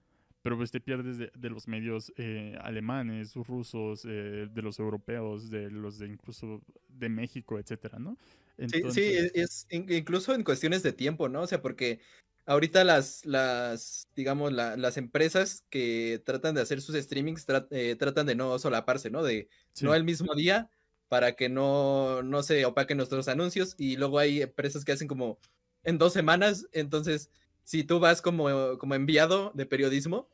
pero 0.42 0.56
pues 0.56 0.70
te 0.70 0.80
pierdes 0.80 1.18
de, 1.18 1.50
los 1.50 1.68
medios 1.68 2.12
eh, 2.16 2.56
alemanes, 2.62 3.34
rusos, 3.34 4.04
eh, 4.04 4.48
de 4.50 4.62
los 4.62 4.80
europeos, 4.80 5.50
de 5.50 5.70
los 5.70 5.98
de 6.00 6.08
incluso 6.08 6.62
de 6.88 7.08
México, 7.08 7.60
etcétera, 7.60 8.00
¿no? 8.00 8.18
Sí, 8.58 8.82
sí, 8.90 9.02
es, 9.34 9.68
incluso 9.70 10.34
en 10.34 10.42
cuestiones 10.42 10.82
de 10.82 10.92
tiempo, 10.92 11.28
¿no? 11.28 11.42
O 11.42 11.46
sea, 11.46 11.62
porque 11.62 12.00
ahorita 12.46 12.84
las, 12.84 13.24
las 13.24 14.08
digamos, 14.14 14.52
las 14.52 14.96
empresas 14.96 15.64
que 15.70 16.22
tratan 16.24 16.54
de 16.54 16.62
hacer 16.62 16.80
sus 16.80 16.96
streamings 16.96 17.46
eh, 17.70 17.96
tratan 17.98 18.26
de 18.26 18.34
no 18.34 18.58
solaparse, 18.58 19.10
¿no? 19.10 19.22
De 19.22 19.48
no 19.80 19.94
el 19.94 20.04
mismo 20.04 20.34
día 20.34 20.70
para 21.08 21.32
que 21.32 21.48
no, 21.48 22.22
no 22.22 22.42
se 22.42 22.64
opaquen 22.64 22.96
nuestros 22.96 23.28
anuncios 23.28 23.74
y 23.78 23.96
luego 23.96 24.18
hay 24.18 24.42
empresas 24.42 24.84
que 24.84 24.92
hacen 24.92 25.08
como 25.08 25.38
en 25.84 25.98
dos 25.98 26.12
semanas, 26.12 26.68
entonces 26.72 27.30
si 27.64 27.84
tú 27.84 28.00
vas 28.00 28.22
como, 28.22 28.78
como 28.78 28.94
enviado 28.94 29.52
de 29.54 29.66
periodismo, 29.66 30.28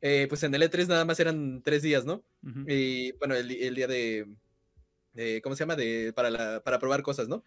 eh, 0.00 0.26
pues 0.28 0.42
en 0.42 0.54
el 0.54 0.62
E3 0.62 0.88
nada 0.88 1.04
más 1.04 1.20
eran 1.20 1.62
tres 1.62 1.82
días, 1.82 2.04
¿no? 2.04 2.24
Y 2.66 3.12
bueno, 3.12 3.34
el, 3.34 3.48
día 3.48 3.86
de, 3.86 4.26
¿cómo 5.42 5.54
se 5.54 5.60
llama? 5.60 5.76
De, 5.76 6.12
para, 6.12 6.30
la, 6.30 6.62
para 6.64 6.78
probar 6.78 7.02
cosas, 7.02 7.28
¿no? 7.28 7.44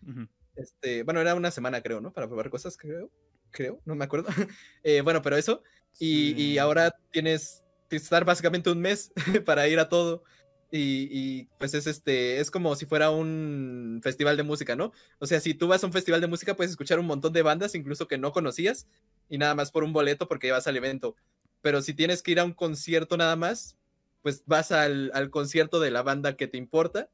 este, 0.55 1.03
bueno, 1.03 1.20
era 1.20 1.36
una 1.36 1.51
semana, 1.51 1.82
creo, 1.82 1.99
¿no? 1.99 2.13
Para 2.13 2.28
probar 2.28 2.49
cosas, 2.49 2.78
creo. 2.78 3.11
Creo, 3.56 3.82
no 3.86 3.95
me 3.95 4.03
acuerdo. 4.03 4.28
Eh, 4.84 5.01
bueno, 5.01 5.22
pero 5.22 5.38
eso. 5.38 5.64
Y, 5.97 6.34
y, 6.39 6.58
ahora 6.58 6.93
tienes 7.12 7.64
que 7.89 7.95
estar 7.95 8.26
básicamente 8.26 8.70
un 8.70 8.82
mes 8.82 9.14
para 9.45 9.68
ir 9.68 9.80
a 9.80 9.88
todo. 9.88 10.24
y, 10.72 11.08
y, 11.10 11.45
pues 11.58 11.74
es 11.74 11.88
este, 11.88 12.39
es 12.41 12.51
como 12.51 12.76
si 12.76 12.86
fuera 12.86 13.10
un 13.10 14.01
festival 14.03 14.36
de 14.36 14.43
música, 14.43 14.76
¿no? 14.76 14.91
O 15.20 15.26
sea, 15.26 15.39
si 15.39 15.53
tú 15.53 15.68
vas 15.68 15.84
a 15.84 15.88
un 15.88 15.93
festival 15.93 16.20
de 16.20 16.28
música 16.28 16.56
puedes 16.56 16.72
escuchar 16.72 16.99
un 16.99 17.08
montón 17.08 17.32
de 17.32 17.41
bandas, 17.43 17.76
incluso 17.76 18.08
que 18.08 18.18
no 18.18 18.34
conocías, 18.34 18.88
y 19.30 19.38
nada 19.38 19.56
más 19.56 19.72
por 19.72 19.86
un 19.86 19.93
boleto 19.93 20.28
porque 20.28 20.51
vas 20.51 20.68
al 20.68 20.76
evento. 20.76 21.16
Pero 21.62 21.82
si 21.82 21.93
tienes 21.93 22.22
que 22.22 22.32
ir 22.32 22.39
a 22.41 22.45
un 22.45 22.53
concierto 22.53 23.16
nada 23.16 23.38
más, 23.38 23.78
pues 24.22 24.43
vas 24.45 24.72
al, 24.74 25.12
al 25.14 25.30
concierto 25.30 25.80
de 25.80 25.91
la 25.91 26.03
banda 26.03 26.36
que 26.36 26.47
te 26.47 26.58
importa 26.58 27.10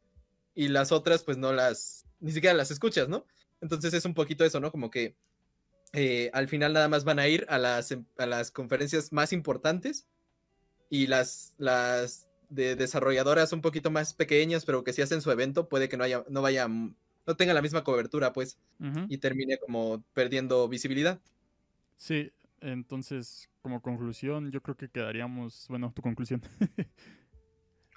y 0.56 0.70
las 0.70 0.92
otras 0.92 1.24
pues 1.24 1.38
no 1.38 1.54
las, 1.54 2.06
ni 2.20 2.32
siquiera 2.32 2.56
las 2.56 2.72
escuchas, 2.72 3.08
¿no? 3.08 3.26
Entonces 3.62 3.94
es 3.94 4.06
un 4.06 4.16
poquito 4.16 4.44
eso, 4.44 4.60
¿no? 4.60 4.72
Como 4.72 4.90
que 4.90 5.16
eh, 5.94 6.30
al 6.34 6.48
final 6.48 6.74
nada 6.74 6.88
más 6.88 7.04
van 7.04 7.20
a 7.20 7.28
ir 7.28 7.46
a 7.50 7.58
las, 7.58 7.96
a 8.18 8.26
las 8.26 8.52
conferencias 8.52 9.12
más 9.12 9.34
importantes 9.34 10.08
y 10.90 11.08
las, 11.08 11.54
las 11.58 12.30
de 12.50 12.76
desarrolladoras 12.76 13.54
un 13.54 13.62
poquito 13.62 13.92
más 13.92 14.14
pequeñas, 14.14 14.66
pero 14.66 14.84
que 14.84 14.94
si 14.94 15.02
hacen 15.02 15.22
su 15.22 15.32
evento, 15.32 15.70
puede 15.70 15.90
que 15.90 15.98
no 15.98 16.04
haya, 16.04 16.24
no 16.30 16.42
vaya, 16.42 16.68
no 16.68 17.36
tenga 17.38 17.54
la 17.54 17.62
misma 17.62 17.84
cobertura, 17.84 18.34
pues, 18.34 18.58
y 19.08 19.18
termine 19.18 19.58
como 19.58 20.04
perdiendo 20.14 20.68
visibilidad. 20.68 21.20
Sí, 21.98 22.32
entonces, 22.60 23.50
como 23.62 23.82
conclusión, 23.82 24.52
yo 24.52 24.62
creo 24.62 24.76
que 24.76 24.90
quedaríamos, 24.90 25.66
bueno, 25.70 25.94
tu 25.96 26.02
conclusión. 26.02 26.42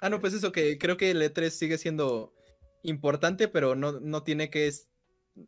ah, 0.01 0.09
no, 0.09 0.21
pues 0.21 0.33
eso, 0.33 0.51
que 0.51 0.77
creo 0.77 0.95
que 0.95 1.11
el 1.11 1.21
E3 1.21 1.49
sigue 1.49 1.77
siendo 1.77 2.33
importante, 2.81 3.47
pero 3.47 3.75
no, 3.75 3.99
no 3.99 4.23
tiene 4.23 4.49
que, 4.49 4.71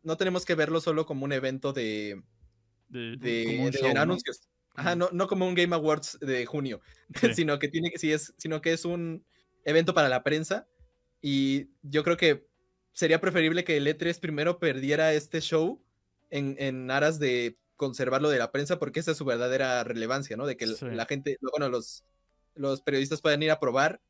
no 0.02 0.16
tenemos 0.18 0.44
que 0.44 0.54
verlo 0.54 0.80
solo 0.80 1.06
como 1.06 1.24
un 1.24 1.32
evento 1.32 1.72
de, 1.72 2.22
de, 2.88 3.70
anuncios. 3.96 4.48
Ajá, 4.74 4.94
no, 4.94 5.08
no 5.12 5.26
como 5.26 5.46
un 5.46 5.54
Game 5.54 5.74
Awards 5.74 6.18
de 6.20 6.46
junio, 6.46 6.80
sino 7.34 7.58
que 7.58 7.68
tiene 7.68 7.90
sí 7.96 8.12
es, 8.12 8.32
sino 8.36 8.60
que 8.60 8.72
es 8.72 8.84
un 8.84 9.24
evento 9.64 9.94
para 9.94 10.08
la 10.08 10.22
prensa. 10.22 10.66
Y 11.20 11.70
yo 11.82 12.04
creo 12.04 12.16
que 12.16 12.46
sería 12.92 13.20
preferible 13.20 13.64
que 13.64 13.76
el 13.76 13.86
E3 13.86 14.20
primero 14.20 14.58
perdiera 14.58 15.12
este 15.12 15.40
show 15.40 15.82
en, 16.30 16.54
en 16.58 16.90
aras 16.90 17.18
de 17.18 17.56
conservarlo 17.78 18.28
de 18.28 18.38
la 18.38 18.52
prensa, 18.52 18.78
porque 18.78 19.00
esa 19.00 19.12
es 19.12 19.16
su 19.16 19.24
verdadera 19.24 19.82
relevancia, 19.84 20.36
¿no? 20.36 20.46
De 20.46 20.56
que 20.56 20.66
la 20.66 21.06
gente, 21.06 21.38
bueno, 21.40 21.68
los, 21.68 22.04
los 22.54 22.82
periodistas 22.82 23.20
puedan 23.22 23.42
ir 23.42 23.50
a 23.50 23.60
probar 23.60 24.00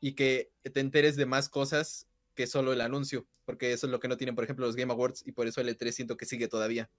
y 0.00 0.14
que 0.14 0.50
te 0.62 0.80
enteres 0.80 1.16
de 1.16 1.24
más 1.24 1.48
cosas 1.48 2.08
que 2.34 2.46
solo 2.46 2.72
el 2.72 2.80
anuncio, 2.80 3.26
porque 3.44 3.72
eso 3.72 3.86
es 3.86 3.92
lo 3.92 4.00
que 4.00 4.08
no 4.08 4.16
tienen, 4.16 4.34
por 4.34 4.44
ejemplo, 4.44 4.66
los 4.66 4.76
Game 4.76 4.92
Awards, 4.92 5.22
y 5.24 5.32
por 5.32 5.46
eso 5.46 5.60
el 5.60 5.68
E3 5.68 5.92
siento 5.92 6.16
que 6.16 6.26
sigue 6.26 6.48
todavía. 6.48 6.90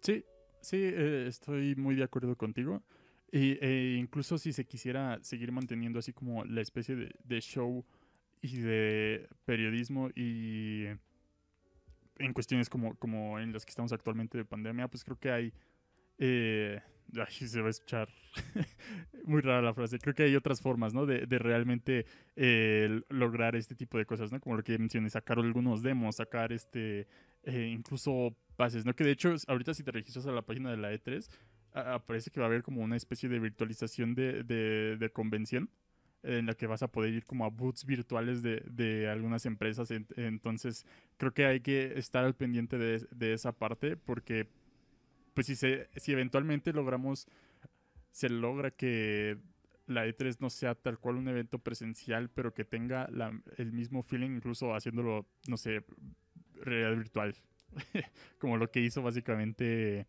Sí, 0.00 0.24
Sí, 0.64 0.78
eh, 0.80 1.26
estoy 1.28 1.76
muy 1.76 1.94
de 1.94 2.04
acuerdo 2.04 2.36
contigo. 2.36 2.82
Y, 3.30 3.58
e 3.60 3.96
incluso 3.98 4.38
si 4.38 4.52
se 4.52 4.64
quisiera 4.64 5.18
seguir 5.22 5.52
manteniendo 5.52 5.98
así 5.98 6.12
como 6.12 6.44
la 6.44 6.62
especie 6.62 6.96
de, 6.96 7.40
show 7.40 7.84
y 8.40 8.58
de 8.58 9.28
periodismo 9.44 10.08
y 10.14 10.86
en 12.18 12.32
cuestiones 12.32 12.70
como, 12.70 12.94
como 12.94 13.38
en 13.40 13.52
las 13.52 13.66
que 13.66 13.70
estamos 13.70 13.92
actualmente 13.92 14.38
de 14.38 14.44
pandemia, 14.44 14.88
pues 14.88 15.04
creo 15.04 15.18
que 15.18 15.30
hay... 15.30 15.52
Eh, 16.18 16.80
ay, 17.14 17.48
se 17.48 17.60
va 17.60 17.66
a 17.66 17.70
escuchar 17.70 18.08
muy 19.26 19.42
rara 19.42 19.60
la 19.60 19.74
frase. 19.74 19.98
Creo 19.98 20.14
que 20.14 20.22
hay 20.22 20.36
otras 20.36 20.62
formas, 20.62 20.94
¿no? 20.94 21.04
De, 21.04 21.26
de 21.26 21.38
realmente 21.38 22.06
eh, 22.36 23.02
lograr 23.10 23.54
este 23.54 23.74
tipo 23.74 23.98
de 23.98 24.06
cosas, 24.06 24.32
¿no? 24.32 24.40
Como 24.40 24.56
lo 24.56 24.62
que 24.62 24.78
mencioné, 24.78 25.10
sacar 25.10 25.38
algunos 25.38 25.82
demos, 25.82 26.16
sacar 26.16 26.52
este, 26.52 27.06
eh, 27.44 27.68
incluso 27.72 28.36
pases, 28.56 28.84
¿no? 28.84 28.94
Que 28.94 29.04
de 29.04 29.12
hecho, 29.12 29.34
ahorita 29.48 29.74
si 29.74 29.82
te 29.82 29.92
registras 29.92 30.26
a 30.26 30.32
la 30.32 30.42
página 30.42 30.70
de 30.70 30.76
la 30.76 30.92
E3, 30.92 31.28
aparece 31.74 32.30
que 32.30 32.40
va 32.40 32.46
a 32.46 32.48
haber 32.48 32.62
como 32.62 32.82
una 32.82 32.96
especie 32.96 33.28
de 33.28 33.38
virtualización 33.38 34.14
de, 34.14 34.44
de, 34.44 35.10
convención 35.10 35.68
en 36.22 36.46
la 36.46 36.54
que 36.54 36.66
vas 36.66 36.82
a 36.82 36.88
poder 36.88 37.12
ir 37.12 37.24
como 37.24 37.44
a 37.44 37.48
boots 37.48 37.84
virtuales 37.84 38.42
de, 38.42 38.62
de 38.70 39.08
algunas 39.08 39.44
empresas. 39.44 39.90
entonces, 40.16 40.86
creo 41.16 41.34
que 41.34 41.46
hay 41.46 41.60
que 41.60 41.98
estar 41.98 42.24
al 42.24 42.34
pendiente 42.34 42.78
de, 42.78 43.32
esa 43.32 43.52
parte 43.52 43.96
porque, 43.96 44.48
pues, 45.34 45.48
si, 45.48 45.56
se, 45.56 45.88
si 45.96 46.12
eventualmente 46.12 46.72
logramos, 46.72 47.26
se 48.10 48.28
logra 48.28 48.70
que 48.70 49.38
la 49.86 50.06
E3 50.06 50.36
no 50.40 50.48
sea 50.48 50.74
tal 50.74 50.98
cual 50.98 51.16
un 51.16 51.28
evento 51.28 51.58
presencial, 51.58 52.30
pero 52.30 52.54
que 52.54 52.64
tenga 52.64 53.08
el 53.58 53.72
mismo 53.72 54.02
feeling, 54.02 54.36
incluso 54.36 54.74
haciéndolo, 54.74 55.26
no 55.46 55.56
sé, 55.56 55.84
realidad 56.62 56.96
virtual. 56.96 57.34
como 58.38 58.56
lo 58.56 58.70
que 58.70 58.80
hizo 58.80 59.02
básicamente 59.02 60.06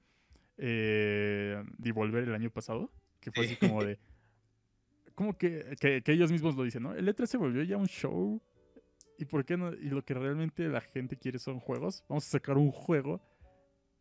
eh, 0.57 1.63
Devolver 1.77 2.23
el 2.23 2.35
año 2.35 2.49
pasado, 2.49 2.91
que 3.19 3.31
fue 3.31 3.45
así 3.45 3.55
como 3.55 3.83
de... 3.83 3.99
Como 5.15 5.37
que, 5.37 5.77
que, 5.79 6.03
ellos 6.11 6.29
mismos 6.29 6.57
lo 6.57 6.63
dicen, 6.63 6.83
¿no? 6.83 6.93
El 6.93 7.07
E3 7.07 7.25
se 7.25 7.37
volvió 7.37 7.63
ya 7.63 7.77
un 7.77 7.87
show. 7.87 8.41
¿Y 9.17 9.23
por 9.23 9.45
qué 9.45 9.55
no? 9.55 9.73
Y 9.73 9.89
lo 9.89 10.03
que 10.03 10.13
realmente 10.13 10.67
la 10.67 10.81
gente 10.81 11.15
quiere 11.15 11.39
son 11.39 11.61
juegos. 11.61 12.03
Vamos 12.09 12.27
a 12.27 12.31
sacar 12.31 12.57
un 12.57 12.69
juego 12.69 13.21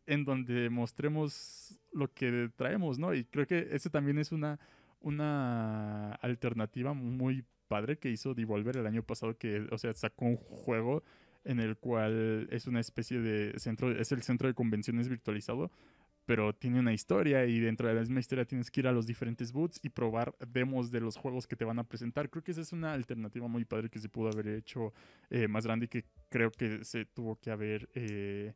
en 0.07 0.25
donde 0.25 0.69
mostremos 0.69 1.79
lo 1.93 2.13
que 2.13 2.51
traemos, 2.57 2.99
¿no? 2.99 3.13
Y 3.13 3.23
creo 3.23 3.47
que 3.47 3.69
ese 3.71 3.89
también 3.89 4.19
es 4.19 4.33
una, 4.33 4.59
una 4.99 6.15
alternativa 6.15 6.93
muy 6.93 7.45
padre 7.69 7.97
que 7.97 8.09
hizo 8.09 8.33
Devolver 8.33 8.75
el 8.75 8.85
año 8.85 9.03
pasado, 9.03 9.37
que, 9.37 9.67
o 9.71 9.77
sea, 9.77 9.93
sacó 9.93 10.25
un 10.25 10.35
juego 10.35 11.01
en 11.45 11.59
el 11.59 11.77
cual 11.77 12.47
es 12.51 12.67
una 12.67 12.79
especie 12.79 13.21
de 13.21 13.57
centro, 13.59 13.91
es 13.91 14.11
el 14.11 14.23
centro 14.23 14.47
de 14.47 14.53
convenciones 14.53 15.07
virtualizado, 15.07 15.71
pero 16.25 16.53
tiene 16.53 16.79
una 16.79 16.91
historia 16.91 17.45
y 17.45 17.59
dentro 17.59 17.87
de 17.87 17.93
la 17.93 17.99
misma 18.01 18.19
historia 18.19 18.45
tienes 18.45 18.71
que 18.71 18.81
ir 18.81 18.87
a 18.87 18.91
los 18.91 19.05
diferentes 19.05 19.51
booths 19.51 19.79
y 19.83 19.89
probar 19.89 20.35
demos 20.47 20.91
de 20.91 20.99
los 20.99 21.15
juegos 21.15 21.45
que 21.47 21.55
te 21.55 21.65
van 21.65 21.77
a 21.77 21.83
presentar. 21.83 22.29
Creo 22.29 22.43
que 22.43 22.51
esa 22.51 22.61
es 22.61 22.73
una 22.73 22.93
alternativa 22.93 23.47
muy 23.47 23.63
padre 23.63 23.89
que 23.89 23.99
se 23.99 24.09
pudo 24.09 24.29
haber 24.29 24.47
hecho 24.47 24.91
eh, 25.29 25.47
más 25.47 25.65
grande 25.65 25.85
y 25.85 25.89
que 25.89 26.05
creo 26.29 26.51
que 26.51 26.83
se 26.83 27.05
tuvo 27.05 27.39
que 27.39 27.51
haber... 27.51 27.89
Eh, 27.93 28.53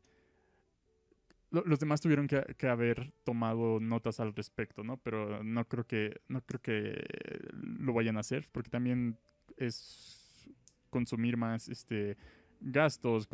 los 1.52 1.80
demás 1.80 2.00
tuvieron 2.00 2.28
que, 2.28 2.40
que, 2.56 2.68
haber 2.68 3.12
tomado 3.24 3.80
notas 3.80 4.20
al 4.20 4.32
respecto, 4.34 4.84
¿no? 4.84 4.98
Pero 4.98 5.42
no 5.42 5.66
creo 5.66 5.84
que 5.84 6.20
no 6.28 6.42
creo 6.42 6.62
que 6.62 7.04
lo 7.52 7.92
vayan 7.92 8.16
a 8.16 8.20
hacer 8.20 8.48
porque 8.52 8.70
también 8.70 9.18
es 9.56 10.48
consumir 10.90 11.36
más 11.36 11.68
este 11.68 12.16
gastos, 12.60 13.28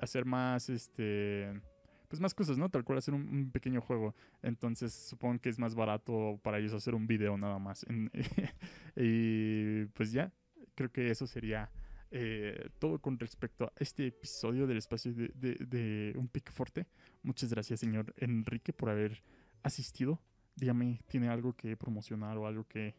hacer 0.00 0.24
más, 0.24 0.68
este, 0.68 1.60
pues 2.08 2.20
más 2.20 2.34
cosas, 2.34 2.58
¿no? 2.58 2.68
Tal 2.68 2.84
cual 2.84 2.98
hacer 2.98 3.14
un, 3.14 3.50
pequeño 3.50 3.80
juego. 3.80 4.14
Entonces 4.42 4.92
supongo 4.92 5.40
que 5.40 5.48
es 5.48 5.58
más 5.58 5.74
barato 5.74 6.38
para 6.42 6.58
ellos 6.58 6.72
hacer 6.72 6.94
un 6.94 7.06
video 7.06 7.36
nada 7.36 7.58
más. 7.58 7.84
y 8.96 9.84
pues 9.86 10.12
ya, 10.12 10.32
creo 10.74 10.90
que 10.90 11.10
eso 11.10 11.26
sería 11.26 11.70
eh, 12.10 12.70
todo 12.78 13.00
con 13.00 13.18
respecto 13.18 13.64
a 13.64 13.72
este 13.78 14.06
episodio 14.06 14.66
del 14.66 14.78
espacio 14.78 15.12
de, 15.12 15.28
de, 15.34 16.12
Un 16.16 16.28
Pique 16.28 16.52
Forte. 16.52 16.86
Muchas 17.22 17.50
gracias, 17.50 17.80
señor 17.80 18.14
Enrique, 18.18 18.72
por 18.72 18.90
haber 18.90 19.22
asistido. 19.62 20.20
Dígame, 20.54 21.00
¿tiene 21.08 21.28
algo 21.28 21.54
que 21.54 21.76
promocionar 21.76 22.38
o 22.38 22.46
algo 22.46 22.64
que, 22.68 22.94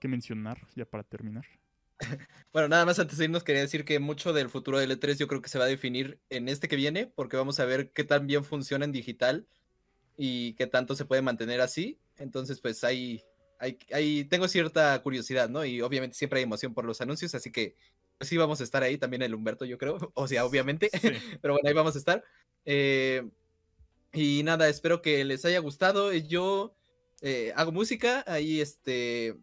que 0.00 0.08
mencionar 0.08 0.58
ya 0.74 0.84
para 0.84 1.04
terminar? 1.04 1.44
Bueno, 2.52 2.66
nada 2.66 2.84
más 2.84 2.98
antes 2.98 3.16
de 3.18 3.26
irnos 3.26 3.44
quería 3.44 3.62
decir 3.62 3.84
que 3.84 4.00
mucho 4.00 4.32
del 4.32 4.48
futuro 4.48 4.78
del 4.78 4.98
E3 4.98 5.16
yo 5.18 5.28
creo 5.28 5.40
que 5.40 5.48
se 5.48 5.58
va 5.58 5.66
a 5.66 5.68
definir 5.68 6.18
en 6.30 6.48
este 6.48 6.66
que 6.66 6.74
viene, 6.74 7.06
porque 7.06 7.36
vamos 7.36 7.60
a 7.60 7.64
ver 7.64 7.92
qué 7.92 8.02
tan 8.02 8.26
bien 8.26 8.44
funciona 8.44 8.84
en 8.84 8.90
digital 8.90 9.46
y 10.16 10.54
qué 10.54 10.66
tanto 10.66 10.96
se 10.96 11.04
puede 11.04 11.22
mantener 11.22 11.60
así. 11.60 11.98
Entonces, 12.18 12.60
pues 12.60 12.82
ahí, 12.82 13.22
ahí, 13.92 14.24
tengo 14.24 14.48
cierta 14.48 15.00
curiosidad, 15.02 15.48
¿no? 15.48 15.64
Y 15.64 15.80
obviamente 15.80 16.16
siempre 16.16 16.40
hay 16.40 16.44
emoción 16.44 16.74
por 16.74 16.84
los 16.84 17.00
anuncios, 17.00 17.34
así 17.34 17.52
que 17.52 17.76
pues 18.18 18.28
sí 18.28 18.36
vamos 18.36 18.60
a 18.60 18.64
estar 18.64 18.82
ahí, 18.82 18.98
también 18.98 19.22
el 19.22 19.34
Humberto, 19.34 19.64
yo 19.64 19.78
creo, 19.78 19.96
o 20.14 20.28
sea, 20.28 20.44
obviamente, 20.44 20.90
pero 21.40 21.54
bueno, 21.54 21.68
ahí 21.68 21.74
vamos 21.74 21.94
a 21.94 21.98
estar. 21.98 22.24
Eh, 22.64 23.30
y 24.12 24.42
nada, 24.42 24.68
espero 24.68 25.02
que 25.02 25.24
les 25.24 25.44
haya 25.44 25.60
gustado. 25.60 26.12
Yo 26.12 26.74
eh, 27.22 27.52
hago 27.54 27.70
música, 27.72 28.24
ahí 28.26 28.60
este 28.60 29.36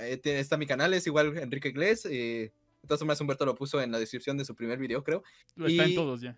está 0.00 0.56
mi 0.56 0.66
canal, 0.66 0.94
es 0.94 1.06
igual 1.06 1.36
Enrique 1.38 1.68
Iglesias. 1.68 2.12
Eh, 2.12 2.52
de 2.82 2.88
todas 2.88 2.98
formas, 2.98 3.20
Humberto 3.20 3.46
lo 3.46 3.54
puso 3.54 3.80
en 3.80 3.92
la 3.92 3.98
descripción 3.98 4.36
de 4.36 4.44
su 4.44 4.54
primer 4.54 4.78
video, 4.78 5.04
creo. 5.04 5.22
Está 5.56 5.84
en 5.84 5.94
todos 5.94 6.20
ya. 6.20 6.36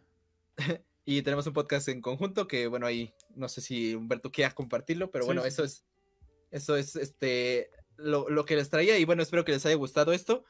y 1.04 1.22
tenemos 1.22 1.46
un 1.46 1.52
podcast 1.52 1.88
en 1.88 2.00
conjunto 2.00 2.46
que, 2.46 2.66
bueno, 2.66 2.86
ahí 2.86 3.14
no 3.34 3.48
sé 3.48 3.60
si 3.60 3.94
Humberto 3.94 4.30
quiera 4.30 4.54
compartirlo, 4.54 5.10
pero 5.10 5.24
bueno, 5.24 5.44
eso 5.44 5.64
es 5.64 5.84
eso 6.50 6.76
es 6.76 6.94
este 6.94 7.70
lo, 7.96 8.28
lo, 8.28 8.44
que 8.44 8.54
les 8.54 8.70
traía 8.70 8.96
y 8.98 9.04
bueno, 9.04 9.22
espero 9.22 9.44
que 9.44 9.52
les 9.52 9.66
haya 9.66 9.74
gustado 9.74 10.12
esto. 10.12 10.44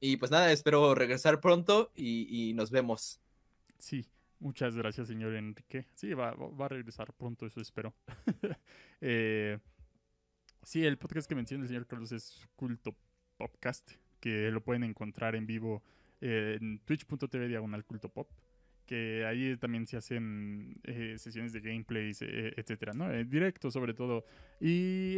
Y 0.00 0.16
pues 0.16 0.30
nada, 0.32 0.50
espero 0.50 0.94
regresar 0.96 1.40
pronto 1.40 1.92
y, 1.94 2.52
nos 2.54 2.72
vemos. 2.72 3.20
Sí, 3.78 4.04
muchas 4.40 4.74
gracias, 4.74 5.06
señor 5.06 5.34
Enrique. 5.34 5.86
Sí, 5.94 6.12
va, 6.12 6.32
va 6.34 6.64
a 6.64 6.68
regresar 6.68 7.12
pronto, 7.12 7.46
eso 7.46 7.60
espero. 7.60 7.94
eh, 9.00 9.58
Sí, 10.62 10.86
el 10.86 10.96
podcast 10.96 11.28
que 11.28 11.34
menciona 11.34 11.64
el 11.64 11.68
señor 11.68 11.88
Carlos 11.88 12.12
es 12.12 12.46
Culto 12.54 12.94
Podcast, 13.36 13.90
que 14.20 14.48
lo 14.52 14.62
pueden 14.62 14.84
encontrar 14.84 15.34
en 15.34 15.44
vivo 15.44 15.82
eh, 16.20 16.56
en 16.60 16.78
twitch.tv 16.78 17.48
diagonal 17.48 17.84
culto 17.84 18.08
pop, 18.08 18.30
que 18.86 19.24
ahí 19.26 19.56
también 19.56 19.88
se 19.88 19.96
hacen 19.96 20.80
eh, 20.84 21.16
sesiones 21.18 21.52
de 21.52 21.60
gameplays, 21.60 22.22
eh, 22.22 22.54
etcétera, 22.56 22.92
¿no? 22.92 23.12
En 23.12 23.28
directo 23.28 23.72
sobre 23.72 23.92
todo. 23.92 24.24
Y 24.60 25.16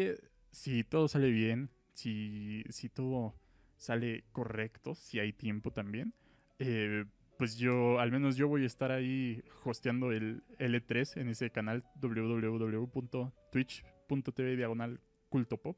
si 0.51 0.83
todo 0.83 1.09
sale 1.09 1.31
bien, 1.31 1.69
si, 1.93 2.65
si 2.71 2.89
todo 2.89 3.35
sale 3.77 4.25
correcto, 4.33 4.95
si 4.95 5.19
hay 5.19 5.35
tiempo 5.35 5.73
también, 5.73 6.15
eh, 6.59 7.05
pues 7.37 7.59
yo, 7.59 8.01
al 8.01 8.11
menos 8.11 8.37
yo 8.37 8.49
voy 8.49 8.63
a 8.63 8.67
estar 8.67 8.93
ahí 8.93 9.45
hosteando 9.65 10.11
el 10.11 10.43
L3 10.59 11.21
en 11.21 11.29
ese 11.29 11.51
canal 11.51 11.85
www.twitch.tv 12.01 14.57
diagonal 14.57 15.03
culto 15.35 15.57
pop. 15.57 15.77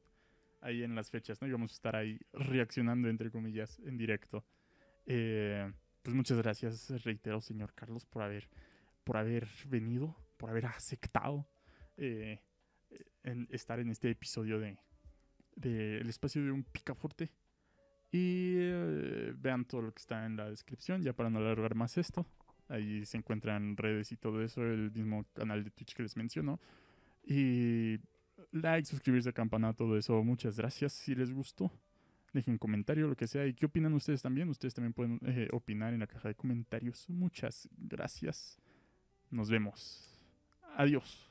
Ahí 0.60 0.82
en 0.82 0.94
las 0.94 1.10
fechas, 1.10 1.40
¿no? 1.40 1.48
Y 1.48 1.52
vamos 1.52 1.70
a 1.72 1.74
estar 1.74 1.96
ahí 1.96 2.20
reaccionando, 2.34 3.08
entre 3.08 3.30
comillas, 3.30 3.78
en 3.86 3.96
directo. 3.96 4.44
Eh, 5.06 5.72
pues 6.02 6.14
muchas 6.14 6.36
gracias, 6.36 6.90
reitero, 7.04 7.40
señor 7.40 7.72
Carlos, 7.72 8.04
por 8.04 8.22
haber, 8.22 8.50
por 9.02 9.16
haber 9.16 9.48
venido, 9.66 10.14
por 10.36 10.50
haber 10.50 10.66
aceptado 10.66 11.48
eh, 11.96 12.42
en 13.22 13.48
estar 13.50 13.80
en 13.80 13.88
este 13.88 14.10
episodio 14.10 14.58
de, 14.58 14.76
de 15.54 16.00
El 16.00 16.08
espacio 16.10 16.44
de 16.44 16.50
un 16.50 16.62
picaforte. 16.62 17.30
Y 18.12 18.56
eh, 18.58 19.32
vean 19.38 19.64
todo 19.64 19.80
lo 19.82 19.94
que 19.94 20.00
está 20.00 20.26
en 20.26 20.36
la 20.36 20.50
descripción, 20.50 21.02
ya 21.02 21.14
para 21.14 21.30
no 21.30 21.38
alargar 21.38 21.74
más 21.74 21.96
esto. 21.96 22.26
Ahí 22.68 23.06
se 23.06 23.16
encuentran 23.16 23.74
redes 23.78 24.12
y 24.12 24.16
todo 24.18 24.42
eso, 24.42 24.62
el 24.62 24.90
mismo 24.90 25.24
canal 25.32 25.64
de 25.64 25.70
Twitch 25.70 25.94
que 25.94 26.02
les 26.02 26.14
menciono. 26.14 26.60
Y 27.24 27.98
like, 28.52 28.86
suscribirse, 28.86 29.32
campana, 29.32 29.72
todo 29.72 29.96
eso. 29.96 30.22
Muchas 30.22 30.56
gracias 30.56 30.92
si 30.92 31.14
les 31.14 31.32
gustó. 31.32 31.70
Dejen 32.32 32.58
comentario, 32.58 33.08
lo 33.08 33.16
que 33.16 33.26
sea. 33.26 33.46
¿Y 33.46 33.54
qué 33.54 33.66
opinan 33.66 33.94
ustedes 33.94 34.22
también? 34.22 34.48
Ustedes 34.48 34.74
también 34.74 34.92
pueden 34.92 35.18
eh, 35.24 35.48
opinar 35.52 35.94
en 35.94 36.00
la 36.00 36.06
caja 36.06 36.28
de 36.28 36.34
comentarios. 36.34 37.08
Muchas 37.08 37.68
gracias. 37.76 38.58
Nos 39.30 39.48
vemos. 39.50 40.10
Adiós. 40.76 41.25